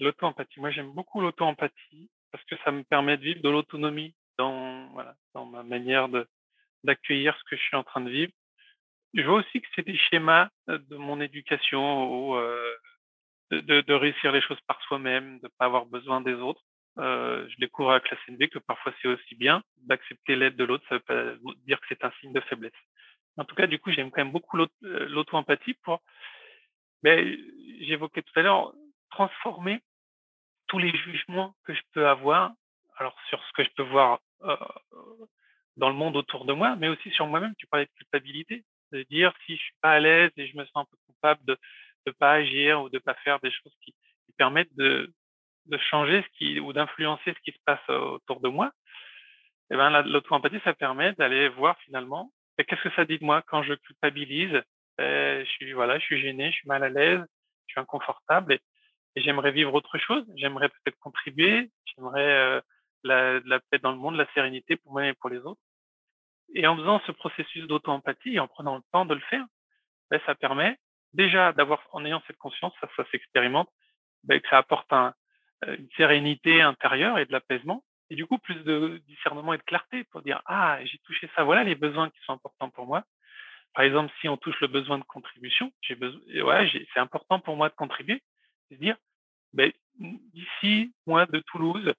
l'auto-empathie, 0.00 0.60
moi 0.60 0.70
j'aime 0.70 0.92
beaucoup 0.92 1.20
l'auto-empathie 1.20 2.08
parce 2.30 2.44
que 2.44 2.54
ça 2.64 2.70
me 2.70 2.84
permet 2.84 3.16
de 3.16 3.22
vivre 3.24 3.42
de 3.42 3.48
l'autonomie 3.48 4.14
dans, 4.38 4.86
voilà, 4.90 5.16
dans 5.34 5.44
ma 5.44 5.64
manière 5.64 6.08
d'accueillir 6.84 7.36
ce 7.36 7.50
que 7.50 7.56
je 7.56 7.62
suis 7.62 7.76
en 7.76 7.82
train 7.82 8.00
de 8.00 8.08
vivre. 8.08 8.32
Je 9.12 9.22
vois 9.22 9.40
aussi 9.40 9.60
que 9.60 9.66
c'est 9.74 9.84
des 9.84 9.96
schémas 9.96 10.50
euh, 10.68 10.78
de 10.88 10.96
mon 10.96 11.20
éducation 11.20 12.36
de, 13.50 13.80
de, 13.80 13.94
réussir 13.94 14.32
les 14.32 14.42
choses 14.42 14.60
par 14.66 14.80
soi-même, 14.82 15.38
de 15.38 15.44
ne 15.44 15.52
pas 15.58 15.66
avoir 15.66 15.86
besoin 15.86 16.20
des 16.20 16.34
autres. 16.34 16.62
Euh, 16.98 17.46
je 17.48 17.56
découvre 17.58 17.92
avec 17.92 18.10
la 18.10 18.16
CNV 18.26 18.48
que 18.48 18.58
parfois 18.58 18.92
c'est 19.00 19.08
aussi 19.08 19.34
bien 19.36 19.62
d'accepter 19.84 20.34
l'aide 20.34 20.56
de 20.56 20.64
l'autre, 20.64 20.84
ça 20.88 20.96
veut 20.96 21.00
pas 21.00 21.24
dire 21.66 21.80
que 21.80 21.86
c'est 21.88 22.04
un 22.04 22.12
signe 22.20 22.32
de 22.32 22.40
faiblesse. 22.40 22.72
En 23.36 23.44
tout 23.44 23.54
cas, 23.54 23.68
du 23.68 23.78
coup, 23.78 23.92
j'aime 23.92 24.10
quand 24.10 24.24
même 24.24 24.32
beaucoup 24.32 24.58
euh, 24.58 24.66
l'auto-empathie 24.82 25.74
pour, 25.84 26.02
mais 27.04 27.38
j'évoquais 27.80 28.22
tout 28.22 28.38
à 28.38 28.42
l'heure, 28.42 28.72
transformer 29.10 29.80
tous 30.66 30.78
les 30.78 30.90
jugements 30.90 31.54
que 31.64 31.72
je 31.72 31.80
peux 31.92 32.08
avoir, 32.08 32.52
alors 32.96 33.16
sur 33.28 33.42
ce 33.44 33.52
que 33.52 33.64
je 33.64 33.70
peux 33.76 33.84
voir 33.84 34.18
euh, 34.42 34.56
dans 35.76 35.88
le 35.88 35.94
monde 35.94 36.16
autour 36.16 36.44
de 36.44 36.52
moi, 36.52 36.74
mais 36.76 36.88
aussi 36.88 37.10
sur 37.10 37.26
moi-même. 37.28 37.54
Tu 37.58 37.66
parlais 37.68 37.86
de 37.86 37.92
culpabilité, 37.92 38.64
de 38.92 39.04
dire 39.04 39.32
si 39.46 39.56
je 39.56 39.62
suis 39.62 39.74
pas 39.80 39.92
à 39.92 40.00
l'aise 40.00 40.32
et 40.36 40.48
je 40.48 40.56
me 40.56 40.64
sens 40.66 40.76
un 40.76 40.84
peu 40.84 40.96
coupable 41.06 41.44
de 41.44 41.56
ne 42.08 42.12
pas 42.12 42.32
agir 42.32 42.82
ou 42.82 42.88
de 42.88 42.98
pas 42.98 43.14
faire 43.14 43.38
des 43.40 43.50
choses 43.50 43.74
qui, 43.82 43.94
permettent 44.36 44.74
de, 44.76 45.12
de 45.66 45.78
changer 45.78 46.24
ou 46.62 46.72
d'influencer 46.72 47.34
ce 47.34 47.40
qui 47.40 47.50
se 47.50 47.58
passe 47.64 47.88
autour 47.88 48.40
de 48.40 48.48
moi. 48.48 48.70
Et 49.70 49.74
eh 49.74 49.76
ben 49.76 50.02
l'auto-empathie, 50.02 50.60
ça 50.62 50.74
permet 50.74 51.12
d'aller 51.14 51.48
voir 51.48 51.76
finalement 51.80 52.30
qu'est-ce 52.64 52.82
que 52.82 52.94
ça 52.94 53.04
dit 53.04 53.18
de 53.18 53.24
moi 53.24 53.42
quand 53.42 53.62
je 53.62 53.74
culpabilise? 53.74 54.62
Ben, 54.96 55.44
je 55.44 55.50
suis 55.50 55.72
voilà, 55.72 55.98
je 55.98 56.04
suis 56.04 56.20
gêné, 56.20 56.50
je 56.50 56.56
suis 56.56 56.68
mal 56.68 56.82
à 56.82 56.88
l'aise, 56.88 57.24
je 57.66 57.72
suis 57.72 57.80
inconfortable 57.80 58.54
et, 58.54 58.60
j'aimerais 59.16 59.50
vivre 59.50 59.74
autre 59.74 59.98
chose. 59.98 60.24
J'aimerais 60.36 60.68
peut-être 60.68 60.98
contribuer. 61.00 61.72
J'aimerais 61.86 62.30
euh, 62.30 62.60
la, 63.02 63.40
la 63.40 63.58
paix 63.58 63.80
dans 63.80 63.90
le 63.90 63.98
monde, 63.98 64.14
la 64.14 64.32
sérénité 64.32 64.76
pour 64.76 64.92
moi 64.92 65.08
et 65.08 65.14
pour 65.14 65.28
les 65.28 65.38
autres. 65.38 65.60
Et 66.54 66.68
en 66.68 66.76
faisant 66.76 67.00
ce 67.04 67.10
processus 67.10 67.66
d'auto-empathie 67.66 68.38
en 68.38 68.46
prenant 68.46 68.76
le 68.76 68.82
temps 68.92 69.06
de 69.06 69.14
le 69.14 69.20
faire, 69.22 69.44
ben, 70.10 70.20
ça 70.24 70.36
permet 70.36 70.78
déjà 71.12 71.52
d'avoir, 71.52 71.80
en 71.92 72.04
ayant 72.04 72.22
cette 72.26 72.38
conscience, 72.38 72.72
ça, 72.80 73.04
s'expérimente, 73.10 73.70
ben, 74.24 74.40
que 74.40 74.48
ça 74.48 74.58
apporte 74.58 74.92
euh, 74.92 75.12
une 75.62 75.88
sérénité 75.96 76.60
intérieure 76.62 77.18
et 77.18 77.26
de 77.26 77.32
l'apaisement. 77.32 77.84
Et 78.10 78.16
du 78.16 78.26
coup, 78.26 78.38
plus 78.38 78.62
de 78.64 79.02
discernement 79.06 79.52
et 79.54 79.58
de 79.58 79.62
clarté 79.62 80.04
pour 80.04 80.22
dire, 80.22 80.40
ah, 80.46 80.78
j'ai 80.84 80.98
touché 80.98 81.28
ça, 81.34 81.44
voilà 81.44 81.62
les 81.62 81.74
besoins 81.74 82.08
qui 82.10 82.18
sont 82.24 82.32
importants 82.32 82.70
pour 82.70 82.86
moi. 82.86 83.04
Par 83.74 83.84
exemple, 83.84 84.12
si 84.20 84.28
on 84.28 84.36
touche 84.36 84.58
le 84.60 84.66
besoin 84.66 84.98
de 84.98 85.04
contribution, 85.04 85.70
c'est 85.86 86.98
important 86.98 87.38
pour 87.38 87.56
moi 87.56 87.68
de 87.68 87.74
contribuer. 87.74 88.22
C'est 88.68 88.78
dire, 88.78 88.96
ben, 89.52 89.70
d'ici, 89.98 90.92
moi, 91.06 91.26
de 91.26 91.40
Toulouse, 91.40 91.92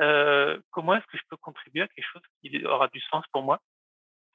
euh, 0.00 0.60
comment 0.70 0.96
est-ce 0.96 1.06
que 1.06 1.18
je 1.18 1.22
peux 1.28 1.36
contribuer 1.36 1.82
à 1.82 1.88
quelque 1.88 2.10
chose 2.12 2.22
qui 2.40 2.66
aura 2.66 2.88
du 2.88 3.00
sens 3.00 3.24
pour 3.32 3.42
moi? 3.42 3.60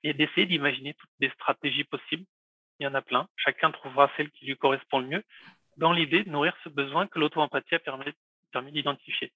Et 0.03 0.13
d'essayer 0.13 0.45
d'imaginer 0.45 0.93
toutes 0.93 1.09
les 1.19 1.29
stratégies 1.31 1.83
possibles. 1.83 2.25
Il 2.79 2.83
y 2.83 2.87
en 2.87 2.93
a 2.93 3.01
plein. 3.01 3.27
Chacun 3.35 3.71
trouvera 3.71 4.09
celle 4.15 4.31
qui 4.31 4.45
lui 4.45 4.55
correspond 4.55 4.99
le 4.99 5.07
mieux 5.07 5.23
dans 5.77 5.93
l'idée 5.93 6.23
de 6.23 6.29
nourrir 6.29 6.55
ce 6.63 6.69
besoin 6.69 7.07
que 7.07 7.19
l'auto-empathie 7.19 7.75
a 7.75 7.79
permis, 7.79 8.71
d'identifier. 8.71 9.31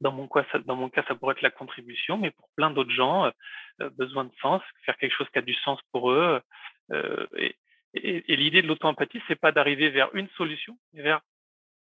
Dans 0.00 0.12
mon, 0.12 0.28
cas, 0.28 0.44
ça, 0.52 1.14
pourrait 1.14 1.32
être 1.32 1.42
la 1.42 1.50
contribution, 1.50 2.18
mais 2.18 2.30
pour 2.30 2.48
plein 2.56 2.70
d'autres 2.70 2.90
gens, 2.90 3.32
euh, 3.80 3.90
besoin 3.90 4.24
de 4.24 4.32
sens, 4.40 4.62
faire 4.84 4.96
quelque 4.98 5.14
chose 5.14 5.28
qui 5.30 5.38
a 5.38 5.42
du 5.42 5.54
sens 5.54 5.80
pour 5.92 6.10
eux. 6.10 6.40
Euh, 6.92 7.26
et, 7.36 7.56
et, 7.94 8.36
l'idée 8.36 8.60
de 8.60 8.66
l'auto-empathie, 8.66 9.22
c'est 9.28 9.40
pas 9.40 9.52
d'arriver 9.52 9.90
vers 9.90 10.14
une 10.14 10.28
solution, 10.30 10.76
mais 10.92 11.02
vers 11.02 11.20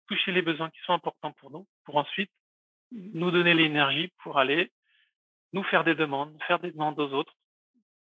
toucher 0.08 0.32
les 0.32 0.42
besoins 0.42 0.70
qui 0.70 0.80
sont 0.86 0.94
importants 0.94 1.32
pour 1.34 1.52
nous, 1.52 1.68
pour 1.86 1.98
ensuite 1.98 2.32
nous 2.92 3.32
donner 3.32 3.54
l'énergie 3.54 4.12
pour 4.24 4.38
aller 4.38 4.72
nous 5.54 5.64
faire 5.64 5.84
des 5.84 5.96
demandes, 5.96 6.38
faire 6.48 6.60
des 6.60 6.72
demandes 6.72 7.00
aux 7.00 7.14
autres, 7.14 7.34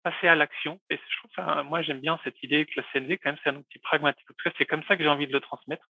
passer 0.05 0.29
à 0.29 0.35
l'action. 0.37 0.81
Et 0.91 0.97
je 0.97 1.17
trouve, 1.19 1.31
enfin, 1.37 1.63
moi, 1.65 1.83
j'aime 1.83 2.01
bien 2.01 2.21
cette 2.23 2.41
idée 2.43 2.67
que 2.67 2.81
la 2.81 2.87
CNV, 2.93 3.19
quand 3.19 3.31
même, 3.31 3.39
c'est 3.43 3.51
un 3.51 3.57
outil 3.57 3.79
pragmatique. 3.81 4.31
En 4.31 4.35
tout 4.35 4.49
cas, 4.49 4.55
c'est 4.57 4.67
comme 4.67 4.85
ça 4.85 4.97
que 4.97 5.03
j'ai 5.03 5.09
envie 5.09 5.27
de 5.27 5.33
le 5.33 5.41
transmettre. 5.41 5.89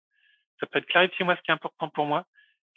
Ça 0.60 0.66
peut 0.66 0.78
être 0.78 0.86
clarifier 0.86 1.24
moi 1.24 1.34
ce 1.36 1.42
qui 1.42 1.50
est 1.50 1.54
important 1.54 1.88
pour 1.88 2.06
moi 2.06 2.24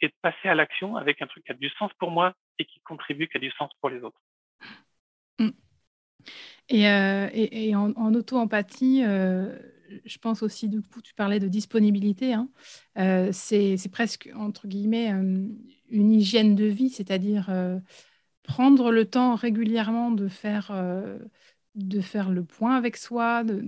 et 0.00 0.08
de 0.08 0.14
passer 0.22 0.48
à 0.48 0.54
l'action 0.54 0.96
avec 0.96 1.22
un 1.22 1.26
truc 1.26 1.44
qui 1.44 1.52
a 1.52 1.54
du 1.54 1.70
sens 1.70 1.92
pour 1.98 2.10
moi 2.10 2.34
et 2.58 2.64
qui 2.64 2.80
contribue, 2.80 3.28
qui 3.28 3.36
a 3.36 3.40
du 3.40 3.50
sens 3.52 3.70
pour 3.80 3.90
les 3.90 4.02
autres. 4.02 4.20
Mmh. 5.38 5.50
Et, 6.68 6.88
euh, 6.88 7.28
et, 7.32 7.76
en, 7.76 8.14
auto-empathie, 8.14 9.02
euh, 9.04 9.56
je 10.04 10.18
pense 10.18 10.42
aussi, 10.42 10.68
du 10.68 10.82
coup, 10.82 11.00
tu 11.00 11.14
parlais 11.14 11.38
de 11.38 11.48
disponibilité. 11.48 12.32
Hein. 12.34 12.48
Euh, 12.98 13.28
c'est 13.32 13.76
presque, 13.92 14.28
entre 14.34 14.66
guillemets, 14.66 15.08
une 15.08 16.12
hygiène 16.12 16.56
de 16.56 16.64
vie, 16.64 16.90
c'est-à-dire 16.90 17.50
prendre 18.46 18.90
le 18.90 19.04
temps 19.04 19.34
régulièrement 19.34 20.10
de 20.10 20.28
faire, 20.28 20.70
euh, 20.70 21.18
de 21.74 22.00
faire 22.00 22.30
le 22.30 22.44
point 22.44 22.76
avec 22.76 22.96
soi. 22.96 23.44
De... 23.44 23.62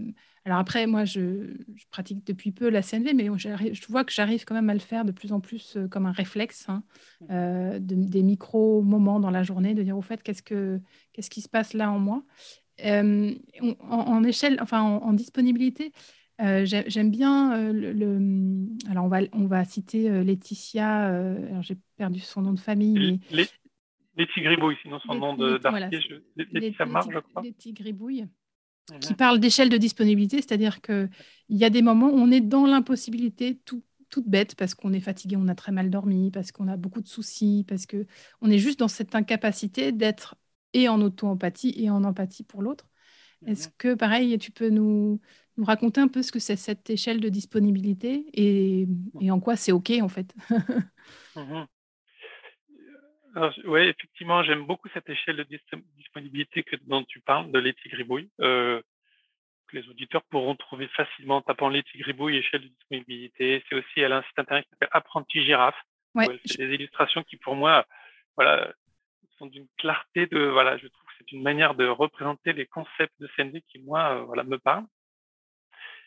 Alors 0.44 0.58
après, 0.58 0.86
moi, 0.86 1.04
je, 1.04 1.56
pratique 1.90 2.26
depuis 2.26 2.52
peu 2.52 2.70
la 2.70 2.82
CNV, 2.82 3.12
mais 3.12 3.28
je 3.36 3.86
vois 3.88 4.04
que 4.04 4.12
j'arrive 4.12 4.44
quand 4.44 4.54
même 4.54 4.70
à 4.70 4.74
le 4.74 4.80
faire 4.80 5.04
de 5.04 5.12
plus 5.12 5.32
en 5.32 5.40
plus 5.40 5.76
euh, 5.76 5.88
comme 5.88 6.06
un 6.06 6.12
réflexe, 6.12 6.66
hein, 6.68 6.82
mmh. 7.20 7.26
euh, 7.30 7.78
des 7.80 8.22
micro-moments 8.22 9.20
dans 9.20 9.30
la 9.30 9.42
journée, 9.42 9.74
de 9.74 9.82
dire 9.82 9.98
au 9.98 10.02
fait, 10.02 10.22
qu'est-ce, 10.22 10.42
que, 10.42 10.80
qu'est-ce 11.12 11.30
qui 11.30 11.42
se 11.42 11.48
passe 11.48 11.74
là 11.74 11.90
en 11.90 11.98
moi 11.98 12.22
en, 12.80 14.22
échelle, 14.22 14.56
enfin 14.62 14.80
en, 14.80 15.12
disponibilité, 15.12 15.92
j'aime 16.38 17.10
bien 17.10 17.72
le, 17.72 18.68
Alors, 18.88 19.04
on 19.04 19.08
va, 19.08 19.18
on 19.32 19.46
va 19.46 19.64
citer 19.64 20.08
Laetitia, 20.22 21.06
alors 21.06 21.62
j'ai 21.62 21.76
perdu 21.96 22.20
son 22.20 22.42
nom 22.42 22.52
de 22.52 22.60
famille. 22.60 23.18
Mais... 23.32 23.48
Les 24.18 24.26
Tigribouilles, 24.26 24.76
sinon 24.82 24.98
son 25.00 25.14
nom 25.14 25.36
d'artiste, 25.36 26.08
les, 26.36 26.44
les, 26.52 26.72
je 26.72 27.18
crois. 27.20 27.42
Les 27.42 27.52
Tigribouilles, 27.52 28.26
qui 29.00 29.14
parlent 29.14 29.38
d'échelle 29.38 29.68
de 29.68 29.76
disponibilité, 29.76 30.38
c'est-à-dire 30.38 30.80
qu'il 30.80 31.08
y 31.50 31.64
a 31.64 31.70
des 31.70 31.82
moments 31.82 32.08
où 32.08 32.16
on 32.16 32.30
est 32.30 32.40
dans 32.40 32.66
l'impossibilité 32.66 33.60
tout, 33.64 33.82
toute 34.10 34.26
bête 34.26 34.56
parce 34.56 34.74
qu'on 34.74 34.92
est 34.92 35.00
fatigué, 35.00 35.36
on 35.36 35.46
a 35.46 35.54
très 35.54 35.72
mal 35.72 35.88
dormi, 35.88 36.30
parce 36.32 36.50
qu'on 36.50 36.66
a 36.66 36.76
beaucoup 36.76 37.00
de 37.00 37.08
soucis, 37.08 37.64
parce 37.68 37.86
qu'on 37.86 38.50
est 38.50 38.58
juste 38.58 38.80
dans 38.80 38.88
cette 38.88 39.14
incapacité 39.14 39.92
d'être 39.92 40.34
et 40.72 40.88
en 40.88 41.00
auto-empathie 41.00 41.74
et 41.76 41.88
en 41.88 42.02
empathie 42.04 42.42
pour 42.42 42.60
l'autre. 42.62 42.88
Est-ce 43.46 43.68
que, 43.78 43.94
pareil, 43.94 44.36
tu 44.38 44.50
peux 44.50 44.68
nous, 44.68 45.20
nous 45.56 45.64
raconter 45.64 46.00
un 46.00 46.08
peu 46.08 46.22
ce 46.22 46.32
que 46.32 46.40
c'est 46.40 46.56
cette 46.56 46.90
échelle 46.90 47.20
de 47.20 47.28
disponibilité 47.28 48.26
et, 48.32 48.88
et 49.20 49.30
en 49.30 49.38
quoi 49.38 49.54
c'est 49.54 49.70
OK, 49.70 49.92
en 50.02 50.08
fait? 50.08 50.34
Mhm 51.36 51.68
oui, 53.64 53.80
effectivement, 53.80 54.42
j'aime 54.42 54.64
beaucoup 54.64 54.88
cette 54.94 55.08
échelle 55.08 55.36
de 55.36 55.46
disponibilité 55.96 56.62
que, 56.62 56.76
dont 56.86 57.04
tu 57.04 57.20
parles, 57.20 57.50
de 57.50 57.58
Letty 57.58 57.88
Gribouille. 57.88 58.30
Euh, 58.40 58.80
les 59.72 59.86
auditeurs 59.88 60.22
pourront 60.30 60.56
trouver 60.56 60.88
facilement 60.88 61.36
en 61.36 61.42
tapant 61.42 61.68
Letty 61.68 61.98
Gribouille, 61.98 62.36
échelle 62.36 62.62
de 62.62 62.68
disponibilité. 62.68 63.62
C'est 63.68 63.74
aussi, 63.74 64.00
elle 64.00 64.12
a 64.12 64.18
un 64.18 64.22
site 64.22 64.38
internet 64.38 64.64
qui 64.64 64.70
s'appelle 64.70 64.88
Apprenti 64.92 65.42
Girafe. 65.44 65.80
c'est 66.44 66.58
des 66.58 66.74
illustrations 66.74 67.22
qui, 67.22 67.36
pour 67.36 67.54
moi, 67.54 67.86
voilà, 68.36 68.72
sont 69.38 69.46
d'une 69.46 69.68
clarté 69.76 70.26
de, 70.26 70.40
voilà, 70.40 70.76
je 70.78 70.86
trouve 70.86 71.04
que 71.06 71.12
c'est 71.18 71.32
une 71.32 71.42
manière 71.42 71.74
de 71.74 71.86
représenter 71.86 72.52
les 72.52 72.66
concepts 72.66 73.14
de 73.20 73.28
CND 73.36 73.62
qui, 73.68 73.78
moi, 73.80 74.14
euh, 74.14 74.22
voilà, 74.22 74.42
me 74.44 74.58
parlent. 74.58 74.86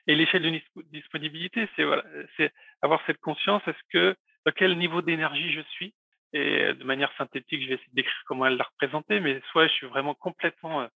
Et 0.08 0.16
l'échelle 0.16 0.42
de 0.42 0.62
disponibilité, 0.92 1.70
c'est 1.76 1.84
voilà, 1.84 2.04
c'est 2.36 2.52
avoir 2.82 3.02
cette 3.06 3.20
conscience, 3.20 3.62
est-ce 3.68 3.84
que, 3.92 4.16
à 4.46 4.52
quel 4.52 4.78
niveau 4.78 5.02
d'énergie 5.02 5.54
je 5.54 5.62
suis, 5.62 5.94
et 6.34 6.74
de 6.74 6.84
manière 6.84 7.12
synthétique, 7.18 7.64
je 7.64 7.68
vais 7.68 7.74
essayer 7.76 7.90
de 7.90 7.96
décrire 7.96 8.24
comment 8.26 8.46
elle 8.46 8.58
l'a 8.58 8.64
représenté, 8.64 9.20
mais 9.20 9.42
soit 9.52 9.68
je 9.68 9.74
suis 9.74 9.88
vraiment 9.88 10.14
complètement 10.14 10.88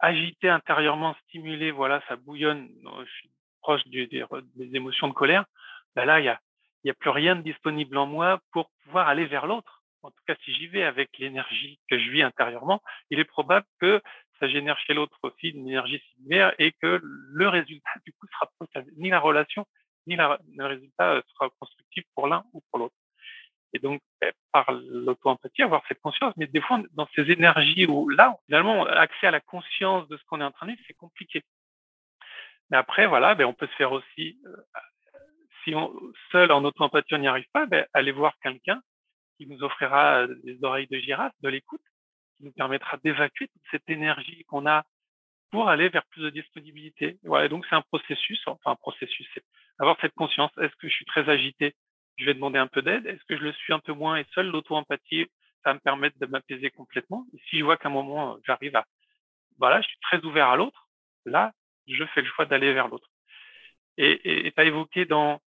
agité 0.00 0.48
intérieurement, 0.48 1.14
stimulé, 1.26 1.70
voilà, 1.70 2.02
ça 2.08 2.16
bouillonne, 2.16 2.68
je 3.04 3.10
suis 3.18 3.30
proche 3.60 3.86
des, 3.86 4.26
émotions 4.74 5.08
de 5.08 5.12
colère, 5.12 5.44
ben 5.94 6.04
là, 6.04 6.20
il 6.20 6.24
y 6.24 6.28
a, 6.28 6.40
y 6.84 6.90
a 6.90 6.94
plus 6.94 7.10
rien 7.10 7.36
de 7.36 7.42
disponible 7.42 7.96
en 7.98 8.06
moi 8.06 8.40
pour 8.52 8.70
pouvoir 8.84 9.08
aller 9.08 9.26
vers 9.26 9.46
l'autre. 9.46 9.82
En 10.02 10.10
tout 10.10 10.22
cas, 10.26 10.34
si 10.44 10.54
j'y 10.54 10.66
vais 10.66 10.82
avec 10.82 11.10
l'énergie 11.18 11.78
que 11.90 11.98
je 11.98 12.10
vis 12.10 12.22
intérieurement, 12.22 12.80
il 13.10 13.20
est 13.20 13.24
probable 13.24 13.66
que 13.80 14.00
ça 14.38 14.48
génère 14.48 14.78
chez 14.78 14.94
l'autre 14.94 15.18
aussi 15.22 15.50
une 15.50 15.68
énergie 15.68 16.02
similaire 16.14 16.54
et 16.58 16.72
que 16.72 17.00
le 17.02 17.48
résultat, 17.48 17.90
du 18.06 18.12
coup, 18.14 18.26
sera 18.28 18.84
ni 18.96 19.10
la 19.10 19.20
relation, 19.20 19.66
ni 20.06 20.16
le 20.16 20.64
résultat 20.64 21.22
sera 21.34 21.50
constructif 21.60 22.04
pour 22.14 22.26
l'un 22.26 22.44
ou 22.54 22.62
pour 22.70 22.78
l'autre. 22.78 22.94
Et 23.72 23.78
donc, 23.78 24.00
ben, 24.20 24.32
par 24.52 24.72
l'auto-empathie, 24.72 25.62
avoir 25.62 25.82
cette 25.88 26.00
conscience. 26.00 26.34
Mais 26.36 26.46
des 26.46 26.60
fois, 26.60 26.82
dans 26.92 27.08
ces 27.14 27.30
énergies 27.30 27.86
où 27.86 28.08
là, 28.08 28.36
finalement, 28.46 28.84
accès 28.86 29.28
à 29.28 29.30
la 29.30 29.40
conscience 29.40 30.08
de 30.08 30.16
ce 30.16 30.24
qu'on 30.24 30.40
est 30.40 30.44
en 30.44 30.50
train 30.50 30.66
de 30.66 30.72
vivre, 30.72 30.82
c'est 30.86 30.94
compliqué. 30.94 31.42
Mais 32.70 32.76
après, 32.76 33.06
voilà, 33.06 33.34
ben, 33.34 33.46
on 33.46 33.54
peut 33.54 33.66
se 33.66 33.76
faire 33.76 33.92
aussi, 33.92 34.38
euh, 34.46 34.56
si 35.64 35.74
on, 35.74 35.92
seul 36.32 36.52
en 36.52 36.64
auto-empathie, 36.64 37.14
on 37.14 37.18
n'y 37.18 37.28
arrive 37.28 37.48
pas, 37.52 37.66
ben, 37.66 37.86
aller 37.92 38.12
voir 38.12 38.34
quelqu'un 38.42 38.80
qui 39.36 39.46
nous 39.46 39.62
offrira 39.62 40.26
des 40.44 40.62
oreilles 40.62 40.88
de 40.88 40.98
girafe, 40.98 41.32
de 41.40 41.48
l'écoute, 41.48 41.82
qui 42.36 42.44
nous 42.44 42.52
permettra 42.52 42.98
d'évacuer 42.98 43.48
toute 43.48 43.62
cette 43.70 43.88
énergie 43.88 44.44
qu'on 44.44 44.66
a 44.66 44.84
pour 45.50 45.68
aller 45.68 45.88
vers 45.88 46.04
plus 46.06 46.22
de 46.22 46.30
disponibilité. 46.30 47.18
Voilà, 47.24 47.48
donc 47.48 47.66
c'est 47.68 47.74
un 47.74 47.82
processus, 47.82 48.40
enfin 48.46 48.72
un 48.72 48.76
processus, 48.76 49.26
c'est 49.34 49.42
avoir 49.78 49.96
cette 50.00 50.14
conscience. 50.14 50.50
Est-ce 50.58 50.74
que 50.76 50.88
je 50.88 50.94
suis 50.94 51.04
très 51.06 51.28
agité 51.28 51.74
je 52.20 52.26
vais 52.26 52.34
demander 52.34 52.58
un 52.58 52.66
peu 52.66 52.82
d'aide. 52.82 53.06
Est-ce 53.06 53.24
que 53.24 53.36
je 53.36 53.42
le 53.42 53.52
suis 53.52 53.72
un 53.72 53.78
peu 53.80 53.92
moins 53.92 54.16
et 54.16 54.26
seul 54.34 54.48
l'auto-empathie, 54.48 55.26
ça 55.64 55.70
va 55.70 55.74
me 55.74 55.80
permettre 55.80 56.18
de 56.18 56.26
m'apaiser 56.26 56.70
complètement? 56.70 57.26
Si 57.48 57.58
je 57.58 57.64
vois 57.64 57.76
qu'à 57.76 57.88
un 57.88 57.92
moment, 57.92 58.38
j'arrive 58.46 58.76
à, 58.76 58.84
voilà, 59.58 59.80
je 59.80 59.88
suis 59.88 59.98
très 60.02 60.22
ouvert 60.24 60.48
à 60.48 60.56
l'autre, 60.56 60.88
là, 61.24 61.52
je 61.88 62.04
fais 62.06 62.22
le 62.22 62.28
choix 62.28 62.46
d'aller 62.46 62.72
vers 62.72 62.88
l'autre. 62.88 63.08
Et 63.96 64.52
tu 64.54 64.60
as 64.60 64.64
évoqué 64.64 65.04
dans 65.04 65.40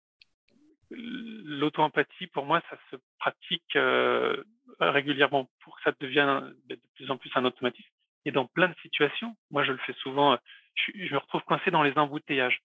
l'auto-empathie, 0.91 2.27
pour 2.29 2.45
moi, 2.45 2.61
ça 2.69 2.77
se 2.91 2.97
pratique 3.19 3.77
euh, 3.77 4.43
régulièrement 4.79 5.49
pour 5.61 5.77
que 5.77 5.83
ça 5.85 5.93
devienne 6.01 6.55
de 6.67 6.79
plus 6.97 7.11
en 7.11 7.17
plus 7.17 7.31
un 7.35 7.45
automatisme. 7.45 7.89
Et 8.25 8.33
dans 8.33 8.47
plein 8.47 8.69
de 8.69 8.75
situations, 8.83 9.37
moi, 9.51 9.65
je 9.65 9.73
le 9.73 9.79
fais 9.79 9.95
souvent, 9.95 10.39
je, 10.75 10.93
je 11.07 11.13
me 11.15 11.19
retrouve 11.19 11.43
coincé 11.43 11.71
dans 11.71 11.83
les 11.83 11.97
embouteillages. 11.97 12.61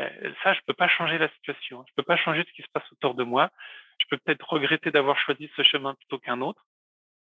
Euh, 0.00 0.32
ça, 0.42 0.54
je 0.54 0.60
peux 0.66 0.74
pas 0.74 0.88
changer 0.88 1.18
la 1.18 1.28
situation. 1.30 1.84
Je 1.88 1.92
peux 1.96 2.02
pas 2.02 2.16
changer 2.16 2.44
ce 2.44 2.52
qui 2.52 2.62
se 2.62 2.68
passe 2.72 2.90
autour 2.92 3.14
de 3.14 3.24
moi. 3.24 3.50
Je 3.98 4.06
peux 4.08 4.18
peut-être 4.18 4.48
regretter 4.48 4.90
d'avoir 4.90 5.18
choisi 5.18 5.50
ce 5.56 5.62
chemin 5.62 5.94
plutôt 5.94 6.18
qu'un 6.18 6.40
autre. 6.40 6.64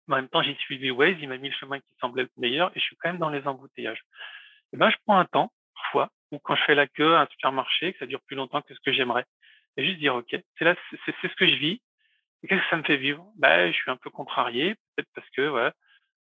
Mais 0.08 0.14
en 0.14 0.18
même 0.18 0.28
temps, 0.28 0.42
j'ai 0.42 0.54
suivi 0.56 0.90
Waze, 0.90 1.16
il 1.20 1.28
m'a 1.28 1.38
mis 1.38 1.48
le 1.48 1.54
chemin 1.54 1.78
qui 1.78 1.94
semblait 2.00 2.24
le 2.24 2.30
meilleur 2.36 2.70
et 2.74 2.80
je 2.80 2.84
suis 2.84 2.96
quand 2.96 3.10
même 3.10 3.18
dans 3.18 3.30
les 3.30 3.46
embouteillages. 3.46 4.02
Et 4.72 4.76
ben, 4.76 4.90
je 4.90 4.96
prends 5.04 5.18
un 5.18 5.24
temps, 5.24 5.52
parfois, 5.74 6.10
ou 6.32 6.38
quand 6.38 6.56
je 6.56 6.64
fais 6.64 6.74
la 6.74 6.86
queue 6.86 7.14
à 7.14 7.22
un 7.22 7.26
supermarché, 7.26 7.92
que 7.92 7.98
ça 8.00 8.06
dure 8.06 8.20
plus 8.22 8.36
longtemps 8.36 8.62
que 8.62 8.74
ce 8.74 8.80
que 8.80 8.92
j'aimerais. 8.92 9.24
Et 9.76 9.84
juste 9.84 9.98
dire, 9.98 10.14
OK, 10.14 10.36
c'est 10.58 10.64
là, 10.64 10.74
c'est 10.90 11.14
ce 11.22 11.36
que 11.36 11.46
je 11.46 11.54
vis. 11.56 11.80
Qu'est-ce 12.48 12.60
que 12.60 12.70
ça 12.70 12.76
me 12.76 12.82
fait 12.82 12.96
vivre? 12.96 13.26
Ben, 13.36 13.70
je 13.70 13.76
suis 13.76 13.90
un 13.90 13.96
peu 13.96 14.10
contrarié, 14.10 14.74
peut-être 14.74 15.08
parce 15.14 15.28
que, 15.30 15.72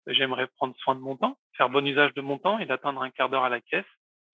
j'aimerais 0.06 0.46
prendre 0.56 0.76
soin 0.78 0.94
de 0.94 1.00
mon 1.00 1.16
temps, 1.16 1.38
faire 1.56 1.68
bon 1.68 1.86
usage 1.86 2.14
de 2.14 2.20
mon 2.20 2.38
temps 2.38 2.58
et 2.58 2.66
d'attendre 2.66 3.02
un 3.02 3.10
quart 3.10 3.28
d'heure 3.28 3.44
à 3.44 3.48
la 3.48 3.60
caisse. 3.60 3.84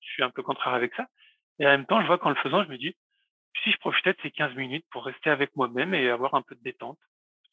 Je 0.01 0.09
suis 0.11 0.23
un 0.23 0.31
peu 0.31 0.43
contraire 0.43 0.75
avec 0.75 0.95
ça. 0.95 1.07
Et 1.59 1.67
en 1.67 1.71
même 1.71 1.87
temps, 1.87 2.01
je 2.03 2.07
vois 2.07 2.19
qu'en 2.19 2.31
le 2.31 2.37
faisant, 2.37 2.65
je 2.65 2.69
me 2.69 2.79
dis, 2.79 2.95
si 3.63 3.73
je 3.73 3.79
profitais 3.79 4.13
de 4.13 4.19
ces 4.23 4.31
15 4.31 4.55
minutes 4.55 4.87
pour 4.91 5.05
rester 5.05 5.31
avec 5.31 5.55
moi-même 5.57 5.95
et 5.95 6.11
avoir 6.11 6.35
un 6.35 6.43
peu 6.43 6.55
de 6.55 6.63
détente, 6.63 6.99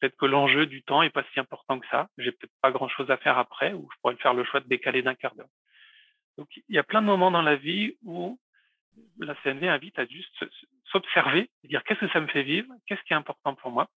peut-être 0.00 0.16
que 0.16 0.26
l'enjeu 0.26 0.66
du 0.66 0.82
temps 0.82 1.02
est 1.02 1.10
pas 1.10 1.24
si 1.32 1.40
important 1.40 1.78
que 1.78 1.86
ça. 1.88 2.08
J'ai 2.18 2.32
peut-être 2.32 2.52
pas 2.60 2.70
grand 2.70 2.88
chose 2.88 3.10
à 3.10 3.16
faire 3.16 3.38
après 3.38 3.72
ou 3.72 3.88
je 3.92 4.00
pourrais 4.00 4.16
faire 4.16 4.34
le 4.34 4.44
choix 4.44 4.60
de 4.60 4.68
décaler 4.68 5.02
d'un 5.02 5.14
quart 5.14 5.34
d'heure. 5.34 5.48
Donc, 6.36 6.48
il 6.56 6.74
y 6.74 6.78
a 6.78 6.82
plein 6.82 7.00
de 7.00 7.06
moments 7.06 7.30
dans 7.30 7.42
la 7.42 7.56
vie 7.56 7.96
où 8.02 8.38
la 9.18 9.34
CNV 9.42 9.68
invite 9.68 9.98
à 9.98 10.06
juste 10.06 10.44
s'observer, 10.90 11.50
dire 11.64 11.82
qu'est-ce 11.84 12.00
que 12.00 12.08
ça 12.08 12.20
me 12.20 12.26
fait 12.26 12.42
vivre, 12.42 12.68
qu'est-ce 12.86 13.02
qui 13.02 13.12
est 13.12 13.16
important 13.16 13.54
pour 13.54 13.70
moi? 13.70 13.88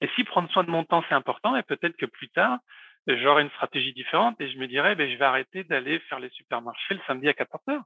Et 0.00 0.08
si 0.14 0.24
prendre 0.24 0.50
soin 0.50 0.64
de 0.64 0.70
mon 0.70 0.84
temps, 0.84 1.04
c'est 1.08 1.14
important, 1.14 1.56
et 1.56 1.62
peut-être 1.62 1.96
que 1.96 2.06
plus 2.06 2.28
tard, 2.28 2.58
j'aurai 3.06 3.42
une 3.42 3.50
stratégie 3.50 3.92
différente 3.92 4.38
et 4.40 4.50
je 4.50 4.58
me 4.58 4.66
dirais, 4.66 4.94
ben, 4.94 5.10
je 5.10 5.16
vais 5.16 5.24
arrêter 5.24 5.64
d'aller 5.64 6.00
faire 6.00 6.20
les 6.20 6.28
supermarchés 6.30 6.94
le 6.94 7.00
samedi 7.06 7.28
à 7.28 7.34
14 7.34 7.62
heures 7.70 7.84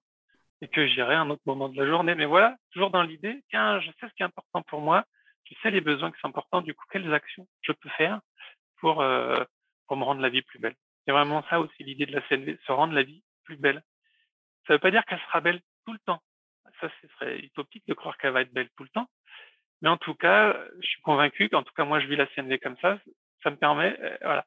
et 0.60 0.68
que 0.68 0.86
j'irai 0.86 1.14
à 1.14 1.20
un 1.20 1.30
autre 1.30 1.42
moment 1.46 1.68
de 1.68 1.76
la 1.76 1.86
journée. 1.86 2.14
Mais 2.14 2.26
voilà, 2.26 2.56
toujours 2.72 2.90
dans 2.90 3.02
l'idée, 3.02 3.42
tiens, 3.50 3.80
je 3.80 3.90
sais 3.92 4.08
ce 4.08 4.14
qui 4.14 4.22
est 4.22 4.26
important 4.26 4.62
pour 4.62 4.80
moi, 4.80 5.04
je 5.44 5.54
sais 5.62 5.70
les 5.70 5.80
besoins 5.80 6.10
qui 6.12 6.20
sont 6.20 6.28
importants, 6.28 6.60
du 6.60 6.74
coup, 6.74 6.84
quelles 6.90 7.12
actions 7.12 7.46
je 7.62 7.72
peux 7.72 7.88
faire 7.90 8.20
pour, 8.78 9.00
euh, 9.00 9.42
pour 9.86 9.96
me 9.96 10.04
rendre 10.04 10.20
la 10.20 10.28
vie 10.28 10.42
plus 10.42 10.58
belle. 10.58 10.76
C'est 11.04 11.12
vraiment 11.12 11.44
ça 11.50 11.60
aussi 11.60 11.82
l'idée 11.82 12.06
de 12.06 12.12
la 12.12 12.22
CNV, 12.28 12.58
se 12.66 12.72
rendre 12.72 12.92
la 12.92 13.02
vie 13.02 13.22
plus 13.44 13.56
belle. 13.56 13.82
Ça 14.66 14.72
ne 14.72 14.76
veut 14.76 14.80
pas 14.80 14.90
dire 14.90 15.04
qu'elle 15.06 15.20
sera 15.20 15.40
belle 15.40 15.60
tout 15.84 15.92
le 15.92 15.98
temps. 16.00 16.22
Ça, 16.80 16.88
ce 17.02 17.08
serait 17.08 17.38
utopique 17.38 17.84
de 17.88 17.94
croire 17.94 18.16
qu'elle 18.16 18.32
va 18.32 18.42
être 18.42 18.52
belle 18.52 18.68
tout 18.76 18.84
le 18.84 18.88
temps. 18.90 19.08
Mais 19.82 19.88
en 19.88 19.96
tout 19.96 20.14
cas, 20.14 20.56
je 20.80 20.86
suis 20.86 21.00
convaincu 21.02 21.48
qu'en 21.48 21.62
tout 21.62 21.72
cas, 21.74 21.84
moi, 21.84 22.00
je 22.00 22.06
vis 22.06 22.16
la 22.16 22.26
CNV 22.28 22.58
comme 22.58 22.76
ça. 22.78 22.98
Ça 23.42 23.50
me 23.50 23.56
permet, 23.56 23.98
euh, 24.00 24.16
voilà. 24.22 24.46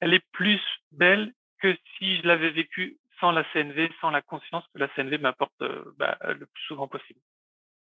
Elle 0.00 0.14
est 0.14 0.24
plus 0.32 0.60
belle 0.90 1.32
que 1.60 1.76
si 1.96 2.18
je 2.18 2.26
l'avais 2.26 2.50
vécue 2.50 2.98
sans 3.22 3.30
la 3.30 3.44
CNV, 3.52 3.88
sans 4.00 4.10
la 4.10 4.20
conscience 4.20 4.64
que 4.74 4.80
la 4.80 4.88
CNV 4.94 5.18
m'apporte 5.18 5.62
euh, 5.62 5.94
bah, 5.96 6.18
le 6.24 6.44
plus 6.44 6.64
souvent 6.66 6.88
possible. 6.88 7.20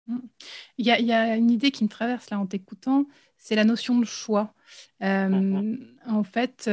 Mmh. 0.08 0.20
Il 0.78 0.86
y, 0.86 0.92
a, 0.92 1.00
il 1.00 1.08
y, 1.08 1.14
a, 1.14 1.36
une 1.36 1.50
idée 1.50 1.72
qui 1.72 1.84
me 1.84 1.90
traverse 1.90 2.30
là 2.30 2.40
en 2.40 2.46
t'écoutant, 2.46 3.08
c'est 3.38 3.56
la 3.56 3.66
notion 3.66 4.00
de 4.00 4.06
choix. 4.06 4.54
Euh, 5.02 5.28
mmh 5.28 5.88
en 6.08 6.24
fait, 6.24 6.64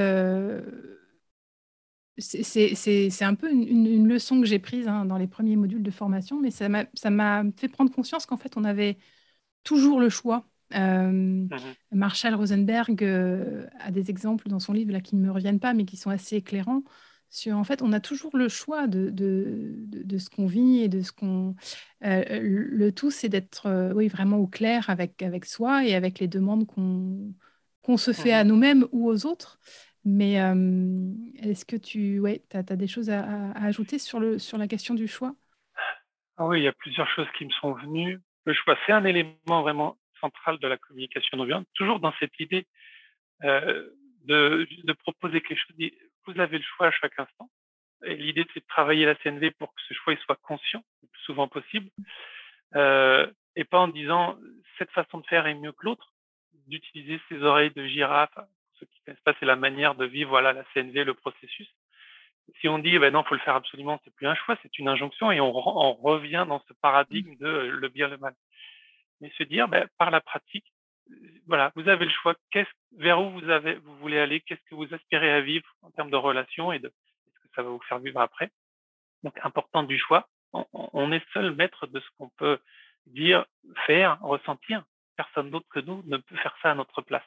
c'est 2.18 3.24
un 3.24 3.34
peu 3.34 3.50
une, 3.50 4.08
leçon 4.08 4.40
que 4.40 4.46
j'ai 4.46 4.58
prise 4.58 4.88
hein, 4.88 5.04
dans 5.04 5.16
les 5.16 5.26
premiers 5.26 5.56
modules 5.56 5.82
de 5.82 5.90
formation, 5.90 6.40
mais 6.40 6.50
ça 6.50 6.68
m'a 6.68 7.44
fait 7.56 7.68
prendre 7.68 7.90
conscience 7.90 8.26
qu'en 8.26 8.36
fait, 8.36 8.56
on 8.56 8.64
avait 8.64 8.98
toujours 9.64 10.00
le 10.00 10.08
choix. 10.08 10.46
Euh, 10.74 11.10
mmh 11.10 11.48
Marshall 11.92 12.34
Rosenberg 12.34 13.02
euh, 13.02 13.66
a 13.80 13.90
des 13.90 14.10
exemples 14.10 14.48
dans 14.48 14.60
son 14.60 14.74
livre 14.74 14.92
là, 14.92 15.00
qui 15.00 15.16
ne 15.16 15.24
me 15.24 15.30
reviennent 15.32 15.60
pas, 15.60 15.72
mais 15.72 15.84
qui 15.84 15.96
sont 15.96 16.10
assez 16.10 16.36
éclairants. 16.36 16.82
Sur, 17.30 17.56
en 17.56 17.64
fait, 17.64 17.82
on 17.82 17.92
a 17.92 18.00
toujours 18.00 18.36
le 18.36 18.48
choix 18.48 18.86
de, 18.86 19.10
de, 19.10 19.74
de, 19.86 20.18
ce 20.18 20.30
qu'on 20.30 20.46
vit 20.46 20.80
et 20.80 20.88
de 20.88 21.02
ce 21.02 21.12
qu'on. 21.12 21.54
Euh, 22.04 22.22
le 22.40 22.92
tout, 22.92 23.10
c'est 23.10 23.28
d'être 23.28 23.92
oui, 23.94 24.08
vraiment 24.08 24.38
au 24.38 24.46
clair 24.46 24.88
avec, 24.88 25.22
avec 25.22 25.44
soi 25.44 25.84
et 25.84 25.94
avec 25.94 26.18
les 26.20 26.28
demandes 26.28 26.66
qu'on 26.66 27.34
qu'on 27.82 27.96
se 27.96 28.12
fait 28.12 28.32
à 28.32 28.44
nous-mêmes 28.44 28.86
ou 28.92 29.08
aux 29.08 29.24
autres. 29.24 29.58
Mais 30.04 30.34
est-ce 31.42 31.64
que 31.64 31.76
tu 31.76 32.18
ouais, 32.18 32.42
as, 32.52 32.58
as, 32.58 32.76
des 32.76 32.86
choses 32.86 33.10
à, 33.10 33.52
ajouter 33.52 33.98
sur, 33.98 34.20
le, 34.20 34.38
sur 34.38 34.58
la 34.58 34.68
question 34.68 34.94
du 34.94 35.08
choix? 35.08 35.34
Ah 36.36 36.46
Oui, 36.46 36.60
il 36.60 36.64
y 36.64 36.68
a 36.68 36.72
plusieurs 36.72 37.08
choses 37.10 37.26
qui 37.36 37.44
me 37.44 37.50
sont 37.50 37.72
venues. 37.72 38.20
Le 38.44 38.54
choix, 38.54 38.76
c'est 38.86 38.92
un 38.92 39.04
élément 39.04 39.62
vraiment 39.62 39.98
central 40.20 40.58
de 40.58 40.68
la 40.68 40.76
communication 40.76 41.36
non 41.36 41.44
violente, 41.44 41.66
toujours 41.74 42.00
dans 42.00 42.12
cette 42.20 42.38
idée 42.40 42.66
euh, 43.44 43.88
de, 44.24 44.66
de, 44.84 44.92
proposer 44.92 45.40
quelque 45.40 45.58
chose. 45.58 45.90
Vous 46.28 46.40
avez 46.40 46.58
le 46.58 46.64
choix 46.64 46.88
à 46.88 46.90
chaque 46.90 47.18
instant. 47.18 47.48
L'idée, 48.02 48.46
c'est 48.52 48.60
de 48.60 48.66
travailler 48.66 49.06
la 49.06 49.14
CNV 49.16 49.50
pour 49.52 49.74
que 49.74 49.80
ce 49.88 49.94
choix 49.94 50.12
il 50.12 50.18
soit 50.20 50.36
conscient 50.36 50.84
le 51.02 51.08
plus 51.08 51.22
souvent 51.22 51.48
possible. 51.48 51.88
Euh, 52.76 53.26
et 53.56 53.64
pas 53.64 53.78
en 53.78 53.88
disant 53.88 54.38
cette 54.76 54.90
façon 54.90 55.18
de 55.18 55.26
faire 55.26 55.46
est 55.46 55.54
mieux 55.54 55.72
que 55.72 55.86
l'autre, 55.86 56.12
d'utiliser 56.66 57.18
ses 57.28 57.42
oreilles 57.42 57.72
de 57.74 57.86
girafe, 57.86 58.38
ce 58.74 58.84
qui 58.84 59.00
ne 59.08 59.14
pas, 59.14 59.34
c'est 59.40 59.46
la 59.46 59.56
manière 59.56 59.94
de 59.94 60.04
vivre 60.04 60.30
voilà, 60.30 60.52
la 60.52 60.64
CNV, 60.74 61.04
le 61.04 61.14
processus. 61.14 61.68
Si 62.60 62.68
on 62.68 62.78
dit, 62.78 62.98
ben 62.98 63.12
non, 63.12 63.24
faut 63.24 63.34
le 63.34 63.40
faire 63.40 63.56
absolument, 63.56 63.98
c'est 64.04 64.14
plus 64.14 64.26
un 64.26 64.34
choix, 64.34 64.56
c'est 64.62 64.78
une 64.78 64.88
injonction 64.88 65.32
et 65.32 65.40
on, 65.40 65.50
on, 65.50 65.94
revient 65.94 66.44
dans 66.46 66.62
ce 66.68 66.74
paradigme 66.74 67.36
de 67.36 67.48
le 67.48 67.88
bien, 67.88 68.08
le 68.08 68.18
mal. 68.18 68.34
Mais 69.20 69.30
se 69.38 69.44
dire, 69.44 69.66
ben, 69.66 69.88
par 69.96 70.10
la 70.10 70.20
pratique, 70.20 70.66
voilà, 71.46 71.72
vous 71.76 71.88
avez 71.88 72.04
le 72.04 72.10
choix. 72.10 72.34
Qu'est-ce, 72.50 72.70
vers 72.96 73.20
où 73.20 73.30
vous 73.30 73.48
avez, 73.50 73.76
vous 73.76 73.96
voulez 73.98 74.18
aller, 74.18 74.40
qu'est-ce 74.40 74.62
que 74.68 74.74
vous 74.74 74.92
aspirez 74.92 75.32
à 75.32 75.40
vivre 75.40 75.66
en 75.82 75.90
termes 75.90 76.10
de 76.10 76.16
relations 76.16 76.72
et 76.72 76.78
de 76.78 76.92
ce 77.34 77.40
que 77.40 77.54
ça 77.54 77.62
va 77.62 77.70
vous 77.70 77.82
faire 77.88 77.98
vivre 77.98 78.20
après? 78.20 78.50
Donc, 79.22 79.34
important 79.42 79.82
du 79.82 79.98
choix. 79.98 80.28
On, 80.52 81.12
est 81.12 81.24
seul 81.32 81.54
maître 81.54 81.86
de 81.86 82.00
ce 82.00 82.06
qu'on 82.16 82.30
peut 82.30 82.58
dire, 83.06 83.44
faire, 83.86 84.18
ressentir 84.20 84.82
personne 85.16 85.50
d'autre 85.50 85.66
que 85.68 85.80
nous 85.80 86.02
ne 86.06 86.16
peut 86.16 86.36
faire 86.36 86.56
ça 86.62 86.70
à 86.70 86.74
notre 86.74 87.02
place. 87.02 87.24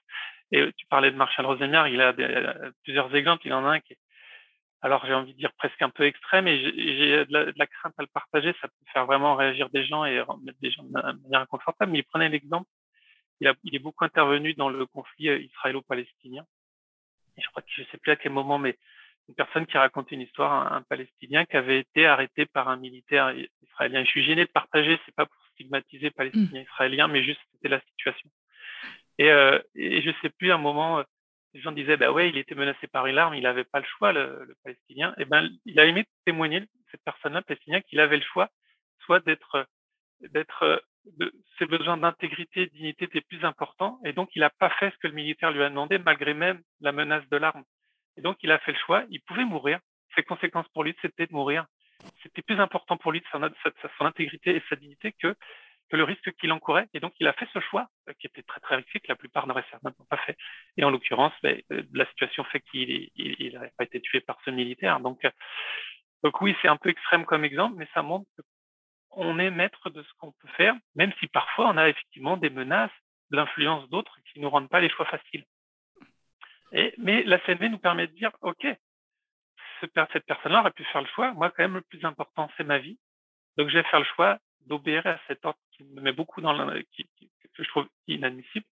Et 0.52 0.72
tu 0.78 0.86
parlais 0.88 1.12
de 1.12 1.18
Marshall 1.18 1.46
Rosenberg, 1.46 1.92
il 1.92 2.02
a 2.02 2.14
euh, 2.18 2.72
plusieurs 2.84 3.14
exemples. 3.14 3.46
Il 3.46 3.54
en 3.54 3.66
a 3.66 3.72
un 3.72 3.80
qui 3.82 3.94
est, 3.94 4.00
alors 4.82 5.06
j'ai 5.06 5.14
envie 5.14 5.34
de 5.34 5.38
dire 5.38 5.52
presque 5.58 5.82
un 5.82 5.90
peu 5.90 6.06
extrême, 6.06 6.48
et 6.48 6.58
j'ai 6.58 7.26
de, 7.26 7.54
la 7.56 7.68
crainte 7.68 7.94
à 7.98 8.02
le 8.02 8.08
partager. 8.08 8.56
Ça 8.62 8.68
peut 8.70 8.92
faire 8.94 9.06
vraiment 9.06 9.36
réagir 9.36 9.70
des 9.70 9.86
gens 9.86 10.06
et 10.06 10.24
mettre 10.44 10.60
des 10.62 10.72
gens 10.72 10.84
de 10.84 10.92
manière 10.92 11.42
inconfortable. 11.42 11.92
Mais 11.92 12.00
il 12.00 12.04
prenait 12.04 12.30
l'exemple. 12.30 12.68
Il, 13.42 13.48
a, 13.48 13.56
il 13.64 13.76
est 13.76 13.80
beaucoup 13.80 14.06
intervenu 14.06 14.54
dans 14.54 14.70
le 14.70 14.86
conflit 14.86 15.30
euh, 15.30 15.40
israélo-palestinien. 15.40 16.46
Et 17.38 17.42
je 17.42 17.48
crois 17.50 17.62
que 17.64 17.70
je 17.72 17.84
sais 17.92 17.98
plus 17.98 18.12
à 18.12 18.16
quel 18.16 18.32
moment, 18.32 18.60
mais 18.60 18.78
une 19.28 19.36
personne 19.36 19.66
qui 19.66 19.78
racontait 19.78 20.16
une 20.16 20.22
histoire, 20.22 20.52
un, 20.52 20.78
un 20.78 20.82
Palestinien 20.84 21.46
qui 21.46 21.58
avait 21.58 21.80
été 21.80 22.06
arrêté 22.06 22.46
par 22.46 22.70
un 22.70 22.78
militaire 22.78 23.34
israélien. 23.62 24.04
Je 24.04 24.10
suis 24.10 24.24
gêné 24.24 24.46
de 24.46 24.52
partager, 24.52 25.00
c'est 25.06 25.16
pas 25.16 25.26
pour 25.26 25.42
stigmatiser 25.54 26.10
mmh. 26.10 26.14
Palestiniens 26.14 26.62
israéliens, 26.62 27.08
mais 27.08 27.24
juste 27.24 27.42
c'était 27.52 27.70
la 27.70 27.82
situation. 27.82 28.30
Et, 29.18 29.32
euh, 29.32 29.60
et 29.76 30.02
je 30.02 30.12
sais 30.22 30.30
plus, 30.30 30.52
à 30.52 30.56
un 30.56 30.58
moment, 30.58 31.00
euh, 31.00 31.04
les 31.54 31.62
gens 31.62 31.72
disaient, 31.72 31.98
bah 31.98 32.12
ouais, 32.12 32.30
il 32.30 32.38
était 32.38 32.56
menacé 32.56 32.88
par 32.88 33.08
une 33.08 33.18
arme, 33.18 33.34
il 33.34 33.44
n'avait 33.44 33.66
pas 33.66 33.80
le 33.80 33.86
choix, 33.86 34.14
le, 34.14 34.46
le 34.46 34.56
Palestinien. 34.64 35.14
Et 35.18 35.26
ben, 35.26 35.50
il 35.66 35.80
a 35.80 35.86
aimé 35.86 36.06
témoigner, 36.26 36.64
cette 36.92 37.04
personne-là, 37.04 37.42
Palestinien, 37.42 37.82
qu'il 37.82 38.00
avait 38.00 38.18
le 38.18 38.24
choix, 38.24 38.50
soit 39.00 39.20
d'être, 39.20 39.66
d'être, 40.30 40.84
de, 41.18 41.34
ses 41.58 41.66
besoins 41.66 41.98
d'intégrité, 41.98 42.68
dignité 42.68 43.06
étaient 43.06 43.22
plus 43.22 43.44
importants. 43.44 44.00
Et 44.06 44.14
donc, 44.14 44.30
il 44.36 44.40
n'a 44.40 44.50
pas 44.50 44.70
fait 44.70 44.92
ce 44.92 44.98
que 44.98 45.08
le 45.08 45.14
militaire 45.14 45.52
lui 45.52 45.64
a 45.64 45.70
demandé, 45.70 45.98
malgré 45.98 46.34
même 46.34 46.62
la 46.80 46.92
menace 46.92 47.28
de 47.30 47.38
l'arme. 47.38 47.64
Et 48.18 48.22
donc, 48.22 48.38
il 48.44 48.52
a 48.52 48.60
fait 48.60 48.74
le 48.74 48.80
choix. 48.80 49.04
Il 49.10 49.22
pouvait 49.22 49.46
mourir. 49.46 49.80
Ses 50.16 50.24
conséquences 50.24 50.68
pour 50.70 50.84
lui, 50.84 50.96
c'était 51.02 51.28
de 51.28 51.34
mourir 51.34 51.66
c'était 52.24 52.42
plus 52.42 52.60
important 52.60 52.98
pour 52.98 53.12
lui 53.12 53.22
de 53.22 53.26
son, 53.32 54.06
intégrité 54.06 54.56
et 54.56 54.64
sa 54.70 54.76
dignité 54.76 55.14
que, 55.14 55.36
que 55.90 55.98
le 55.98 56.04
risque 56.04 56.32
qu'il 56.34 56.52
encourait. 56.52 56.88
Et 56.94 57.00
donc, 57.00 57.14
il 57.20 57.28
a 57.28 57.34
fait 57.34 57.48
ce 57.54 57.60
choix 57.60 57.88
euh, 58.10 58.14
qui 58.20 58.28
était 58.28 58.44
très, 58.44 58.60
très 58.60 58.76
risqué, 58.78 59.00
que 59.00 59.08
la 59.10 59.16
plupart 59.16 59.48
n'auraient 59.48 59.66
certainement 59.70 60.06
pas 60.10 60.18
fait. 60.18 60.38
Et 60.78 60.84
en 60.84 60.90
l'occurrence, 60.90 61.34
ben, 61.44 61.62
euh, 61.72 61.84
la 61.94 62.06
situation 62.08 62.44
fait 62.46 62.62
qu'il 62.62 63.10
n'aurait 63.54 63.74
pas 63.78 63.84
été 63.84 64.02
tué 64.02 64.22
par 64.22 64.40
ce 64.46 64.52
militaire. 64.52 65.00
Donc, 65.00 65.24
euh, 65.26 65.32
donc 66.24 66.40
oui, 66.42 66.56
c'est 66.62 66.68
un 66.68 66.78
peu 66.78 66.90
extrême 66.90 67.26
comme 67.26 67.44
exemple, 67.44 67.76
mais 67.78 67.88
ça 67.94 68.02
montre 68.02 68.30
qu'on 69.12 69.40
est 69.40 69.52
maître 69.52 69.90
de 69.90 70.02
ce 70.02 70.14
qu'on 70.18 70.32
peut 70.32 70.48
faire, 70.58 70.76
même 70.96 71.14
si 71.20 71.28
parfois 71.28 71.70
on 71.70 71.78
a 71.78 71.90
effectivement 71.90 72.38
des 72.38 72.50
menaces, 72.50 72.92
de 73.30 73.38
l'influence 73.38 73.88
d'autres 73.90 74.18
qui 74.26 74.40
ne 74.40 74.44
nous 74.44 74.50
rendent 74.50 74.70
pas 74.70 74.80
les 74.80 74.90
choix 74.90 75.06
faciles. 75.06 75.46
Mais 76.98 77.24
la 77.24 77.40
CNV 77.40 77.70
nous 77.70 77.78
permet 77.78 78.08
de 78.08 78.14
dire, 78.14 78.32
OK, 78.42 78.66
cette 79.82 80.26
personne-là 80.26 80.62
aurait 80.62 80.72
pu 80.72 80.84
faire 80.86 81.02
le 81.02 81.08
choix. 81.08 81.34
Moi, 81.34 81.50
quand 81.50 81.64
même, 81.64 81.76
le 81.76 81.82
plus 81.82 82.04
important, 82.06 82.50
c'est 82.56 82.64
ma 82.64 82.78
vie. 82.78 82.98
Donc, 83.58 83.70
je 83.70 83.78
vais 83.78 83.84
faire 83.84 84.00
le 84.00 84.06
choix 84.06 84.38
d'obéir 84.68 85.06
à 85.06 85.20
cet 85.28 85.44
ordre 85.46 85.60
qui 85.72 85.84
me 85.84 86.02
met 86.02 86.14
beaucoup 86.14 86.40
dans 86.42 86.54
le, 86.54 86.82
que 86.82 87.64
je 87.64 87.68
trouve 87.70 87.88
inadmissible. 88.08 88.66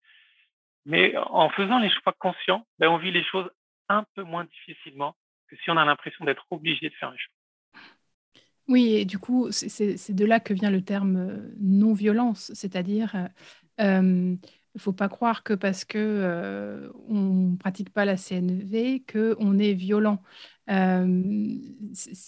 Mais 0.84 1.16
en 1.16 1.48
faisant 1.50 1.78
les 1.78 1.90
choix 1.90 2.12
conscients, 2.18 2.66
ben, 2.78 2.88
on 2.88 2.98
vit 2.98 3.10
les 3.10 3.24
choses 3.24 3.50
un 3.88 4.04
peu 4.14 4.22
moins 4.22 4.44
difficilement 4.44 5.16
que 5.48 5.56
si 5.56 5.70
on 5.70 5.76
a 5.76 5.84
l'impression 5.84 6.24
d'être 6.24 6.46
obligé 6.50 6.88
de 6.88 6.94
faire 6.94 7.10
les 7.10 7.18
choix. 7.18 7.35
Oui, 8.68 8.94
et 8.94 9.04
du 9.04 9.18
coup, 9.18 9.48
c'est 9.50 10.12
de 10.12 10.24
là 10.24 10.40
que 10.40 10.52
vient 10.52 10.70
le 10.70 10.82
terme 10.82 11.16
euh, 11.16 11.54
non-violence, 11.60 12.50
c'est-à-dire 12.54 13.14
euh, 13.14 13.28
euh 13.80 14.36
il 14.76 14.78
ne 14.78 14.82
faut 14.82 14.92
pas 14.92 15.08
croire 15.08 15.42
que 15.42 15.54
parce 15.54 15.86
que 15.86 15.96
euh, 15.96 16.90
on 17.08 17.14
ne 17.14 17.56
pratique 17.56 17.88
pas 17.88 18.04
la 18.04 18.18
CNV, 18.18 19.04
qu'on 19.10 19.58
est 19.58 19.72
violent. 19.72 20.20
Euh, 20.68 21.56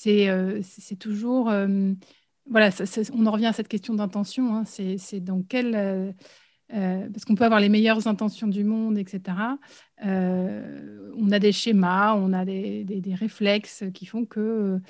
euh, 0.07 0.61
c'est 0.63 0.97
toujours... 0.99 1.53
voilà, 2.47 2.71
on 3.13 3.27
en 3.27 3.31
revient 3.31 3.47
à 3.49 3.53
cette 3.53 3.69
question 3.69 3.93
d'intention. 3.93 4.55
Hein, 4.57 4.65
c'est 4.65 5.21
dans 5.21 5.43
quel... 5.43 6.15
parce 6.71 7.27
qu'on 7.27 7.35
peut 7.35 7.45
avoir 7.45 7.61
les 7.61 7.69
meilleures 7.69 8.07
intentions 8.07 8.49
du 8.49 8.65
monde, 8.65 8.97
etc. 8.97 9.59
on 10.03 11.31
a 11.31 11.39
des 11.39 11.53
schémas, 11.53 12.15
on 12.15 12.33
a 12.33 12.47
des, 12.47 12.85
des, 12.85 13.15
réflexes 13.15 13.85
qui 13.93 14.07
font 14.07 14.25
que 14.25 14.81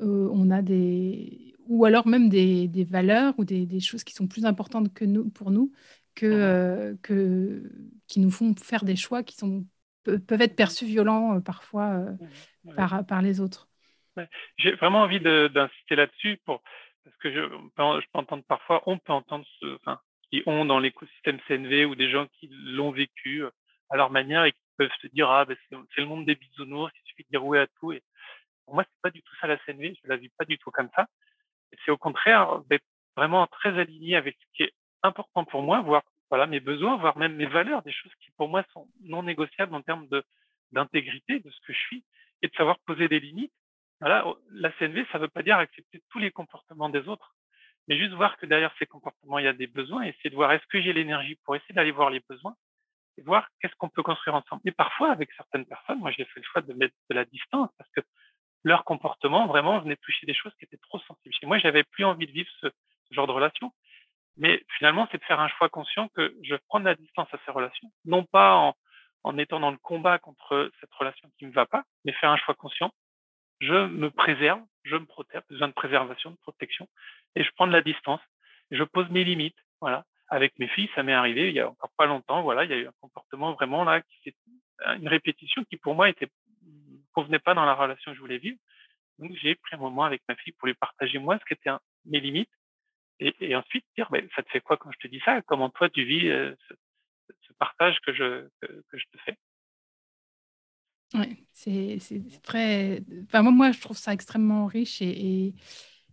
on 0.00 0.50
a 0.50 0.62
des, 0.62 1.54
ou 1.66 1.84
alors 1.84 2.06
même 2.06 2.28
des, 2.28 2.68
des 2.68 2.84
valeurs 2.84 3.34
ou 3.38 3.44
des, 3.44 3.66
des, 3.66 3.80
choses 3.80 4.04
qui 4.04 4.12
sont 4.14 4.26
plus 4.26 4.44
importantes 4.44 4.92
que 4.92 5.04
nous, 5.04 5.30
pour 5.30 5.50
nous, 5.50 5.72
que, 6.14 6.92
mmh 6.92 6.98
que, 7.02 7.70
qui 8.06 8.20
nous 8.20 8.30
font 8.30 8.54
faire 8.54 8.84
des 8.84 8.96
choix 8.96 9.22
qui 9.22 9.36
sont, 9.36 9.66
peuvent 10.04 10.42
être 10.42 10.56
perçus 10.56 10.86
violents 10.86 11.40
parfois 11.40 11.94
mmh 11.94 12.18
par, 12.76 13.06
par 13.06 13.22
les 13.22 13.40
autres. 13.40 13.68
J'ai 14.58 14.72
vraiment 14.72 15.02
envie 15.02 15.20
d'insister 15.20 15.96
là-dessus 15.96 16.38
pour 16.44 16.62
parce 17.04 17.16
que 17.16 17.30
je, 17.30 17.40
je, 17.40 18.06
peux 18.12 18.18
entendre 18.18 18.44
parfois, 18.44 18.82
on 18.86 18.98
peut 18.98 19.12
entendre 19.12 19.44
ce, 19.60 19.76
enfin, 19.76 20.00
qui 20.30 20.42
ont 20.46 20.64
dans 20.64 20.78
l'écosystème 20.78 21.38
CNV 21.46 21.84
ou 21.84 21.94
des 21.94 22.10
gens 22.10 22.26
qui 22.38 22.48
l'ont 22.50 22.90
vécu 22.90 23.44
à 23.90 23.96
leur 23.96 24.10
manière 24.10 24.44
et 24.44 24.52
qui 24.52 24.58
peuvent 24.76 24.90
se 25.02 25.06
dire 25.08 25.30
ah 25.30 25.44
ben 25.44 25.56
c'est 25.70 26.00
le 26.00 26.06
monde 26.06 26.24
des 26.24 26.34
bisounours, 26.34 26.92
il 26.96 27.08
suffit 27.08 27.24
de 27.24 27.28
dire 27.28 27.44
oui 27.44 27.58
à 27.58 27.66
tout. 27.78 27.92
Et 27.92 28.02
moi 28.72 28.84
c'est 28.84 29.02
pas 29.02 29.10
du 29.10 29.22
tout 29.22 29.34
ça 29.40 29.46
la 29.46 29.58
CNV, 29.58 29.96
je 30.02 30.08
la 30.08 30.16
vis 30.16 30.30
pas 30.30 30.44
du 30.44 30.58
tout 30.58 30.70
comme 30.70 30.90
ça. 30.94 31.06
C'est 31.84 31.90
au 31.90 31.96
contraire 31.96 32.62
vraiment 33.16 33.46
très 33.46 33.78
aligné 33.78 34.16
avec 34.16 34.36
ce 34.40 34.56
qui 34.56 34.62
est 34.64 34.72
important 35.02 35.44
pour 35.44 35.62
moi, 35.62 35.80
voire 35.80 36.02
voilà 36.30 36.46
mes 36.46 36.60
besoins, 36.60 36.96
voire 36.96 37.18
même 37.18 37.36
mes 37.36 37.46
valeurs, 37.46 37.82
des 37.82 37.92
choses 37.92 38.12
qui 38.20 38.30
pour 38.32 38.48
moi 38.48 38.64
sont 38.72 38.88
non 39.02 39.22
négociables 39.22 39.74
en 39.74 39.82
termes 39.82 40.08
de 40.08 40.24
d'intégrité 40.72 41.40
de 41.40 41.50
ce 41.50 41.60
que 41.66 41.72
je 41.72 41.78
suis 41.78 42.04
et 42.42 42.48
de 42.48 42.54
savoir 42.54 42.78
poser 42.80 43.08
des 43.08 43.20
limites 43.20 43.52
voilà, 44.00 44.24
la 44.50 44.70
CNV, 44.72 45.06
ça 45.10 45.18
ne 45.18 45.22
veut 45.22 45.28
pas 45.28 45.42
dire 45.42 45.56
accepter 45.56 46.02
tous 46.10 46.18
les 46.18 46.30
comportements 46.30 46.88
des 46.88 47.08
autres, 47.08 47.34
mais 47.88 47.96
juste 47.96 48.12
voir 48.12 48.36
que 48.36 48.46
derrière 48.46 48.74
ces 48.78 48.86
comportements, 48.86 49.38
il 49.38 49.44
y 49.44 49.48
a 49.48 49.52
des 49.52 49.66
besoins, 49.66 50.04
et 50.04 50.08
essayer 50.08 50.30
de 50.30 50.34
voir 50.34 50.52
est-ce 50.52 50.66
que 50.66 50.80
j'ai 50.80 50.92
l'énergie 50.92 51.36
pour 51.44 51.56
essayer 51.56 51.74
d'aller 51.74 51.90
voir 51.90 52.10
les 52.10 52.20
besoins 52.28 52.56
et 53.16 53.22
voir 53.22 53.48
qu'est-ce 53.60 53.74
qu'on 53.76 53.88
peut 53.88 54.02
construire 54.02 54.34
ensemble. 54.34 54.60
Et 54.64 54.72
parfois, 54.72 55.10
avec 55.12 55.30
certaines 55.32 55.64
personnes, 55.64 56.00
moi, 56.00 56.10
j'ai 56.10 56.24
fait 56.24 56.40
le 56.40 56.44
choix 56.44 56.62
de 56.62 56.72
mettre 56.74 56.94
de 57.08 57.14
la 57.14 57.24
distance 57.24 57.70
parce 57.78 57.90
que 57.92 58.00
leur 58.64 58.84
comportement, 58.84 59.46
vraiment, 59.46 59.78
venait 59.80 59.96
toucher 59.96 60.26
des 60.26 60.34
choses 60.34 60.52
qui 60.58 60.64
étaient 60.64 60.78
trop 60.78 60.98
sensibles. 61.00 61.34
Chez 61.38 61.46
moi, 61.46 61.58
j'avais 61.58 61.84
plus 61.84 62.04
envie 62.04 62.26
de 62.26 62.32
vivre 62.32 62.50
ce, 62.60 62.68
genre 63.10 63.26
de 63.26 63.32
relation. 63.32 63.72
Mais 64.36 64.64
finalement, 64.78 65.06
c'est 65.12 65.18
de 65.18 65.24
faire 65.24 65.38
un 65.38 65.48
choix 65.48 65.68
conscient 65.68 66.08
que 66.08 66.34
je 66.42 66.56
prends 66.68 66.80
de 66.80 66.86
la 66.86 66.96
distance 66.96 67.28
à 67.32 67.38
ces 67.44 67.52
relations, 67.52 67.92
non 68.04 68.24
pas 68.24 68.56
en, 68.56 68.74
en 69.22 69.38
étant 69.38 69.60
dans 69.60 69.70
le 69.70 69.76
combat 69.76 70.18
contre 70.18 70.70
cette 70.80 70.92
relation 70.94 71.30
qui 71.38 71.44
ne 71.44 71.50
me 71.50 71.54
va 71.54 71.66
pas, 71.66 71.84
mais 72.04 72.12
faire 72.12 72.30
un 72.30 72.36
choix 72.36 72.54
conscient 72.54 72.90
je 73.60 73.86
me 73.86 74.10
préserve, 74.10 74.60
je 74.84 74.96
me 74.96 75.06
protège, 75.06 75.42
besoin 75.48 75.68
de 75.68 75.72
préservation, 75.72 76.30
de 76.30 76.36
protection, 76.36 76.88
et 77.34 77.44
je 77.44 77.50
prends 77.56 77.66
de 77.66 77.72
la 77.72 77.82
distance, 77.82 78.20
je 78.70 78.82
pose 78.84 79.08
mes 79.10 79.24
limites, 79.24 79.58
voilà. 79.80 80.04
Avec 80.28 80.58
mes 80.58 80.68
filles, 80.68 80.90
ça 80.94 81.02
m'est 81.02 81.12
arrivé 81.12 81.48
il 81.48 81.54
y 81.54 81.60
a 81.60 81.68
encore 81.68 81.90
pas 81.96 82.06
longtemps, 82.06 82.42
voilà, 82.42 82.64
il 82.64 82.70
y 82.70 82.72
a 82.72 82.76
eu 82.76 82.86
un 82.86 82.94
comportement 83.00 83.52
vraiment 83.52 83.84
là, 83.84 84.00
qui 84.00 84.34
une 84.98 85.08
répétition 85.08 85.62
qui 85.64 85.76
pour 85.76 85.94
moi 85.94 86.08
était 86.08 86.28
convenait 87.14 87.38
pas 87.38 87.54
dans 87.54 87.64
la 87.64 87.74
relation 87.74 88.10
que 88.10 88.16
je 88.16 88.20
voulais 88.20 88.38
vivre. 88.38 88.58
Donc 89.18 89.32
j'ai 89.40 89.54
pris 89.54 89.76
un 89.76 89.78
moment 89.78 90.04
avec 90.04 90.22
ma 90.28 90.34
fille 90.36 90.52
pour 90.54 90.66
lui 90.66 90.74
partager 90.74 91.18
moi 91.18 91.38
ce 91.38 91.44
qui 91.44 91.54
était 91.54 91.70
mes 92.06 92.20
limites, 92.20 92.50
et, 93.20 93.54
ensuite 93.54 93.84
dire, 93.96 94.08
ben, 94.10 94.28
ça 94.34 94.42
te 94.42 94.50
fait 94.50 94.60
quoi 94.60 94.76
quand 94.76 94.90
je 94.90 94.98
te 94.98 95.06
dis 95.06 95.20
ça? 95.24 95.40
Comment 95.42 95.70
toi 95.70 95.88
tu 95.88 96.04
vis 96.04 96.28
euh, 96.28 96.52
ce, 96.68 97.52
partage 97.58 97.96
que 98.00 98.12
je 98.12 98.48
que 98.60 98.98
je 98.98 99.04
te 99.12 99.18
fais? 99.24 99.38
Oui, 101.14 101.46
c'est 101.52 101.98
très. 102.42 103.00
Enfin, 103.24 103.42
moi, 103.42 103.52
moi, 103.52 103.72
je 103.72 103.80
trouve 103.80 103.96
ça 103.96 104.12
extrêmement 104.12 104.66
riche 104.66 105.00
et, 105.00 105.54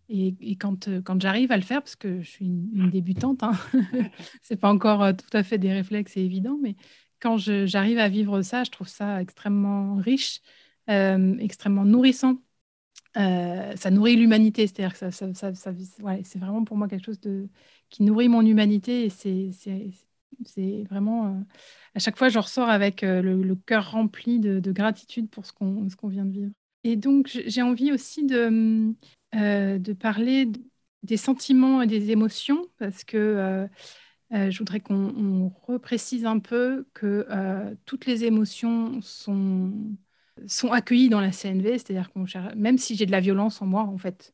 et, 0.09 0.57
quand, 0.57 0.87
euh, 0.87 1.01
quand 1.01 1.19
j'arrive 1.21 1.51
à 1.51 1.57
le 1.57 1.63
faire, 1.63 1.81
parce 1.81 1.95
que 1.95 2.21
je 2.21 2.29
suis 2.29 2.45
une, 2.45 2.89
débutante, 2.89 3.43
hein, 3.43 3.53
c'est 4.41 4.59
pas 4.59 4.69
encore 4.69 5.03
euh, 5.03 5.13
tout 5.13 5.35
à 5.35 5.43
fait 5.43 5.57
des 5.57 5.71
réflexes 5.71 6.17
et 6.17 6.21
évident, 6.21 6.59
mais 6.61 6.75
quand 7.19 7.37
j'arrive 7.37 7.99
à 7.99 8.09
vivre 8.09 8.41
ça, 8.41 8.63
je 8.63 8.71
trouve 8.71 8.87
ça 8.87 9.21
extrêmement 9.21 9.95
riche, 9.95 10.41
extrêmement 10.87 11.85
nourrissant. 11.85 12.41
ça 13.15 13.91
nourrit 13.91 14.15
l'humanité, 14.15 14.67
c'est-à-dire 14.67 14.93
que 14.93 14.99
ça, 14.99 15.11
ça, 15.11 15.33
ça, 15.33 15.53
ça 15.53 15.71
c'est 16.23 16.39
vraiment 16.39 16.63
pour 16.63 16.77
moi 16.77 16.87
quelque 16.87 17.05
chose 17.05 17.19
de, 17.19 17.49
qui 17.89 18.03
nourrit 18.03 18.29
mon 18.29 18.41
humanité 18.41 19.05
et 19.05 19.09
c'est 19.09 20.83
vraiment, 20.89 21.27
euh, 21.27 21.39
à 21.95 21.99
chaque 21.99 22.17
fois, 22.17 22.29
je 22.29 22.39
ressors 22.39 22.69
avec 22.69 23.03
euh, 23.03 23.21
le, 23.21 23.55
cœur 23.55 23.91
rempli 23.91 24.39
de, 24.39 24.71
gratitude 24.71 25.29
pour 25.29 25.45
ce 25.45 25.53
qu'on 25.53 25.87
qu'on 25.89 26.07
vient 26.07 26.25
de 26.25 26.31
vivre. 26.31 26.51
Et 26.83 26.95
donc, 26.95 27.27
j'ai 27.45 27.61
envie 27.61 27.91
aussi 27.91 28.25
de, 28.25 28.93
euh, 29.35 29.77
de 29.77 29.93
parler 29.93 30.47
des 31.03 31.17
sentiments 31.17 31.81
et 31.81 31.87
des 31.87 32.11
émotions, 32.11 32.65
parce 32.77 33.03
que 33.03 33.67
je 34.31 34.57
voudrais 34.57 34.79
qu'on 34.79 35.51
reprécise 35.67 36.25
un 36.25 36.39
peu 36.39 36.87
que 36.93 37.27
toutes 37.85 38.05
les 38.05 38.23
émotions 38.23 39.01
sont, 39.01 39.73
sont 40.47 40.71
accueillies 40.71 41.09
dans 41.09 41.21
la 41.21 41.31
CNV, 41.31 41.77
c'est-à-dire 41.77 42.09
qu'on 42.11 42.25
même 42.55 42.77
si 42.77 42.95
j'ai 42.95 43.05
de 43.05 43.11
la 43.11 43.19
violence 43.19 43.61
en 43.61 43.65
moi, 43.65 43.83
en 43.83 43.97
fait, 43.97 44.33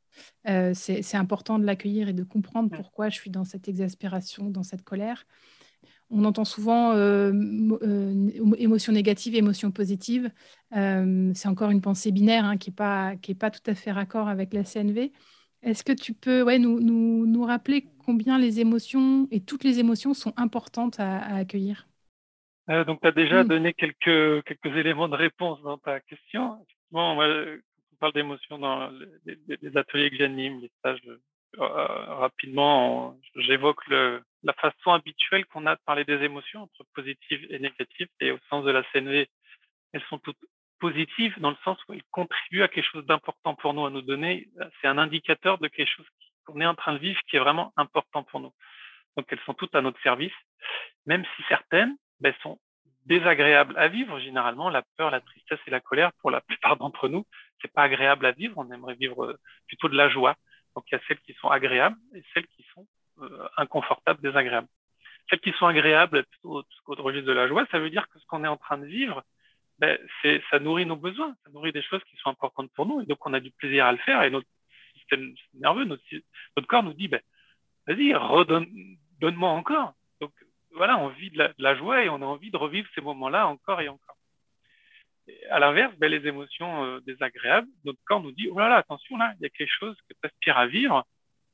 c'est 0.74 1.16
important 1.16 1.60
de 1.60 1.66
l'accueillir 1.66 2.10
et 2.10 2.14
de 2.14 2.24
comprendre 2.24 2.70
pourquoi 2.76 3.10
je 3.10 3.16
suis 3.16 3.30
dans 3.30 3.45
cette 3.45 3.68
exaspération, 3.68 4.50
dans 4.50 4.64
cette 4.64 4.84
colère 4.84 5.26
on 6.10 6.24
entend 6.24 6.45
souvent 6.45 6.93
euh, 6.93 7.34
euh, 7.82 8.30
émotion 8.58 8.93
négative, 8.93 9.36
émotion 9.36 9.72
positive. 9.72 10.32
Euh, 10.76 11.32
c'est 11.36 11.48
encore 11.48 11.70
une 11.70 11.82
pensée 11.82 12.12
binaire 12.12 12.45
hein, 12.45 12.58
qui 12.58 12.70
n'est 12.70 12.76
pas, 12.76 13.16
pas 13.39 13.52
tout 13.52 13.70
à 13.70 13.76
fait 13.76 13.91
raccord 13.91 14.28
avec 14.28 14.54
la 14.54 14.64
CNV. 14.64 15.12
Est-ce 15.64 15.84
que 15.84 15.91
tu 15.91 16.14
peux 16.14 16.43
ouais, 16.43 16.60
nous, 16.60 16.80
nous, 16.80 17.43
rappeler 17.43 17.89
combien 18.06 18.38
les 18.38 18.60
émotions 18.60 19.28
et 19.32 19.41
toutes 19.41 19.64
les 19.64 19.80
émotions 19.80 20.14
sont 20.14 20.34
importantes 20.38 21.00
à, 21.00 21.36
accueillir? 21.36 21.88
Donc, 22.68 23.01
tu 23.01 23.07
as 23.07 23.11
déjà 23.11 23.43
mm. 23.43 23.47
donné 23.47 23.74
quelques, 23.74 24.43
quelques 24.43 24.78
éléments 24.78 25.07
de 25.07 25.15
réponse 25.15 25.61
dans 25.61 25.78
ta 25.78 25.99
question. 26.01 26.65
Bon, 26.91 27.15
moi, 27.15 27.28
on 27.28 27.95
parle 27.99 28.13
d'émotions 28.13 28.57
dans 28.57 28.91
les, 29.26 29.78
ateliers 29.78 30.09
que 30.09 30.18
j'anime, 30.18 30.59
les 30.59 30.72
stages 30.80 31.01
euh, 31.59 31.65
rapidement, 32.15 33.18
j'évoque 33.36 33.88
la 33.88 34.53
façon 34.53 34.91
habituelle 34.91 35.45
qu'on 35.45 35.65
a 35.65 35.76
de 35.76 35.82
parler 35.86 36.03
des 36.03 36.22
émotions 36.24 36.63
entre 36.63 36.86
positives 36.93 37.47
et 37.49 37.59
négatives. 37.59 38.09
Et 38.20 38.32
au 38.32 38.38
sens 38.49 38.65
de 38.65 38.72
la 38.72 38.84
CNV, 38.91 39.28
elles 39.93 40.03
sont 40.09 40.20
toutes 40.20 40.38
positives 40.80 41.39
dans 41.39 41.49
le 41.49 41.57
sens 41.63 41.80
où 41.88 41.93
elles 41.93 42.03
contribuent 42.11 42.63
à 42.63 42.68
quelque 42.68 42.91
chose 42.91 43.05
d'important 43.05 43.55
pour 43.55 43.74
nous 43.74 43.86
à 43.86 43.89
nous 43.89 44.01
donner. 44.01 44.49
C'est 44.82 44.88
un 44.88 44.97
indicateur 44.97 45.57
de 45.57 45.68
quelque 45.68 45.89
chose 45.89 46.05
qu'on 46.45 46.61
est 46.61 46.65
en 46.65 46.76
train 46.76 46.93
de 46.93 46.99
vivre 46.99 47.20
qui 47.30 47.38
est 47.38 47.39
vraiment 47.39 47.74
important 47.78 48.24
pour 48.24 48.39
nous. 48.39 48.53
Donc 49.15 49.26
elles 49.30 49.39
sont 49.45 49.55
toutes 49.55 49.74
à 49.74 49.82
notre 49.82 50.01
service, 50.01 50.36
même 51.07 51.26
si 51.36 51.43
certaines 51.49 51.97
ben, 52.20 52.34
sont 52.41 52.59
désagréables 53.05 53.78
à 53.78 53.88
vivre. 53.88 54.20
Généralement, 54.20 54.70
la 54.70 54.84
peur, 54.97 55.11
la 55.11 55.22
tristesse 55.22 55.59
et 55.68 55.72
la 55.72 55.80
colère, 55.80 56.11
pour 56.22 56.32
la 56.32 56.41
plupart 56.47 56.78
d'entre 56.78 57.07
nous, 57.07 57.26
c'est 57.61 57.72
pas 57.72 57.84
agréable 57.84 58.26
à 58.26 58.32
vivre. 58.32 58.55
On 58.57 58.72
aimerait 58.72 58.95
vivre 58.95 59.38
plutôt 59.68 59.89
de 59.89 59.95
la 59.95 60.09
joie, 60.09 60.36
donc 60.76 60.86
il 60.91 60.95
y 60.95 60.97
a 60.97 61.01
celles 61.07 61.20
qui 61.22 61.34
sont 61.34 61.49
agréables 61.49 61.97
et 62.13 62.24
celles 62.34 62.47
qui 62.47 62.65
sont 62.74 62.86
euh, 63.22 63.47
inconfortables, 63.57 64.22
désagréables. 64.22 64.68
Celles 65.30 65.39
qui 65.39 65.51
sont 65.53 65.65
agréables, 65.65 66.24
plutôt 66.26 66.63
au 66.86 66.93
registre 67.03 67.28
de 67.28 67.34
la 67.34 67.47
joie, 67.47 67.65
ça 67.72 67.80
veut 67.80 67.89
dire 67.89 68.07
que 68.09 68.20
ce 68.20 68.26
qu'on 68.28 68.43
est 68.43 68.47
en 68.47 68.57
train 68.57 68.78
de 68.78 68.86
vivre, 68.86 69.24
ben, 69.80 69.97
c'est, 70.22 70.41
ça 70.49 70.59
nourrit 70.59 70.86
nos 70.86 70.95
besoins, 70.95 71.36
ça 71.43 71.51
nourrit 71.51 71.72
des 71.72 71.82
choses 71.82 72.03
qui 72.05 72.15
sont 72.18 72.30
importantes 72.30 72.72
pour 72.74 72.86
nous, 72.86 73.01
et 73.01 73.05
donc 73.05 73.26
on 73.26 73.34
a 73.34 73.39
du 73.39 73.51
plaisir 73.51 73.86
à 73.86 73.91
le 73.91 73.97
faire, 73.99 74.24
et 74.24 74.30
notre 74.30 74.47
système 74.95 75.34
nerveux, 75.55 75.86
notre, 75.86 76.03
corps 76.68 76.84
nous 76.84 76.93
dit, 76.93 77.07
ben, 77.07 77.22
vas-y, 77.86 78.13
redonne, 78.13 78.68
donne-moi 79.20 79.49
encore. 79.49 79.93
Donc 80.22 80.32
voilà, 80.78 80.97
on 80.97 81.09
vit 81.09 81.32
de 81.32 81.38
la, 81.38 81.53
de 81.73 81.78
joie 81.78 82.03
et 82.03 82.09
on 82.09 82.21
a 82.21 82.25
envie 82.25 82.51
de 82.51 82.57
revivre 82.57 82.88
ces 82.95 83.01
moments-là 83.01 83.47
encore 83.47 83.82
et 83.82 83.89
encore 83.89 84.17
à 85.49 85.59
l'inverse, 85.59 85.93
ben, 85.97 86.09
les 86.09 86.25
émotions 86.28 86.86
euh, 86.86 86.99
désagréables, 87.01 87.67
notre 87.84 87.99
corps 88.05 88.21
nous 88.21 88.32
dit, 88.32 88.49
oh 88.49 88.59
là 88.59 88.69
là, 88.69 88.78
attention, 88.78 89.17
là, 89.17 89.34
il 89.39 89.43
y 89.43 89.45
a 89.45 89.49
quelque 89.49 89.73
chose 89.80 89.97
que 90.07 90.13
tu 90.13 90.28
aspires 90.28 90.57
à 90.57 90.67
vivre 90.67 91.05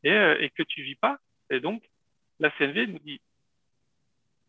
et, 0.03 0.11
euh, 0.11 0.37
et 0.39 0.49
que 0.49 0.63
tu 0.63 0.83
vis 0.83 0.95
pas. 0.95 1.17
Et 1.49 1.59
donc, 1.59 1.83
la 2.39 2.51
CNV 2.51 2.87
nous 2.87 2.99
dit, 2.99 3.21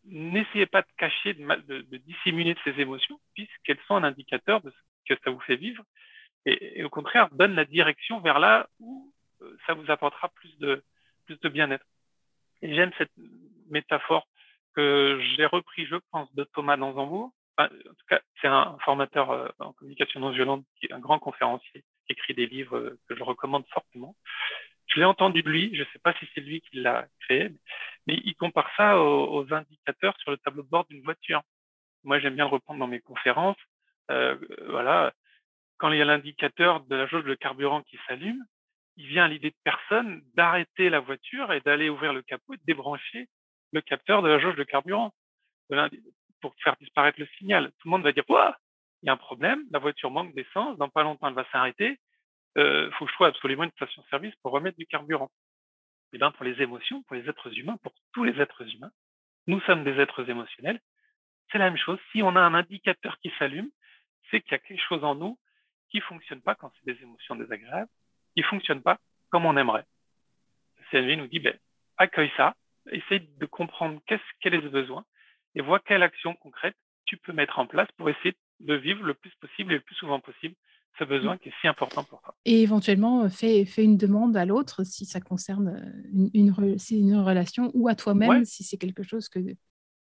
n'essayez 0.05 0.67
pas 0.67 0.81
de 0.81 0.87
cacher, 0.97 1.33
de, 1.33 1.81
de, 1.81 1.97
dissimuler 1.97 2.55
ces 2.63 2.79
émotions, 2.79 3.19
puisqu'elles 3.33 3.79
sont 3.87 3.95
un 3.95 4.03
indicateur 4.03 4.61
de 4.61 4.71
ce 4.71 5.13
que 5.13 5.21
ça 5.23 5.31
vous 5.31 5.39
fait 5.41 5.55
vivre. 5.55 5.83
Et, 6.45 6.83
au 6.83 6.89
contraire, 6.89 7.29
donne 7.31 7.55
la 7.55 7.65
direction 7.65 8.19
vers 8.19 8.37
là 8.37 8.69
où 8.79 9.11
euh, 9.41 9.57
ça 9.65 9.73
vous 9.73 9.89
apportera 9.89 10.29
plus 10.29 10.55
de, 10.59 10.83
plus 11.25 11.39
de 11.39 11.49
bien-être. 11.49 11.85
Et 12.61 12.75
j'aime 12.75 12.91
cette 12.99 13.11
métaphore 13.69 14.27
que 14.75 15.19
j'ai 15.35 15.45
repris, 15.45 15.85
je 15.85 15.95
pense, 16.11 16.33
de 16.35 16.43
Thomas 16.43 16.77
Danzambourg, 16.77 17.31
en 17.57 17.67
tout 17.67 18.05
cas, 18.09 18.21
c'est 18.41 18.47
un 18.47 18.77
formateur 18.83 19.31
euh, 19.31 19.47
en 19.59 19.73
communication 19.73 20.19
non 20.19 20.31
violente, 20.31 20.65
un 20.91 20.99
grand 20.99 21.19
conférencier, 21.19 21.83
qui 22.05 22.13
écrit 22.13 22.33
des 22.33 22.47
livres 22.47 22.77
euh, 22.77 22.99
que 23.07 23.15
je 23.15 23.23
recommande 23.23 23.65
fortement. 23.71 24.15
Je 24.87 24.99
l'ai 24.99 25.05
entendu 25.05 25.41
de 25.41 25.49
lui, 25.49 25.73
je 25.73 25.81
ne 25.81 25.87
sais 25.93 25.99
pas 25.99 26.13
si 26.19 26.27
c'est 26.33 26.41
lui 26.41 26.61
qui 26.61 26.77
l'a 26.77 27.07
créé, 27.21 27.49
mais 28.07 28.19
il 28.23 28.35
compare 28.35 28.69
ça 28.77 29.01
aux, 29.01 29.53
indicateurs 29.53 30.15
sur 30.19 30.31
le 30.31 30.37
tableau 30.37 30.63
de 30.63 30.69
bord 30.69 30.85
d'une 30.85 31.03
voiture. 31.03 31.41
Moi, 32.03 32.19
j'aime 32.19 32.35
bien 32.35 32.45
le 32.45 32.51
reprendre 32.51 32.79
dans 32.79 32.87
mes 32.87 32.99
conférences. 32.99 33.57
Euh, 34.11 34.37
voilà, 34.69 35.13
quand 35.77 35.91
il 35.91 35.97
y 35.97 36.01
a 36.01 36.05
l'indicateur 36.05 36.81
de 36.81 36.95
la 36.95 37.07
jauge 37.07 37.23
de 37.23 37.33
carburant 37.35 37.81
qui 37.81 37.97
s'allume, 38.07 38.43
il 38.97 39.07
vient 39.07 39.25
à 39.25 39.27
l'idée 39.27 39.49
de 39.49 39.55
personne 39.63 40.21
d'arrêter 40.35 40.89
la 40.89 40.99
voiture 40.99 41.51
et 41.51 41.61
d'aller 41.61 41.89
ouvrir 41.89 42.13
le 42.13 42.21
capot 42.21 42.53
et 42.53 42.57
de 42.57 42.63
débrancher 42.65 43.27
le 43.75 43.81
capteur 43.81 44.21
de 44.21 44.29
la 44.29 44.39
jauge 44.39 44.55
de 44.55 44.63
carburant 44.63 45.13
pour 46.41 46.55
faire 46.63 46.75
disparaître 46.77 47.19
le 47.19 47.27
signal. 47.37 47.71
Tout 47.79 47.87
le 47.87 47.91
monde 47.91 48.03
va 48.03 48.11
dire, 48.11 48.23
Ouah, 48.29 48.57
il 49.03 49.07
y 49.07 49.09
a 49.09 49.13
un 49.13 49.17
problème, 49.17 49.63
la 49.71 49.79
voiture 49.79 50.09
manque 50.09 50.33
d'essence, 50.33 50.77
dans 50.77 50.89
pas 50.89 51.03
longtemps 51.03 51.27
elle 51.27 51.33
va 51.33 51.45
s'arrêter, 51.51 51.99
il 52.55 52.61
euh, 52.61 52.91
faut 52.91 53.05
que 53.05 53.11
je 53.11 53.15
trouve 53.15 53.27
absolument 53.27 53.65
une 53.65 53.71
station-service 53.71 54.33
pour 54.41 54.53
remettre 54.53 54.77
du 54.77 54.87
carburant. 54.87 55.29
Et 56.13 56.15
eh 56.15 56.17
bien 56.17 56.31
pour 56.31 56.45
les 56.45 56.61
émotions, 56.61 57.03
pour 57.03 57.15
les 57.15 57.27
êtres 57.29 57.57
humains, 57.57 57.77
pour 57.83 57.93
tous 58.13 58.23
les 58.23 58.39
êtres 58.39 58.63
humains, 58.73 58.91
nous 59.47 59.59
sommes 59.61 59.83
des 59.83 59.99
êtres 59.99 60.27
émotionnels, 60.29 60.79
c'est 61.51 61.57
la 61.57 61.65
même 61.65 61.77
chose. 61.77 61.99
Si 62.11 62.23
on 62.23 62.35
a 62.35 62.39
un 62.39 62.53
indicateur 62.53 63.19
qui 63.19 63.31
s'allume, 63.37 63.69
c'est 64.31 64.39
qu'il 64.41 64.53
y 64.53 64.55
a 64.55 64.59
quelque 64.59 64.81
chose 64.87 65.03
en 65.03 65.15
nous 65.15 65.37
qui 65.89 65.99
fonctionne 65.99 66.41
pas 66.41 66.55
quand 66.55 66.71
c'est 66.75 66.93
des 66.93 67.01
émotions 67.03 67.35
désagréables, 67.35 67.89
qui 68.35 68.43
fonctionne 68.43 68.81
pas 68.81 68.97
comme 69.29 69.45
on 69.45 69.57
aimerait. 69.57 69.85
CNV 70.91 71.17
nous 71.17 71.27
dit, 71.27 71.39
ben, 71.39 71.57
accueille 71.97 72.31
ça, 72.37 72.55
essaye 72.91 73.27
de 73.39 73.45
comprendre 73.45 73.99
qu'est-ce, 74.05 74.23
quel 74.41 74.53
est 74.53 74.61
ce 74.61 74.67
besoin 74.67 75.05
et 75.55 75.61
vois 75.61 75.79
quelle 75.79 76.03
action 76.03 76.33
concrète 76.35 76.75
tu 77.05 77.17
peux 77.17 77.33
mettre 77.33 77.59
en 77.59 77.67
place 77.67 77.87
pour 77.97 78.09
essayer 78.09 78.35
de 78.59 78.73
vivre 78.73 79.03
le 79.03 79.13
plus 79.13 79.31
possible 79.39 79.73
et 79.73 79.75
le 79.75 79.81
plus 79.81 79.95
souvent 79.95 80.19
possible 80.19 80.55
ce 80.97 81.03
besoin 81.03 81.37
qui 81.37 81.49
est 81.49 81.53
si 81.59 81.67
important 81.67 82.03
pour 82.03 82.21
toi. 82.21 82.35
Et 82.45 82.61
éventuellement, 82.61 83.29
fais, 83.29 83.65
fais 83.65 83.83
une 83.83 83.97
demande 83.97 84.37
à 84.37 84.45
l'autre 84.45 84.83
si 84.83 85.05
ça 85.05 85.19
concerne 85.19 85.93
une, 86.13 86.29
une, 86.33 86.77
une 86.91 87.15
relation 87.17 87.69
ou 87.73 87.89
à 87.89 87.95
toi-même 87.95 88.45
si 88.45 88.63
c'est 88.63 88.77
quelque 88.77 89.03
chose 89.03 89.27
que, 89.27 89.39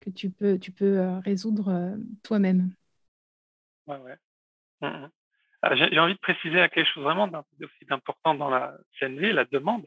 que 0.00 0.10
tu 0.10 0.30
peux, 0.30 0.58
tu 0.58 0.72
peux 0.72 0.98
euh, 0.98 1.18
résoudre 1.20 1.68
euh, 1.68 1.96
toi-même. 2.24 2.74
Ouais, 3.86 3.98
ouais. 3.98 4.16
Mmh, 4.80 4.86
mmh. 4.86 5.10
Ah, 5.62 5.76
j'ai 5.76 5.98
envie 6.00 6.14
de 6.14 6.18
préciser 6.18 6.60
à 6.60 6.68
quelque 6.68 6.92
chose 6.92 7.04
vraiment 7.04 7.30
aussi 7.60 7.84
d'important 7.88 8.34
dans 8.34 8.50
la 8.50 8.76
CNV, 8.98 9.32
la 9.32 9.44
demande. 9.44 9.86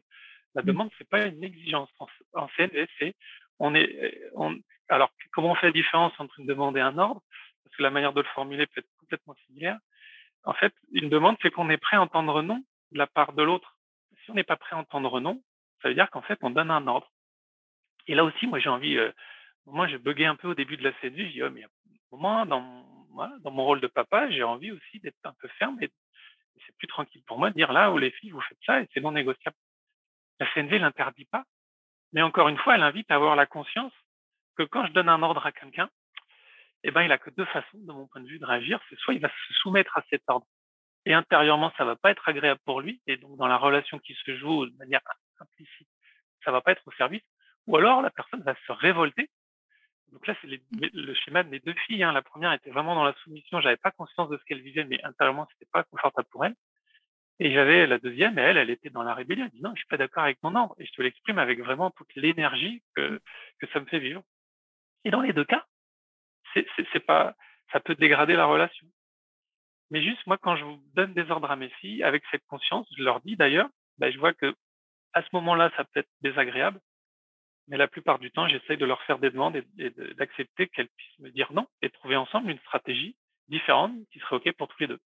La 0.55 0.61
mmh. 0.61 0.65
demande, 0.65 0.89
c'est 0.97 1.09
pas 1.09 1.25
une 1.25 1.43
exigence. 1.43 1.89
En, 2.33 2.47
CNV, 2.57 2.87
c'est 2.99 3.15
on 3.59 3.73
est, 3.75 4.29
on, 4.33 4.57
alors 4.89 5.11
comment 5.31 5.51
on 5.51 5.55
fait 5.55 5.67
la 5.67 5.73
différence 5.73 6.13
entre 6.19 6.39
une 6.39 6.47
demande 6.47 6.77
et 6.77 6.81
un 6.81 6.97
ordre? 6.97 7.21
Parce 7.63 7.75
que 7.75 7.83
la 7.83 7.91
manière 7.91 8.13
de 8.13 8.21
le 8.21 8.27
formuler 8.27 8.67
peut 8.67 8.79
être 8.79 8.97
complètement 8.99 9.35
similaire. 9.45 9.77
En 10.43 10.53
fait, 10.53 10.73
une 10.91 11.09
demande, 11.09 11.37
c'est 11.41 11.51
qu'on 11.51 11.69
est 11.69 11.77
prêt 11.77 11.97
à 11.97 12.01
entendre 12.01 12.41
non 12.41 12.63
de 12.91 12.97
la 12.97 13.07
part 13.07 13.33
de 13.33 13.43
l'autre. 13.43 13.77
Si 14.23 14.31
on 14.31 14.33
n'est 14.33 14.43
pas 14.43 14.57
prêt 14.57 14.75
à 14.75 14.79
entendre 14.79 15.19
non, 15.19 15.41
ça 15.81 15.89
veut 15.89 15.95
dire 15.95 16.09
qu'en 16.09 16.21
fait, 16.21 16.39
on 16.41 16.49
donne 16.49 16.71
un 16.71 16.87
ordre. 16.87 17.11
Et 18.07 18.15
là 18.15 18.23
aussi, 18.23 18.47
moi, 18.47 18.59
j'ai 18.59 18.69
envie, 18.69 18.97
euh, 18.97 19.11
moi, 19.65 19.87
j'ai 19.87 19.97
bugué 19.97 20.25
un 20.25 20.35
peu 20.35 20.49
au 20.49 20.53
début 20.53 20.77
de 20.77 20.83
la 20.83 20.91
CNV. 20.93 21.17
J'ai 21.17 21.31
dit, 21.33 21.43
oh, 21.43 21.49
mais 21.49 21.65
moment, 22.11 22.45
dans 22.45 22.61
mon, 22.61 23.39
dans 23.39 23.51
mon 23.51 23.65
rôle 23.65 23.81
de 23.81 23.87
papa, 23.87 24.29
j'ai 24.29 24.43
envie 24.43 24.71
aussi 24.71 24.99
d'être 24.99 25.17
un 25.23 25.33
peu 25.39 25.47
ferme 25.59 25.77
et, 25.81 25.89
c'est 26.65 26.77
plus 26.77 26.87
tranquille 26.87 27.21
pour 27.27 27.37
moi 27.37 27.49
de 27.49 27.55
dire 27.55 27.73
là 27.73 27.91
où 27.91 27.97
les 27.97 28.11
filles, 28.11 28.31
vous 28.31 28.39
faites 28.39 28.57
ça 28.65 28.79
et 28.79 28.87
c'est 28.93 29.01
non 29.01 29.11
négociable. 29.11 29.57
La 30.39 30.47
CNV 30.53 30.79
l'interdit 30.79 31.25
pas. 31.25 31.43
Mais 32.13 32.21
encore 32.21 32.49
une 32.49 32.57
fois, 32.57 32.75
elle 32.75 32.83
invite 32.83 33.09
à 33.11 33.15
avoir 33.15 33.35
la 33.35 33.45
conscience 33.45 33.93
que 34.57 34.63
quand 34.63 34.85
je 34.85 34.93
donne 34.93 35.09
un 35.09 35.21
ordre 35.21 35.45
à 35.45 35.51
quelqu'un, 35.51 35.89
eh 36.83 36.91
ben, 36.91 37.01
il 37.01 37.11
a 37.11 37.17
que 37.17 37.29
deux 37.31 37.45
façons, 37.45 37.77
de 37.79 37.91
mon 37.91 38.07
point 38.07 38.21
de 38.21 38.27
vue, 38.27 38.39
de 38.39 38.45
réagir. 38.45 38.79
C'est 38.89 38.97
soit 38.99 39.13
il 39.13 39.19
va 39.21 39.29
se 39.29 39.53
soumettre 39.55 39.97
à 39.97 40.03
cet 40.09 40.23
ordre, 40.27 40.45
et 41.05 41.13
intérieurement, 41.13 41.71
ça 41.77 41.85
va 41.85 41.95
pas 41.95 42.11
être 42.11 42.27
agréable 42.27 42.61
pour 42.65 42.81
lui, 42.81 43.01
et 43.07 43.17
donc 43.17 43.37
dans 43.37 43.47
la 43.47 43.57
relation 43.57 43.99
qui 43.99 44.13
se 44.13 44.37
joue 44.37 44.65
de 44.65 44.75
manière 44.77 45.01
implicite, 45.39 45.87
ça 46.43 46.51
va 46.51 46.61
pas 46.61 46.71
être 46.71 46.87
au 46.87 46.91
service, 46.93 47.23
ou 47.67 47.77
alors 47.77 48.01
la 48.01 48.09
personne 48.09 48.41
va 48.43 48.55
se 48.67 48.71
révolter. 48.71 49.29
Donc 50.11 50.25
là, 50.27 50.35
c'est 50.41 50.47
le 50.47 51.13
schéma 51.15 51.43
de 51.43 51.49
mes 51.49 51.59
deux 51.59 51.73
filles. 51.73 52.03
Hein. 52.03 52.13
La 52.13 52.21
première 52.21 52.53
était 52.53 52.69
vraiment 52.69 52.95
dans 52.95 53.03
la 53.03 53.13
soumission, 53.23 53.59
j'avais 53.61 53.77
pas 53.77 53.91
conscience 53.91 54.29
de 54.29 54.37
ce 54.37 54.43
qu'elle 54.45 54.61
vivait, 54.61 54.85
mais 54.85 55.03
intérieurement, 55.03 55.47
c'était 55.51 55.69
pas 55.71 55.83
confortable 55.83 56.27
pour 56.29 56.45
elle. 56.45 56.55
Et 57.39 57.53
j'avais 57.53 57.85
la 57.85 57.97
deuxième, 57.99 58.39
et 58.39 58.41
elle, 58.41 58.57
elle 58.57 58.69
était 58.69 58.89
dans 58.89 59.03
la 59.03 59.13
rébellion. 59.13 59.45
Elle 59.45 59.51
dit 59.51 59.61
non, 59.61 59.71
je 59.75 59.79
suis 59.79 59.87
pas 59.87 59.97
d'accord 59.97 60.23
avec 60.23 60.41
mon 60.41 60.55
ordre. 60.55 60.75
Et 60.79 60.85
je 60.85 60.91
te 60.93 61.01
l'exprime 61.01 61.37
avec 61.37 61.59
vraiment 61.59 61.91
toute 61.91 62.13
l'énergie 62.15 62.81
que, 62.95 63.21
que 63.59 63.67
ça 63.67 63.79
me 63.79 63.85
fait 63.85 63.99
vivre. 63.99 64.23
Et 65.03 65.11
dans 65.11 65.21
les 65.21 65.33
deux 65.33 65.45
cas, 65.45 65.65
c'est 66.53 67.05
pas, 67.05 67.35
ça 67.71 67.79
peut 67.79 67.95
dégrader 67.95 68.35
la 68.35 68.45
relation. 68.45 68.87
Mais 69.91 70.01
juste, 70.01 70.25
moi, 70.25 70.37
quand 70.37 70.55
je 70.55 70.63
vous 70.63 70.81
donne 70.95 71.13
des 71.13 71.29
ordres 71.29 71.51
à 71.51 71.55
mes 71.55 71.69
filles, 71.69 72.03
avec 72.03 72.23
cette 72.31 72.45
conscience, 72.47 72.87
je 72.97 73.03
leur 73.03 73.21
dis 73.21 73.35
d'ailleurs, 73.35 73.69
ben, 73.97 74.11
je 74.11 74.17
vois 74.17 74.33
que 74.33 74.55
à 75.13 75.21
ce 75.21 75.29
moment-là, 75.33 75.71
ça 75.77 75.85
peut 75.85 76.01
être 76.01 76.09
désagréable, 76.21 76.79
mais 77.67 77.77
la 77.77 77.87
plupart 77.87 78.19
du 78.19 78.31
temps, 78.31 78.47
j'essaye 78.47 78.77
de 78.77 78.85
leur 78.85 79.01
faire 79.03 79.19
des 79.19 79.29
demandes 79.29 79.55
et, 79.55 79.89
d'accepter 80.15 80.67
qu'elles 80.67 80.89
puissent 80.89 81.19
me 81.19 81.29
dire 81.31 81.51
non 81.53 81.67
et 81.81 81.89
trouver 81.89 82.15
ensemble 82.15 82.51
une 82.51 82.59
stratégie 82.59 83.15
différente 83.47 83.93
qui 84.11 84.19
serait 84.19 84.35
OK 84.35 84.51
pour 84.53 84.67
tous 84.67 84.79
les 84.81 84.87
deux. 84.87 84.99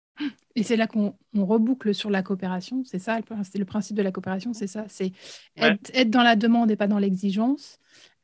Et 0.55 0.63
c'est 0.63 0.75
là 0.75 0.87
qu'on 0.87 1.15
reboucle 1.33 1.93
sur 1.93 2.09
la 2.09 2.21
coopération, 2.23 2.83
c'est 2.83 2.99
ça, 2.99 3.17
le 3.19 3.65
principe 3.65 3.95
de 3.95 4.01
la 4.01 4.11
coopération, 4.11 4.53
c'est 4.53 4.67
ça, 4.67 4.85
c'est 4.87 5.13
être, 5.57 6.09
dans 6.09 6.23
la 6.23 6.35
demande 6.35 6.71
et 6.71 6.75
pas 6.75 6.87
dans 6.87 6.99
l'exigence, 6.99 7.79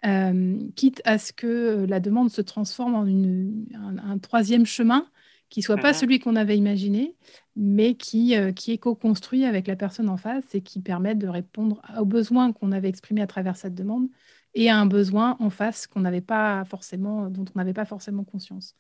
euh, 0.06 0.60
quitte 0.76 1.02
à 1.06 1.18
ce 1.18 1.34
que 1.34 1.86
la 1.88 2.00
demande 2.00 2.30
se 2.30 2.42
transforme 2.42 2.96
en 2.96 3.06
une, 3.06 3.66
un, 3.74 4.18
troisième 4.18 4.66
chemin 4.66 5.08
qui 5.50 5.62
soit 5.62 5.78
pas 5.78 5.92
mmh 5.92 5.96
celui 5.96 6.20
qu'on 6.20 6.36
avait 6.36 6.58
imaginé, 6.58 7.16
mais 7.56 7.96
qui, 7.96 8.36
euh, 8.36 8.52
qui 8.52 8.72
est 8.72 8.78
co-construit 8.78 9.46
avec 9.46 9.68
la 9.68 9.76
personne 9.76 10.10
en 10.10 10.18
face 10.18 10.44
et 10.54 10.62
qui 10.62 10.82
permet 10.82 11.16
de 11.16 11.28
répondre 11.28 11.82
aux 11.98 12.06
besoins 12.06 12.52
qu'on 12.52 12.72
avait 12.72 12.90
exprimés 12.90 13.22
à 13.22 13.28
travers 13.28 13.56
cette 13.56 13.76
demande 13.76 14.08
et 14.54 14.70
à 14.70 14.78
un 14.78 14.86
besoin 14.86 15.38
en 15.40 15.50
face 15.50 15.88
qu'on 15.88 16.02
n'avait 16.02 16.22
pas 16.22 16.66
forcément, 16.66 17.30
dont 17.30 17.46
on 17.54 17.60
n'avait 17.60 17.74
pas 17.74 17.86
forcément 17.86 18.24
conscience. 18.24 18.76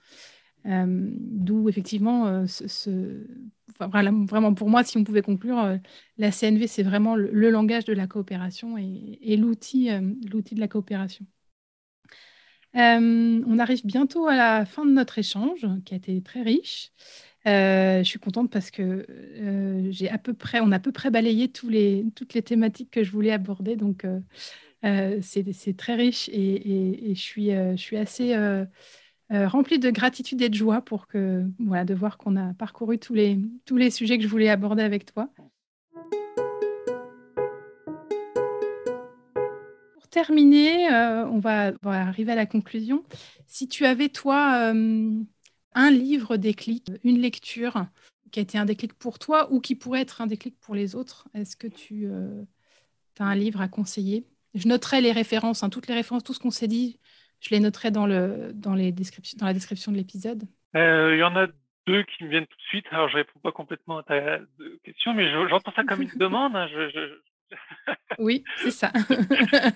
D'où 0.66 1.70
effectivement 1.70 2.47
ce, 2.47 3.24
vraiment 3.80 4.53
pour 4.53 4.70
moi, 4.70 4.84
si 4.84 4.97
on 4.97 5.03
pouvait 5.03 5.22
conclure, 5.22 5.78
la 6.18 6.32
CNV, 6.32 6.68
c'est 6.68 6.84
vraiment 6.84 7.16
le, 7.16 7.49
langage 7.51 7.86
de 7.86 7.93
la 7.93 8.07
coopération 8.07 8.78
et, 8.78 9.38
l'outil 9.38 9.89
de 9.89 10.59
la 10.59 10.68
coopération. 10.68 11.26
on 12.74 13.59
arrive 13.59 13.86
bientôt 13.86 14.28
à 14.28 14.36
la 14.36 14.66
fin 14.66 14.86
de 14.86 14.91
notre 14.91 15.20
échange, 15.20 15.68
qui 15.86 15.93
a 15.93 15.97
été 15.97 16.22
très 16.24 16.41
riche. 16.41 16.91
je 17.45 18.03
suis 18.03 18.20
contente 18.20 18.51
parce 18.51 18.72
que 18.72 19.05
j'ai 19.91 20.09
à 20.09 20.18
peu 20.18 20.34
près, 20.34 20.61
on 20.61 20.72
a 20.72 20.78
à 20.78 20.80
peu 20.80 20.91
près 20.91 21.11
balayé 21.11 21.51
les, 21.70 22.05
toutes 22.16 22.34
les 22.34 22.41
thématiques 22.41 22.89
que 22.89 23.03
je 23.03 23.11
voulais 23.11 23.32
aborder, 23.32 23.76
donc 23.76 24.03
c'est 24.82 25.78
très 25.78 25.95
riche 25.95 26.28
et, 26.30 27.11
et 27.11 27.16
je, 27.16 27.22
suis, 27.22 27.51
je 27.51 27.78
suis 27.78 27.97
assez 27.97 28.34
euh, 29.32 29.48
rempli 29.48 29.80
de 29.80 29.90
gratitude 29.90 30.40
et 30.44 30.50
de 30.50 30.54
joie 30.54 30.82
pour 30.82 31.08
que, 31.08 31.44
voilà, 31.58 31.84
de 31.84 31.96
voir 31.96 32.20
qu'on 32.20 32.36
a 32.36 32.54
parcouru 32.54 33.00
tous 33.00 33.16
les, 33.16 33.40
tous 33.66 33.76
les 33.76 33.90
sujets 33.90 34.18
que 34.18 34.24
je 34.24 34.28
voulais 34.28 34.50
aborder 34.50 34.84
avec 34.84 35.12
toi. 35.12 35.30
Pour 39.94 40.08
terminer, 40.12 40.94
euh, 40.94 41.26
on, 41.26 41.40
va, 41.40 41.74
arriver 41.84 42.34
à 42.34 42.36
la 42.36 42.46
conclusion. 42.46 43.04
Si 43.48 43.68
tu 43.68 43.86
avais, 43.86 44.10
toi, 44.10 44.72
euh, 44.72 45.24
un 45.74 45.92
livre 45.92 46.38
déclic, 46.38 46.92
une 47.04 47.20
lecture 47.20 47.88
qui 48.32 48.40
a 48.40 48.44
été 48.44 48.60
un 48.60 48.66
déclic 48.66 48.94
pour 48.94 49.18
toi 49.18 49.52
ou 49.52 49.60
qui 49.60 49.74
pourrait 49.74 50.02
être 50.02 50.22
un 50.22 50.28
déclic 50.28 50.60
pour 50.60 50.76
les 50.76 50.94
autres, 50.94 51.28
est-ce 51.34 51.56
que 51.56 51.68
tu 51.68 52.08
as 53.18 53.24
un 53.24 53.36
livre 53.36 53.62
à 53.62 53.68
conseiller? 53.68 54.28
Je 54.54 54.68
noterai 54.68 55.02
les 55.02 55.12
références, 55.12 55.64
hein, 55.64 55.70
toutes 55.70 55.88
les 55.88 55.96
références, 55.96 56.24
tout 56.24 56.34
ce 56.34 56.40
qu'on 56.40 56.52
s'est 56.52 56.68
dit 56.68 57.00
je 57.46 57.54
les 57.54 57.60
noterai 57.60 57.91
dans, 57.91 58.08
le, 58.08 58.52
dans, 58.54 58.74
les 58.74 58.91
descriptions, 58.91 59.38
dans 59.39 59.46
la 59.46 59.54
description 59.54 59.91
de 59.91 59.98
l'épisode. 59.98 60.43
Euh, 60.76 61.16
il 61.16 61.20
y 61.20 61.24
en 61.24 61.36
a 61.36 61.48
deux 61.86 62.04
qui 62.04 62.24
me 62.24 62.30
viennent 62.30 62.48
tout 62.48 62.58
de 62.58 62.64
suite. 62.64 62.86
Alors, 62.89 63.08
je 63.10 63.14
ne 63.14 63.18
réponds 63.18 63.39
pas 63.39 63.52
complètement 63.52 64.00
à 64.00 64.04
ta 64.04 64.39
question, 64.84 65.14
mais 65.14 65.32
j'entends 65.50 65.72
ça 65.74 65.84
comme 65.84 66.02
une 66.02 66.10
demande. 66.16 66.56
Hein. 66.56 66.68
oui, 68.18 68.43
c'est 68.58 68.72
ça. 68.72 68.91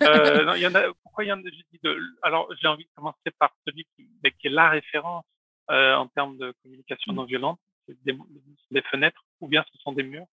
euh, 0.01 0.53
il 0.55 0.61
y 0.63 0.67
en 0.67 0.73
a, 0.73 0.91
pourquoi 1.03 1.25
il 1.25 1.27
y 1.27 1.31
en 1.31 1.39
a 1.39 1.43
de, 1.43 1.99
Alors, 2.23 2.51
j'ai 2.59 2.67
envie 2.67 2.85
de 2.85 2.89
commencer 2.95 3.29
par 3.37 3.51
celui 3.67 3.85
qui, 3.95 4.09
ben, 4.23 4.31
qui 4.39 4.47
est 4.47 4.51
la 4.51 4.69
référence 4.69 5.25
euh, 5.69 5.95
en 5.95 6.07
termes 6.07 6.37
de 6.37 6.51
communication 6.63 7.13
non 7.13 7.25
violente. 7.25 7.59
Des, 8.05 8.15
des, 8.69 8.81
fenêtres 8.83 9.23
ou 9.39 9.47
bien 9.47 9.65
ce 9.71 9.79
sont 9.79 9.93
des 9.93 10.03
murs 10.03 10.27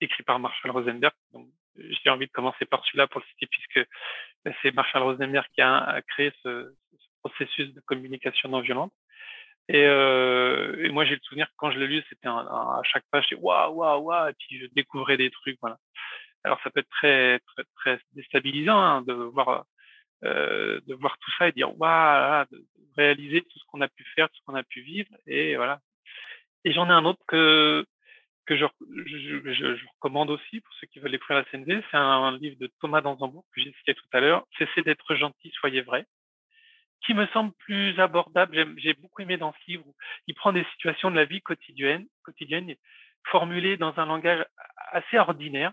écrits 0.00 0.24
par 0.24 0.40
Marshall 0.40 0.72
Rosenberg. 0.72 1.12
Donc, 1.32 1.48
j'ai 1.76 2.10
envie 2.10 2.26
de 2.26 2.32
commencer 2.32 2.64
par 2.64 2.84
celui-là 2.84 3.06
pour 3.06 3.20
le 3.20 3.26
citer 3.26 3.46
puisque 3.46 3.88
c'est 4.62 4.74
Marshall 4.74 5.02
Rosenberg 5.02 5.46
qui 5.54 5.60
a, 5.60 6.00
créé 6.08 6.32
ce, 6.42 6.74
processus 7.22 7.72
de 7.74 7.80
communication 7.82 8.48
non 8.48 8.60
violente. 8.60 8.92
Et, 9.68 9.84
euh, 9.84 10.84
et 10.84 10.88
moi, 10.88 11.04
j'ai 11.04 11.14
le 11.14 11.20
souvenir 11.22 11.46
que 11.48 11.54
quand 11.56 11.70
je 11.70 11.78
l'ai 11.78 11.86
lu, 11.86 12.02
c'était 12.08 12.28
à 12.28 12.80
chaque 12.84 13.04
page, 13.10 13.26
c'est 13.28 13.36
waouh, 13.36 13.74
waouh, 13.74 14.02
waouh, 14.02 14.28
et 14.28 14.32
puis 14.32 14.58
je 14.58 14.66
découvrais 14.74 15.16
des 15.16 15.30
trucs, 15.30 15.58
voilà. 15.60 15.78
Alors, 16.44 16.58
ça 16.64 16.70
peut 16.70 16.80
être 16.80 16.88
très, 16.88 17.38
très, 17.40 17.64
très 17.76 18.00
déstabilisant 18.14 18.78
hein, 18.78 19.02
de 19.02 19.12
voir, 19.12 19.66
euh, 20.24 20.80
de 20.86 20.94
voir 20.94 21.16
tout 21.18 21.30
ça 21.38 21.48
et 21.48 21.52
dire 21.52 21.78
waouh, 21.78 22.46
de 22.50 22.64
réaliser 22.96 23.42
tout 23.42 23.58
ce 23.58 23.64
qu'on 23.66 23.80
a 23.82 23.88
pu 23.88 24.04
faire, 24.14 24.28
tout 24.30 24.36
ce 24.36 24.42
qu'on 24.46 24.56
a 24.56 24.64
pu 24.64 24.80
vivre, 24.80 25.10
et 25.26 25.56
voilà. 25.56 25.80
Et 26.64 26.72
j'en 26.72 26.88
ai 26.88 26.92
un 26.92 27.04
autre 27.04 27.22
que 27.28 27.86
que 28.50 28.56
je, 28.56 29.86
recommande 29.94 30.30
aussi 30.30 30.60
pour 30.60 30.74
ceux 30.74 30.88
qui 30.88 30.98
veulent 30.98 31.12
découvrir 31.12 31.38
la 31.38 31.44
CNV. 31.44 31.82
C'est 31.90 31.96
un, 31.96 32.36
livre 32.36 32.56
de 32.58 32.68
Thomas 32.80 33.00
Danzambourg 33.00 33.44
que 33.54 33.60
j'ai 33.60 33.72
cité 33.78 33.94
tout 33.94 34.04
à 34.12 34.18
l'heure. 34.18 34.44
Cessez 34.58 34.82
d'être 34.82 35.14
gentil, 35.14 35.52
soyez 35.54 35.82
vrai 35.82 36.04
qui 37.06 37.14
me 37.14 37.26
semble 37.28 37.52
plus 37.60 37.98
abordable. 37.98 38.74
J'ai 38.76 38.92
beaucoup 38.92 39.22
aimé 39.22 39.38
dans 39.38 39.54
ce 39.54 39.70
livre 39.70 39.86
où 39.86 39.94
il 40.26 40.34
prend 40.34 40.52
des 40.52 40.66
situations 40.74 41.10
de 41.10 41.16
la 41.16 41.24
vie 41.24 41.40
quotidienne, 41.40 42.04
quotidienne 42.22 42.74
formulées 43.24 43.78
dans 43.78 43.98
un 43.98 44.04
langage 44.04 44.44
assez 44.92 45.16
ordinaire 45.16 45.72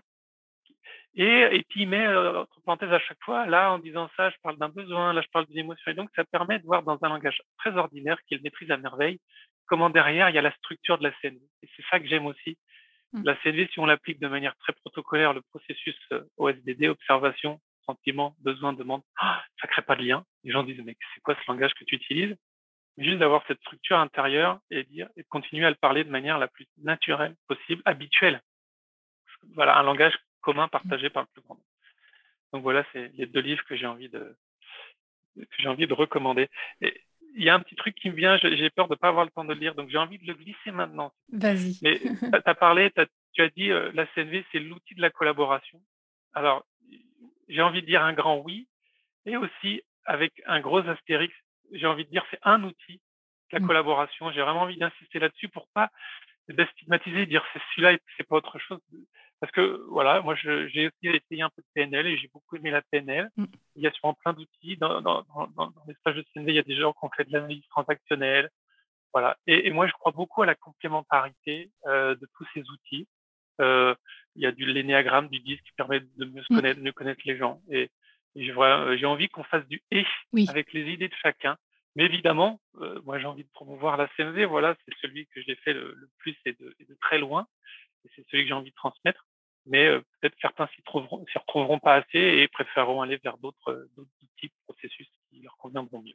Et, 1.14 1.62
puis 1.68 1.82
il 1.82 1.88
met 1.88 2.08
entre 2.08 2.62
parenthèses 2.64 2.94
à 2.94 2.98
chaque 3.00 3.22
fois, 3.22 3.44
là 3.44 3.72
en 3.72 3.78
disant 3.78 4.08
ça, 4.16 4.30
je 4.30 4.36
parle 4.42 4.56
d'un 4.56 4.70
besoin, 4.70 5.12
là 5.12 5.20
je 5.20 5.28
parle 5.28 5.44
d'une 5.48 5.58
émotion. 5.58 5.90
Et 5.90 5.94
donc 5.94 6.08
ça 6.16 6.24
permet 6.24 6.60
de 6.60 6.64
voir 6.64 6.82
dans 6.82 6.98
un 7.02 7.08
langage 7.10 7.42
très 7.58 7.76
ordinaire 7.76 8.18
qu'il 8.26 8.40
maîtrise 8.40 8.70
à 8.70 8.78
merveille 8.78 9.20
comment 9.68 9.90
derrière 9.90 10.30
il 10.30 10.34
y 10.34 10.38
a 10.38 10.42
la 10.42 10.52
structure 10.52 10.98
de 10.98 11.04
la 11.04 11.12
CNV. 11.20 11.38
Et 11.62 11.68
c'est 11.76 11.84
ça 11.90 12.00
que 12.00 12.06
j'aime 12.06 12.26
aussi. 12.26 12.58
Mmh. 13.12 13.22
La 13.24 13.36
CNV, 13.36 13.68
si 13.72 13.78
on 13.80 13.86
l'applique 13.86 14.20
de 14.20 14.28
manière 14.28 14.56
très 14.56 14.72
protocolaire, 14.72 15.32
le 15.32 15.40
processus 15.40 15.96
OSDD, 16.36 16.84
observation, 16.88 17.60
sentiment, 17.86 18.36
besoin, 18.40 18.72
demande, 18.72 19.02
ça 19.18 19.42
ça 19.60 19.66
crée 19.68 19.82
pas 19.82 19.96
de 19.96 20.02
lien. 20.02 20.24
Les 20.44 20.52
gens 20.52 20.62
disent 20.62 20.82
mais 20.84 20.96
c'est 21.14 21.20
quoi 21.20 21.34
ce 21.34 21.50
langage 21.50 21.74
que 21.74 21.84
tu 21.84 21.94
utilises? 21.94 22.36
Juste 22.98 23.18
d'avoir 23.18 23.44
cette 23.46 23.60
structure 23.60 23.98
intérieure 23.98 24.60
et 24.70 24.84
dire 24.84 25.08
et 25.16 25.22
de 25.22 25.28
continuer 25.28 25.64
à 25.64 25.70
le 25.70 25.76
parler 25.76 26.04
de 26.04 26.10
manière 26.10 26.38
la 26.38 26.48
plus 26.48 26.66
naturelle 26.78 27.34
possible, 27.46 27.80
habituelle. 27.84 28.42
Voilà, 29.54 29.78
un 29.78 29.82
langage 29.84 30.18
commun 30.40 30.68
partagé 30.68 31.08
par 31.08 31.22
le 31.22 31.28
plus 31.32 31.42
grand 31.42 31.54
nombre. 31.54 31.66
Donc 32.52 32.62
voilà, 32.62 32.84
c'est 32.92 33.08
les 33.14 33.26
deux 33.26 33.40
livres 33.40 33.64
que 33.64 33.76
j'ai 33.76 33.86
envie 33.86 34.08
de 34.08 34.36
que 35.36 35.56
j'ai 35.58 35.68
envie 35.68 35.86
de 35.86 35.94
recommander. 35.94 36.48
Et 36.80 37.00
il 37.38 37.44
y 37.44 37.50
a 37.50 37.54
un 37.54 37.60
petit 37.60 37.76
truc 37.76 37.94
qui 37.94 38.10
me 38.10 38.16
vient, 38.16 38.36
j'ai 38.36 38.70
peur 38.70 38.88
de 38.88 38.94
ne 38.94 38.98
pas 38.98 39.08
avoir 39.08 39.24
le 39.24 39.30
temps 39.30 39.44
de 39.44 39.54
le 39.54 39.60
lire, 39.60 39.74
donc 39.74 39.88
j'ai 39.88 39.96
envie 39.96 40.18
de 40.18 40.26
le 40.26 40.34
glisser 40.34 40.72
maintenant. 40.72 41.12
Vas-y. 41.32 41.78
Mais 41.82 41.98
tu 42.44 42.50
as 42.50 42.54
parlé, 42.54 42.92
tu 43.32 43.42
as 43.42 43.48
dit 43.50 43.70
euh, 43.70 43.90
la 43.94 44.06
CNV, 44.08 44.44
c'est 44.50 44.58
l'outil 44.58 44.94
de 44.94 45.00
la 45.00 45.10
collaboration. 45.10 45.80
Alors, 46.34 46.66
j'ai 47.48 47.62
envie 47.62 47.80
de 47.80 47.86
dire 47.86 48.02
un 48.02 48.12
grand 48.12 48.38
oui, 48.38 48.66
et 49.24 49.36
aussi 49.36 49.82
avec 50.04 50.32
un 50.46 50.60
gros 50.60 50.86
astérix, 50.88 51.32
j'ai 51.72 51.86
envie 51.86 52.04
de 52.04 52.10
dire 52.10 52.24
c'est 52.30 52.40
un 52.42 52.64
outil, 52.64 53.00
la 53.52 53.60
mmh. 53.60 53.66
collaboration. 53.66 54.32
J'ai 54.32 54.42
vraiment 54.42 54.62
envie 54.62 54.78
d'insister 54.78 55.20
là-dessus 55.20 55.48
pour 55.48 55.68
pas 55.68 55.90
stigmatiser, 56.74 57.26
dire 57.26 57.44
c'est 57.52 57.60
celui-là 57.70 57.92
et 57.92 58.00
c'est 58.16 58.26
pas 58.26 58.36
autre 58.36 58.58
chose. 58.58 58.80
Parce 59.40 59.52
que 59.52 59.84
voilà, 59.88 60.20
moi 60.20 60.34
j'ai 60.34 60.88
aussi 60.88 61.08
essayé 61.08 61.42
un 61.42 61.50
peu 61.50 61.62
de 61.62 61.66
PNL 61.74 62.06
et 62.06 62.18
j'ai 62.18 62.28
beaucoup 62.28 62.56
aimé 62.56 62.70
la 62.70 62.82
PNL. 62.82 63.30
Mmh. 63.36 63.44
Il 63.76 63.82
y 63.82 63.86
a 63.86 63.92
sûrement 63.92 64.14
plein 64.14 64.32
d'outils. 64.32 64.76
Dans, 64.76 65.00
dans, 65.00 65.24
dans, 65.56 65.72
les 65.86 65.94
stages 65.94 66.16
de 66.16 66.24
CNV, 66.34 66.50
il 66.50 66.56
y 66.56 66.58
a 66.58 66.62
des 66.62 66.76
gens 66.76 66.92
qui 66.92 67.04
ont 67.04 67.10
fait 67.16 67.24
de 67.24 67.32
l'analyse 67.32 67.66
transactionnelle. 67.68 68.50
Voilà. 69.12 69.36
Et, 69.46 69.66
et, 69.66 69.70
moi, 69.70 69.86
je 69.86 69.92
crois 69.92 70.12
beaucoup 70.12 70.42
à 70.42 70.46
la 70.46 70.54
complémentarité 70.54 71.70
euh, 71.86 72.14
de 72.16 72.28
tous 72.36 72.46
ces 72.52 72.62
outils. 72.68 73.06
Euh, 73.60 73.94
il 74.34 74.42
y 74.42 74.46
a 74.46 74.52
du 74.52 74.66
l'énéagramme, 74.66 75.28
du 75.28 75.40
disque 75.40 75.64
qui 75.64 75.72
permet 75.72 76.00
de 76.00 76.24
mieux 76.24 76.42
se 76.42 76.52
mmh. 76.52 76.56
connaître, 76.56 76.80
mieux 76.80 76.92
connaître 76.92 77.22
les 77.24 77.36
gens. 77.36 77.60
Et, 77.70 77.90
j'ai 78.36 79.06
envie 79.06 79.28
qu'on 79.28 79.42
fasse 79.42 79.66
du 79.66 79.82
et 79.90 80.04
avec 80.48 80.72
les 80.72 80.92
idées 80.92 81.08
de 81.08 81.14
chacun. 81.22 81.56
Mais 81.96 82.04
évidemment, 82.04 82.60
euh, 82.80 83.00
moi 83.04 83.18
j'ai 83.18 83.26
envie 83.26 83.42
de 83.42 83.50
promouvoir 83.50 83.96
la 83.96 84.06
CNV. 84.16 84.44
Voilà, 84.44 84.76
c'est 84.84 84.94
celui 85.00 85.26
que 85.26 85.42
j'ai 85.42 85.56
fait 85.56 85.72
le, 85.72 86.08
plus 86.18 86.36
et 86.44 86.52
de, 86.52 86.76
et 86.78 86.84
de, 86.84 86.96
très 87.00 87.18
loin. 87.18 87.48
Et 88.04 88.10
c'est 88.14 88.24
celui 88.30 88.44
que 88.44 88.48
j'ai 88.48 88.54
envie 88.54 88.70
de 88.70 88.76
transmettre 88.76 89.26
mais 89.68 89.86
euh, 89.86 90.00
peut-être 90.20 90.34
certains 90.40 90.66
s'y 90.68 90.82
s'y 90.82 91.38
retrouveront 91.38 91.78
pas 91.78 91.96
assez 91.96 92.18
et 92.18 92.48
préféreront 92.48 93.02
aller 93.02 93.18
vers 93.22 93.38
d'autres 93.38 93.88
outils, 93.96 94.50
processus 94.66 95.08
qui 95.30 95.40
leur 95.40 95.56
conviendront 95.56 96.02
mieux. 96.02 96.14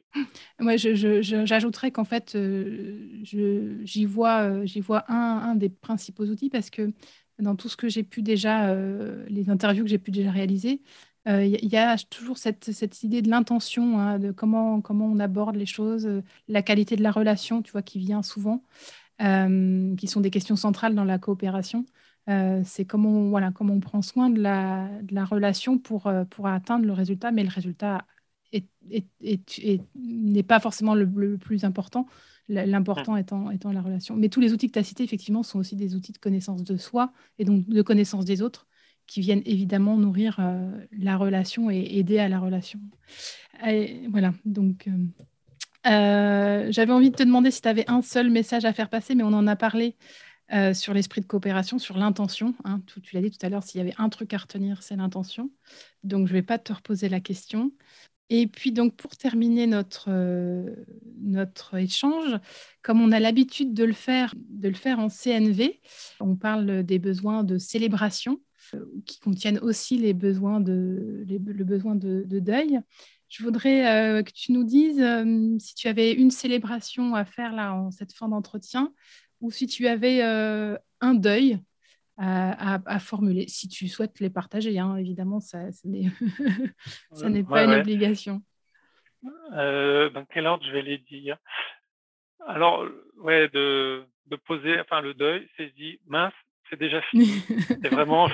Moi, 0.58 0.76
j'ajouterais 0.76 1.90
qu'en 1.90 2.04
fait, 2.04 2.34
euh, 2.34 3.20
j'y 3.22 4.04
vois, 4.06 4.42
euh, 4.42 5.00
un, 5.08 5.54
des 5.54 5.68
principaux 5.68 6.24
outils 6.24 6.50
parce 6.50 6.70
que 6.70 6.92
dans 7.38 7.54
tout 7.54 7.68
ce 7.68 7.76
que 7.76 7.88
j'ai 7.88 8.02
pu 8.02 8.22
déjà, 8.22 8.74
les 9.28 9.50
interviews 9.50 9.84
que 9.84 9.90
j'ai 9.90 9.98
pu 9.98 10.10
déjà 10.10 10.30
réaliser, 10.30 10.80
il 11.26 11.68
y, 11.68 11.76
a 11.76 11.96
toujours 11.98 12.38
cette, 12.38 12.70
cette 12.70 13.02
idée 13.02 13.22
de 13.22 13.28
l'intention, 13.28 13.98
hein, 13.98 14.18
de 14.18 14.30
comment, 14.30 14.80
comment 14.80 15.06
on 15.06 15.18
aborde 15.18 15.56
les 15.56 15.66
choses, 15.66 16.08
la 16.48 16.62
qualité 16.62 16.96
de 16.96 17.02
la 17.02 17.10
relation, 17.10 17.60
tu 17.60 17.72
vois, 17.72 17.82
qui 17.82 17.98
vient 17.98 18.22
souvent, 18.22 18.62
qui 19.18 20.06
sont 20.06 20.20
des 20.20 20.30
questions 20.30 20.56
centrales 20.56 20.94
dans 20.94 21.04
la 21.04 21.18
coopération. 21.18 21.84
Euh, 22.28 22.62
c'est 22.64 22.84
comment 22.84 23.10
on, 23.10 23.30
voilà, 23.30 23.50
comment 23.52 23.74
on 23.74 23.80
prend 23.80 24.02
soin 24.02 24.30
de 24.30 24.40
la, 24.40 24.88
de 25.02 25.14
la 25.14 25.24
relation 25.24 25.78
pour, 25.78 26.06
euh, 26.06 26.24
pour 26.24 26.46
atteindre 26.46 26.86
le 26.86 26.92
résultat, 26.92 27.30
mais 27.32 27.42
le 27.42 27.50
résultat 27.50 28.06
n'est 29.96 30.42
pas 30.44 30.60
forcément 30.60 30.94
le, 30.94 31.36
plus 31.36 31.64
important, 31.64 32.06
l'important 32.48 33.16
étant, 33.16 33.50
étant 33.50 33.72
la 33.72 33.82
relation. 33.82 34.14
Mais 34.14 34.28
tous 34.28 34.40
les 34.40 34.52
outils 34.52 34.68
que 34.68 34.74
tu 34.74 34.78
as 34.78 34.84
cités, 34.84 35.02
effectivement, 35.02 35.42
sont 35.42 35.58
aussi 35.58 35.74
des 35.74 35.96
outils 35.96 36.12
de 36.12 36.18
connaissance 36.18 36.62
de 36.62 36.76
soi 36.76 37.12
et 37.38 37.44
donc 37.44 37.68
de 37.68 37.82
connaissance 37.82 38.24
des 38.24 38.42
autres 38.42 38.66
qui 39.06 39.20
viennent 39.20 39.42
évidemment 39.44 39.96
nourrir 39.98 40.36
euh, 40.38 40.70
la 40.96 41.16
relation 41.16 41.68
et 41.68 41.98
aider 41.98 42.18
à 42.20 42.28
la 42.28 42.38
relation. 42.38 42.78
voilà, 44.08 44.32
donc 44.44 44.88
j'avais 45.84 46.92
envie 46.92 47.10
de 47.10 47.16
te 47.16 47.24
demander 47.24 47.50
si 47.50 47.60
tu 47.60 47.68
avais 47.68 47.90
un 47.90 48.02
seul 48.02 48.30
message 48.30 48.64
à 48.64 48.72
faire 48.72 48.88
passer, 48.88 49.16
mais 49.16 49.24
on 49.24 49.32
en 49.32 49.48
a 49.48 49.56
parlé 49.56 49.96
euh, 50.52 50.74
sur 50.74 50.92
l'esprit 50.92 51.22
de 51.22 51.26
coopération, 51.26 51.78
sur 51.78 51.96
l'intention. 51.96 52.54
Hein, 52.64 52.82
tu, 52.86 53.14
l'as 53.14 53.22
dit 53.22 53.30
tout 53.30 53.44
à 53.44 53.48
l'heure, 53.48 53.62
s'il 53.62 53.78
y 53.78 53.80
avait 53.80 53.94
un 53.96 54.10
truc 54.10 54.34
à 54.34 54.38
retenir, 54.38 54.82
c'est 54.82 54.96
l'intention. 54.96 55.50
Donc, 56.02 56.26
je 56.26 56.32
ne 56.32 56.38
vais 56.38 56.42
pas 56.42 56.58
te 56.58 56.70
reposer 56.70 57.08
la 57.08 57.20
question. 57.20 57.72
Et 58.28 58.46
puis, 58.46 58.70
donc, 58.70 58.94
pour 58.94 59.16
terminer 59.16 59.66
notre, 59.66 60.06
euh, 60.08 60.84
notre 61.18 61.76
échange, 61.76 62.38
comme 62.82 63.00
on 63.00 63.10
a 63.10 63.20
l'habitude 63.20 63.72
de 63.72 63.84
le 63.84 63.94
faire, 63.94 64.34
de 64.36 64.68
le 64.68 64.74
faire 64.74 64.98
en 64.98 65.08
CNV, 65.08 65.80
on 66.20 66.36
parle 66.36 66.82
des 66.82 66.98
besoins 66.98 67.42
de 67.42 67.56
célébration 67.56 68.38
euh, 68.74 68.84
qui 69.06 69.20
contiennent 69.20 69.60
aussi 69.60 69.96
les 69.96 70.12
besoins 70.12 70.60
de, 70.60 71.24
le 71.26 71.64
besoin 71.64 71.94
de, 71.94 72.24
deuil. 72.38 72.80
Je 73.30 73.42
voudrais 73.42 74.22
que 74.24 74.30
tu 74.30 74.52
nous 74.52 74.62
dises 74.62 75.02
si 75.58 75.74
tu 75.74 75.88
avais 75.88 76.12
une 76.12 76.30
célébration 76.30 77.16
à 77.16 77.24
faire 77.24 77.52
là 77.52 77.74
en 77.74 77.90
cette 77.90 78.12
fin 78.12 78.28
d'entretien, 78.28 78.92
ou 79.44 79.50
si 79.50 79.66
tu 79.66 79.86
avais 79.86 80.22
euh, 80.22 80.78
un 81.02 81.14
deuil 81.14 81.58
à, 82.16 82.98
formuler, 82.98 83.46
si 83.48 83.68
tu 83.68 83.88
souhaites 83.88 84.20
les 84.20 84.30
partager, 84.30 84.78
hein, 84.78 84.96
évidemment, 84.96 85.40
ça, 85.40 85.70
ça 85.70 85.86
n'est 85.88 86.10
pas 87.44 87.64
une 87.64 87.74
obligation. 87.74 88.40
Euh, 89.52 90.08
dans 90.10 90.24
quel 90.24 90.46
ordre 90.46 90.64
je 90.64 90.70
vais 90.70 90.82
les 90.82 90.98
dire? 90.98 91.36
Alors, 92.46 92.86
ouais, 93.18 93.48
de, 93.48 94.04
de, 94.26 94.36
poser, 94.36 94.80
enfin, 94.80 95.02
le 95.02 95.12
deuil, 95.12 95.46
c'est 95.56 95.74
dit, 95.74 95.98
mince, 96.06 96.32
c'est 96.70 96.78
déjà 96.78 97.02
fini. 97.02 97.26
c'est 97.82 97.88
vraiment, 97.88 98.30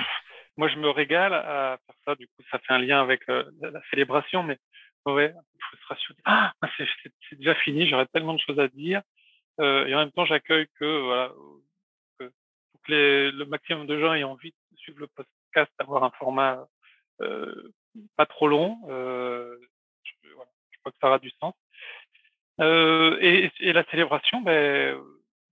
moi, 0.55 0.69
je 0.69 0.77
me 0.77 0.89
régale 0.89 1.33
à 1.33 1.77
faire 1.85 1.95
ça. 2.05 2.15
Du 2.15 2.27
coup, 2.27 2.43
ça 2.51 2.59
fait 2.59 2.73
un 2.73 2.79
lien 2.79 3.01
avec 3.01 3.27
euh, 3.27 3.43
la, 3.61 3.81
célébration, 3.89 4.43
mais 4.43 4.59
ouais, 5.05 5.33
frustration. 5.59 6.15
Ah, 6.23 6.53
c'est 6.77 7.37
déjà 7.37 7.55
fini, 7.55 7.87
j'aurais 7.89 8.07
tellement 8.07 8.33
de 8.33 8.39
choses 8.39 8.59
à 8.59 8.69
dire. 8.69 9.01
Euh, 9.59 9.85
et 9.85 9.95
en 9.95 9.99
même 9.99 10.11
temps, 10.11 10.25
j'accueille 10.25 10.67
que, 10.79 11.01
voilà, 11.01 11.31
que, 12.19 12.31
le 12.87 13.45
maximum 13.45 13.85
de 13.85 13.99
gens 13.99 14.13
aient 14.13 14.23
envie 14.23 14.51
de 14.71 14.77
suivre 14.77 14.99
le 14.99 15.07
podcast, 15.07 15.71
d'avoir 15.79 16.03
un 16.03 16.11
format 16.11 16.67
euh, 17.21 17.71
pas 18.15 18.25
trop 18.25 18.47
long. 18.47 18.79
Euh, 18.89 19.57
je, 20.03 20.33
voilà, 20.33 20.49
je, 20.71 20.79
crois 20.79 20.91
que 20.91 20.97
ça 20.99 21.07
aura 21.07 21.19
du 21.19 21.31
sens. 21.39 21.53
Euh, 22.59 23.17
et, 23.21 23.51
et, 23.59 23.73
la 23.73 23.83
célébration, 23.85 24.41
ben, 24.41 24.99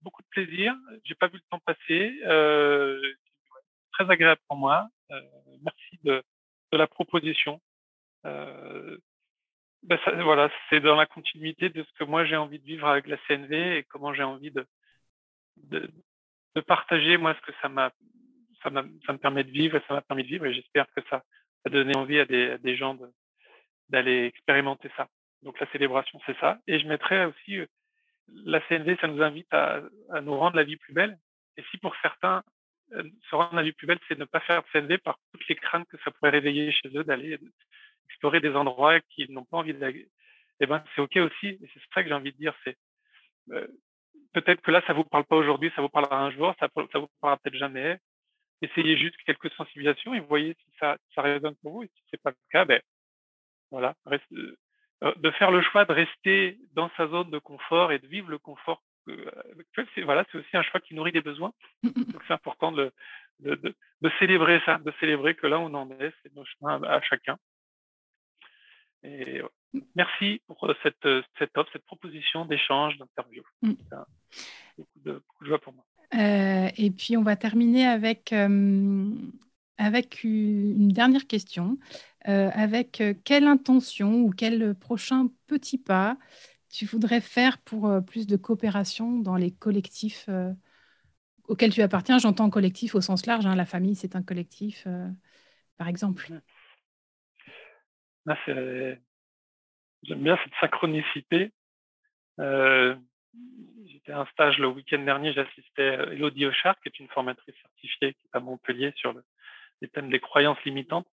beaucoup 0.01 0.21
de 0.21 0.27
plaisir. 0.29 0.75
J'ai 1.03 1.15
pas 1.15 1.27
vu 1.27 1.35
le 1.35 1.49
temps 1.49 1.59
passer. 1.59 2.19
Euh, 2.25 3.01
très 3.93 4.09
agréable 4.09 4.41
pour 4.47 4.57
moi. 4.57 4.87
Euh, 5.11 5.21
merci 5.61 5.99
de, 6.03 6.23
de, 6.71 6.77
la 6.77 6.87
proposition. 6.87 7.61
Euh, 8.25 8.97
bah, 9.83 9.97
voilà, 10.23 10.49
c'est 10.69 10.81
dans 10.81 10.95
la 10.95 11.05
continuité 11.05 11.69
de 11.69 11.83
ce 11.83 11.93
que 11.93 12.03
moi 12.03 12.25
j'ai 12.25 12.35
envie 12.35 12.59
de 12.59 12.65
vivre 12.65 12.87
avec 12.87 13.07
la 13.07 13.17
CNV 13.27 13.77
et 13.77 13.83
comment 13.83 14.13
j'ai 14.13 14.23
envie 14.23 14.51
de, 14.51 14.65
de, 15.57 15.89
partager 16.67 17.15
moi 17.17 17.33
ce 17.35 17.51
que 17.51 17.57
ça 17.61 17.69
m'a 17.69 17.91
ça, 18.61 18.69
ça 19.05 19.13
me 19.13 19.17
permet 19.17 19.45
de 19.45 19.51
vivre 19.51 19.77
et 19.77 19.81
ça 19.87 19.93
m'a 19.93 20.01
permis 20.01 20.23
de 20.23 20.27
vivre 20.27 20.45
et 20.45 20.53
j'espère 20.53 20.85
que 20.93 21.01
ça 21.09 21.23
a 21.65 21.69
donné 21.69 21.95
envie 21.95 22.19
à 22.19 22.25
des, 22.25 22.51
à 22.51 22.57
des 22.57 22.75
gens 22.75 22.97
d'aller 23.89 24.25
expérimenter 24.25 24.89
ça. 24.97 25.07
Donc 25.43 25.59
la 25.59 25.71
célébration, 25.71 26.19
c'est 26.25 26.37
ça. 26.39 26.59
Et 26.67 26.79
je 26.79 26.87
mettrais 26.87 27.25
aussi 27.25 27.57
euh, 27.57 27.65
la 28.27 28.59
CNV, 28.67 28.97
ça 28.99 29.07
nous 29.07 29.21
invite 29.21 29.51
à, 29.53 29.81
à, 30.11 30.21
nous 30.21 30.35
rendre 30.37 30.57
la 30.57 30.63
vie 30.63 30.75
plus 30.75 30.93
belle. 30.93 31.17
Et 31.57 31.63
si 31.71 31.77
pour 31.77 31.95
certains, 32.01 32.43
euh, 32.93 33.03
se 33.29 33.35
rendre 33.35 33.55
la 33.55 33.63
vie 33.63 33.71
plus 33.71 33.87
belle, 33.87 33.99
c'est 34.07 34.17
ne 34.17 34.25
pas 34.25 34.39
faire 34.41 34.61
de 34.61 34.67
CNV 34.73 34.97
par 34.97 35.17
toutes 35.31 35.47
les 35.47 35.55
craintes 35.55 35.87
que 35.87 35.97
ça 36.03 36.11
pourrait 36.11 36.31
réveiller 36.31 36.71
chez 36.71 36.89
eux 36.95 37.03
d'aller 37.03 37.37
explorer 38.09 38.39
des 38.39 38.55
endroits 38.55 38.99
qu'ils 39.01 39.31
n'ont 39.31 39.45
pas 39.45 39.57
envie 39.57 39.73
d'aller, 39.73 40.09
eh 40.59 40.65
ben, 40.65 40.83
c'est 40.95 41.01
OK 41.01 41.15
aussi. 41.17 41.47
Et 41.47 41.69
c'est 41.73 41.79
ça 41.93 42.03
que 42.03 42.09
j'ai 42.09 42.13
envie 42.13 42.33
de 42.33 42.37
dire. 42.37 42.53
C'est 42.63 42.77
euh, 43.51 43.67
peut-être 44.33 44.61
que 44.61 44.71
là, 44.71 44.81
ça 44.87 44.93
vous 44.93 45.03
parle 45.03 45.25
pas 45.25 45.35
aujourd'hui, 45.35 45.71
ça 45.75 45.81
vous 45.81 45.89
parlera 45.89 46.19
un 46.21 46.31
jour, 46.31 46.53
ça, 46.59 46.67
ça 46.91 46.99
vous 46.99 47.07
parlera 47.21 47.37
peut-être 47.37 47.57
jamais. 47.57 47.97
Essayez 48.61 48.97
juste 48.97 49.15
quelques 49.25 49.51
sensibilisations 49.53 50.13
et 50.13 50.19
voyez 50.19 50.53
si 50.53 50.71
ça, 50.79 50.97
ça 51.15 51.21
résonne 51.21 51.55
pour 51.61 51.73
vous. 51.73 51.83
Et 51.83 51.87
si 51.87 52.03
c'est 52.11 52.21
pas 52.21 52.31
le 52.31 52.37
cas, 52.51 52.65
ben 52.65 52.81
voilà, 53.71 53.95
reste, 54.05 54.25
euh, 54.33 55.13
de 55.17 55.31
faire 55.31 55.51
le 55.51 55.61
choix 55.61 55.85
de 55.85 55.93
rester 55.93 56.57
dans 56.73 56.89
sa 56.97 57.07
zone 57.07 57.29
de 57.31 57.39
confort 57.39 57.91
et 57.91 57.99
de 57.99 58.07
vivre 58.07 58.29
le 58.29 58.37
confort 58.37 58.83
actuel. 59.59 59.87
C'est 59.95 60.01
voilà, 60.01 60.25
c'est 60.31 60.37
aussi 60.37 60.57
un 60.57 60.61
choix 60.61 60.79
qui 60.79 60.93
nourrit 60.93 61.11
des 61.11 61.21
besoins. 61.21 61.53
Donc 61.83 62.21
c'est 62.27 62.33
important 62.33 62.71
de, 62.71 62.91
de, 63.39 63.55
de, 63.55 63.75
de, 64.01 64.11
célébrer 64.19 64.61
ça, 64.65 64.77
de 64.77 64.93
célébrer 64.99 65.35
que 65.35 65.47
là 65.47 65.59
on 65.59 65.73
en 65.73 65.89
est, 65.91 66.13
c'est 66.21 66.33
nos 66.35 66.45
chemins 66.45 66.81
à 66.83 67.01
chacun. 67.01 67.37
Et 69.03 69.41
merci 69.95 70.41
pour 70.47 70.63
euh, 70.65 70.73
cette, 70.83 71.05
euh, 71.05 71.21
cette 71.37 71.57
offre, 71.57 71.69
cette 71.71 71.85
proposition 71.85 72.45
d'échange, 72.45 72.97
d'interview. 72.97 73.43
Mm. 73.61 73.73
Beaucoup, 74.77 74.99
de, 75.05 75.11
beaucoup 75.13 75.43
de 75.43 75.49
joie 75.49 75.59
pour 75.59 75.73
moi. 75.73 75.85
Euh, 76.15 76.69
et 76.75 76.91
puis 76.91 77.17
on 77.17 77.23
va 77.23 77.35
terminer 77.35 77.85
avec, 77.85 78.33
avec 79.77 80.23
une 80.23 80.89
dernière 80.89 81.27
question. 81.27 81.77
Euh, 82.27 82.49
avec 82.53 83.01
quelle 83.23 83.47
intention 83.47 84.21
ou 84.21 84.31
quel 84.31 84.75
prochain 84.75 85.27
petit 85.47 85.77
pas 85.77 86.17
tu 86.69 86.85
voudrais 86.85 87.21
faire 87.21 87.57
pour 87.59 87.89
plus 88.05 88.27
de 88.27 88.35
coopération 88.35 89.19
dans 89.19 89.35
les 89.35 89.51
collectifs 89.51 90.29
auxquels 91.47 91.73
tu 91.73 91.81
appartiens? 91.81 92.17
J'entends 92.17 92.49
collectif 92.49 92.95
au 92.95 93.01
sens 93.01 93.25
large, 93.25 93.45
hein, 93.45 93.55
la 93.55 93.65
famille 93.65 93.95
c'est 93.95 94.15
un 94.15 94.23
collectif, 94.23 94.87
par 95.77 95.87
exemple. 95.87 96.41
J'aime 98.27 100.23
bien 100.23 100.37
cette 100.43 100.53
synchronicité. 100.59 101.51
J'étais 103.87 104.11
à 104.11 104.19
un 104.19 104.25
stage 104.27 104.57
le 104.59 104.67
week-end 104.67 104.99
dernier, 104.99 105.33
j'assistais 105.33 105.89
à 105.89 106.03
Elodie 106.13 106.45
Ochard, 106.45 106.79
qui 106.81 106.89
est 106.89 106.99
une 106.99 107.09
formatrice 107.09 107.55
certifiée 107.61 108.13
qui 108.13 108.25
est 108.25 108.37
à 108.37 108.39
Montpellier 108.39 108.93
sur 108.95 109.13
le, 109.13 109.23
les 109.81 109.87
thèmes 109.87 110.09
des 110.09 110.19
croyances 110.19 110.61
limitantes. 110.63 111.07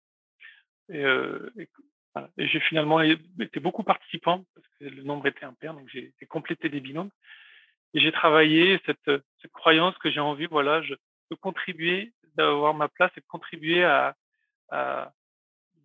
Et, 0.89 1.03
euh, 1.03 1.51
j'ai 2.37 2.59
finalement 2.59 3.01
été 3.01 3.59
beaucoup 3.59 3.83
participant 3.83 4.45
parce 4.53 4.67
que 4.79 4.85
le 4.85 5.01
nombre 5.01 5.25
était 5.27 5.45
impair, 5.45 5.73
donc 5.73 5.89
j'ai 5.89 6.13
complété 6.29 6.69
des 6.69 6.79
binômes. 6.79 7.09
Et 7.95 7.99
j'ai 7.99 8.11
travaillé 8.11 8.79
cette, 8.85 9.11
cette, 9.41 9.51
croyance 9.51 9.97
que 9.97 10.11
j'ai 10.11 10.19
envie, 10.19 10.45
voilà, 10.45 10.81
de 10.81 11.35
contribuer, 11.35 12.13
d'avoir 12.35 12.73
ma 12.73 12.87
place 12.87 13.11
et 13.17 13.21
de 13.21 13.25
contribuer 13.25 13.83
à 13.83 14.15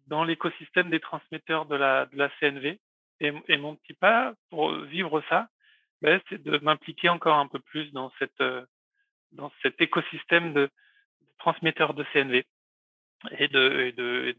dans 0.08 0.24
l'écosystème 0.24 0.90
des 0.90 1.00
transmetteurs 1.00 1.66
de 1.66 1.76
la, 1.76 2.08
CNV. 2.40 2.78
Et, 3.20 3.56
mon 3.56 3.76
petit 3.76 3.94
pas 3.94 4.34
pour 4.50 4.72
vivre 4.72 5.22
ça, 5.28 5.48
ben, 6.02 6.20
c'est 6.28 6.42
de 6.42 6.58
m'impliquer 6.58 7.08
encore 7.08 7.38
un 7.38 7.48
peu 7.48 7.58
plus 7.58 7.90
dans 7.92 8.12
cette 8.18 8.42
dans 9.32 9.52
cet 9.62 9.78
écosystème 9.82 10.54
de, 10.54 10.70
transmetteurs 11.38 11.94
de 11.94 12.04
CNV 12.12 12.44
et 13.38 13.48
de, 13.48 14.36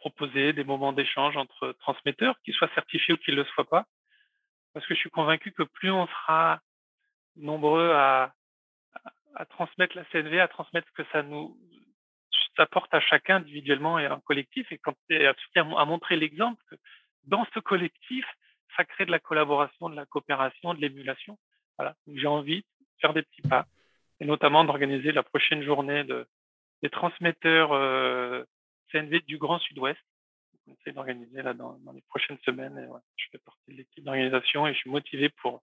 proposer 0.00 0.52
des 0.52 0.64
moments 0.64 0.92
d'échange 0.92 1.36
entre 1.36 1.72
transmetteurs, 1.80 2.40
qu'ils 2.42 2.54
soient 2.54 2.70
certifiés 2.74 3.14
ou 3.14 3.16
qu'ils 3.16 3.36
ne 3.36 3.42
le 3.42 3.46
soient 3.46 3.68
pas. 3.68 3.86
Parce 4.74 4.84
que 4.86 4.94
je 4.94 4.98
suis 4.98 5.10
convaincu 5.10 5.52
que 5.52 5.62
plus 5.62 5.90
on 5.90 6.06
sera 6.08 6.60
nombreux 7.36 7.92
à, 7.92 8.34
transmettre 9.50 9.96
la 9.96 10.04
CNV, 10.06 10.40
à 10.40 10.48
transmettre 10.48 10.88
ce 10.88 11.02
que 11.02 11.08
ça 11.12 11.22
nous 11.22 11.56
apporte 12.60 12.92
à 12.94 13.00
chacun 13.00 13.36
individuellement 13.36 13.98
et 13.98 14.06
en 14.08 14.20
collectif, 14.20 14.70
et, 14.72 14.78
quand, 14.78 14.94
et 15.10 15.26
à, 15.26 15.34
à 15.56 15.84
montrer 15.84 16.16
l'exemple 16.16 16.62
que 16.70 16.76
dans 17.24 17.46
ce 17.54 17.60
collectif, 17.60 18.24
ça 18.76 18.84
crée 18.84 19.06
de 19.06 19.10
la 19.10 19.18
collaboration, 19.18 19.88
de 19.88 19.96
la 19.96 20.06
coopération, 20.06 20.74
de 20.74 20.80
l'émulation. 20.80 21.38
Voilà. 21.76 21.96
J'ai 22.14 22.26
envie 22.26 22.60
de 22.60 22.86
faire 23.00 23.14
des 23.14 23.22
petits 23.22 23.42
pas, 23.42 23.66
et 24.20 24.24
notamment 24.24 24.64
d'organiser 24.64 25.12
la 25.12 25.22
prochaine 25.22 25.62
journée 25.62 26.04
de, 26.04 26.26
des 26.82 26.90
transmetteurs 26.90 27.72
euh, 27.72 28.44
CNV 28.92 29.20
du 29.20 29.38
Grand 29.38 29.58
Sud-Ouest. 29.58 30.00
On 30.66 30.72
essaie 30.72 30.92
d'organiser 30.92 31.42
là 31.42 31.54
dans, 31.54 31.78
les 31.94 32.02
prochaines 32.02 32.38
semaines. 32.44 32.88
Je 33.16 33.24
fais 33.30 33.38
partie 33.38 33.72
de 33.72 33.76
l'équipe 33.76 34.04
d'organisation 34.04 34.66
et 34.66 34.74
je 34.74 34.78
suis 34.78 34.90
motivé 34.90 35.28
pour, 35.28 35.62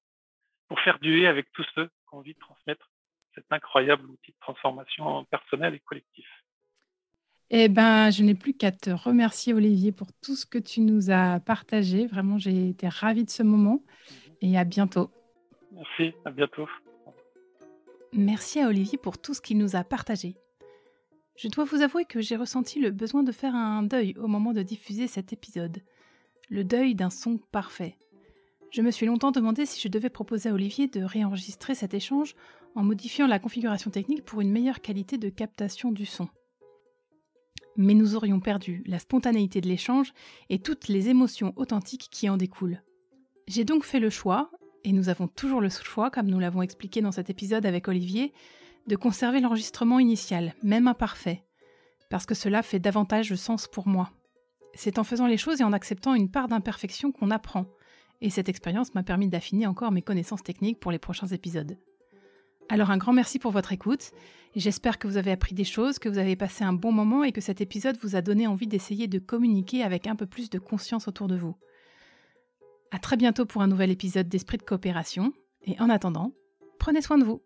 pour 0.67 0.79
faire 0.79 0.99
duer 0.99 1.27
avec 1.27 1.51
tous 1.51 1.65
ceux 1.75 1.87
qui 1.87 2.13
ont 2.13 2.17
envie 2.17 2.33
de 2.33 2.39
transmettre 2.39 2.89
cet 3.35 3.45
incroyable 3.51 4.09
outil 4.09 4.31
de 4.31 4.37
transformation 4.39 5.25
personnelle 5.25 5.75
et 5.75 5.79
collectif. 5.79 6.27
Eh 7.51 7.69
ben, 7.69 8.09
je 8.09 8.23
n'ai 8.23 8.33
plus 8.33 8.53
qu'à 8.53 8.71
te 8.71 8.89
remercier, 8.89 9.53
Olivier, 9.53 9.91
pour 9.91 10.07
tout 10.13 10.35
ce 10.35 10.45
que 10.45 10.57
tu 10.57 10.81
nous 10.81 11.11
as 11.11 11.39
partagé. 11.39 12.07
Vraiment, 12.07 12.37
j'ai 12.37 12.69
été 12.69 12.87
ravie 12.87 13.23
de 13.23 13.29
ce 13.29 13.43
moment 13.43 13.83
et 14.41 14.57
à 14.57 14.63
bientôt. 14.63 15.11
Merci, 15.71 16.13
à 16.25 16.31
bientôt. 16.31 16.67
Merci 18.13 18.59
à 18.61 18.67
Olivier 18.67 18.97
pour 18.97 19.17
tout 19.17 19.33
ce 19.33 19.41
qu'il 19.41 19.57
nous 19.57 19.75
a 19.75 19.83
partagé. 19.83 20.35
Je 21.35 21.49
dois 21.49 21.65
vous 21.65 21.81
avouer 21.81 22.05
que 22.05 22.21
j'ai 22.21 22.37
ressenti 22.37 22.79
le 22.79 22.91
besoin 22.91 23.21
de 23.21 23.31
faire 23.31 23.53
un 23.53 23.83
deuil 23.83 24.15
au 24.17 24.27
moment 24.27 24.53
de 24.53 24.63
diffuser 24.63 25.07
cet 25.07 25.33
épisode. 25.33 25.81
Le 26.49 26.63
deuil 26.63 26.95
d'un 26.95 27.09
son 27.09 27.37
parfait. 27.37 27.97
Je 28.71 28.81
me 28.81 28.89
suis 28.89 29.05
longtemps 29.05 29.31
demandé 29.31 29.65
si 29.65 29.81
je 29.81 29.89
devais 29.89 30.09
proposer 30.09 30.49
à 30.49 30.53
Olivier 30.53 30.87
de 30.87 31.03
réenregistrer 31.03 31.75
cet 31.75 31.93
échange 31.93 32.35
en 32.73 32.83
modifiant 32.83 33.27
la 33.27 33.39
configuration 33.39 33.91
technique 33.91 34.23
pour 34.23 34.41
une 34.41 34.51
meilleure 34.51 34.81
qualité 34.81 35.17
de 35.17 35.29
captation 35.29 35.91
du 35.91 36.05
son. 36.05 36.29
Mais 37.77 37.93
nous 37.93 38.15
aurions 38.15 38.39
perdu 38.39 38.83
la 38.85 38.99
spontanéité 38.99 39.61
de 39.61 39.67
l'échange 39.67 40.13
et 40.49 40.59
toutes 40.59 40.87
les 40.87 41.09
émotions 41.09 41.53
authentiques 41.55 42.07
qui 42.09 42.29
en 42.29 42.37
découlent. 42.37 42.81
J'ai 43.47 43.65
donc 43.65 43.83
fait 43.83 43.99
le 43.99 44.09
choix, 44.09 44.49
et 44.83 44.91
nous 44.91 45.09
avons 45.09 45.27
toujours 45.27 45.61
le 45.61 45.69
choix, 45.69 46.09
comme 46.09 46.27
nous 46.27 46.39
l'avons 46.39 46.61
expliqué 46.61 47.01
dans 47.01 47.11
cet 47.11 47.29
épisode 47.29 47.65
avec 47.65 47.87
Olivier, 47.87 48.33
de 48.87 48.95
conserver 48.95 49.39
l'enregistrement 49.39 49.99
initial, 49.99 50.53
même 50.63 50.87
imparfait, 50.87 51.43
parce 52.09 52.25
que 52.25 52.35
cela 52.35 52.61
fait 52.61 52.79
davantage 52.79 53.29
de 53.29 53.35
sens 53.35 53.67
pour 53.67 53.87
moi. 53.87 54.11
C'est 54.73 54.99
en 54.99 55.03
faisant 55.03 55.27
les 55.27 55.37
choses 55.37 55.61
et 55.61 55.63
en 55.63 55.73
acceptant 55.73 56.13
une 56.13 56.29
part 56.29 56.47
d'imperfection 56.47 57.11
qu'on 57.11 57.31
apprend, 57.31 57.65
et 58.21 58.29
cette 58.29 58.49
expérience 58.49 58.93
m'a 58.93 59.03
permis 59.03 59.27
d'affiner 59.27 59.67
encore 59.67 59.91
mes 59.91 60.01
connaissances 60.01 60.43
techniques 60.43 60.79
pour 60.79 60.91
les 60.91 60.99
prochains 60.99 61.27
épisodes. 61.27 61.77
Alors 62.67 62.89
un 62.89 62.97
grand 62.97 63.13
merci 63.13 63.37
pour 63.37 63.51
votre 63.51 63.73
écoute, 63.73 64.11
j'espère 64.55 64.97
que 64.97 65.07
vous 65.07 65.17
avez 65.17 65.31
appris 65.31 65.53
des 65.53 65.63
choses, 65.63 65.99
que 65.99 66.09
vous 66.09 66.17
avez 66.17 66.35
passé 66.35 66.63
un 66.63 66.73
bon 66.73 66.91
moment 66.91 67.23
et 67.23 67.31
que 67.31 67.41
cet 67.41 67.61
épisode 67.61 67.97
vous 68.01 68.15
a 68.15 68.21
donné 68.21 68.47
envie 68.47 68.67
d'essayer 68.67 69.07
de 69.07 69.19
communiquer 69.19 69.83
avec 69.83 70.07
un 70.07 70.15
peu 70.15 70.25
plus 70.25 70.49
de 70.49 70.57
conscience 70.57 71.07
autour 71.07 71.27
de 71.27 71.35
vous. 71.35 71.55
À 72.91 72.97
très 72.97 73.17
bientôt 73.17 73.45
pour 73.45 73.61
un 73.61 73.67
nouvel 73.67 73.91
épisode 73.91 74.27
d'Esprit 74.27 74.57
de 74.57 74.63
coopération, 74.63 75.31
et 75.63 75.79
en 75.79 75.89
attendant, 75.89 76.31
prenez 76.79 77.01
soin 77.01 77.19
de 77.19 77.23
vous. 77.23 77.43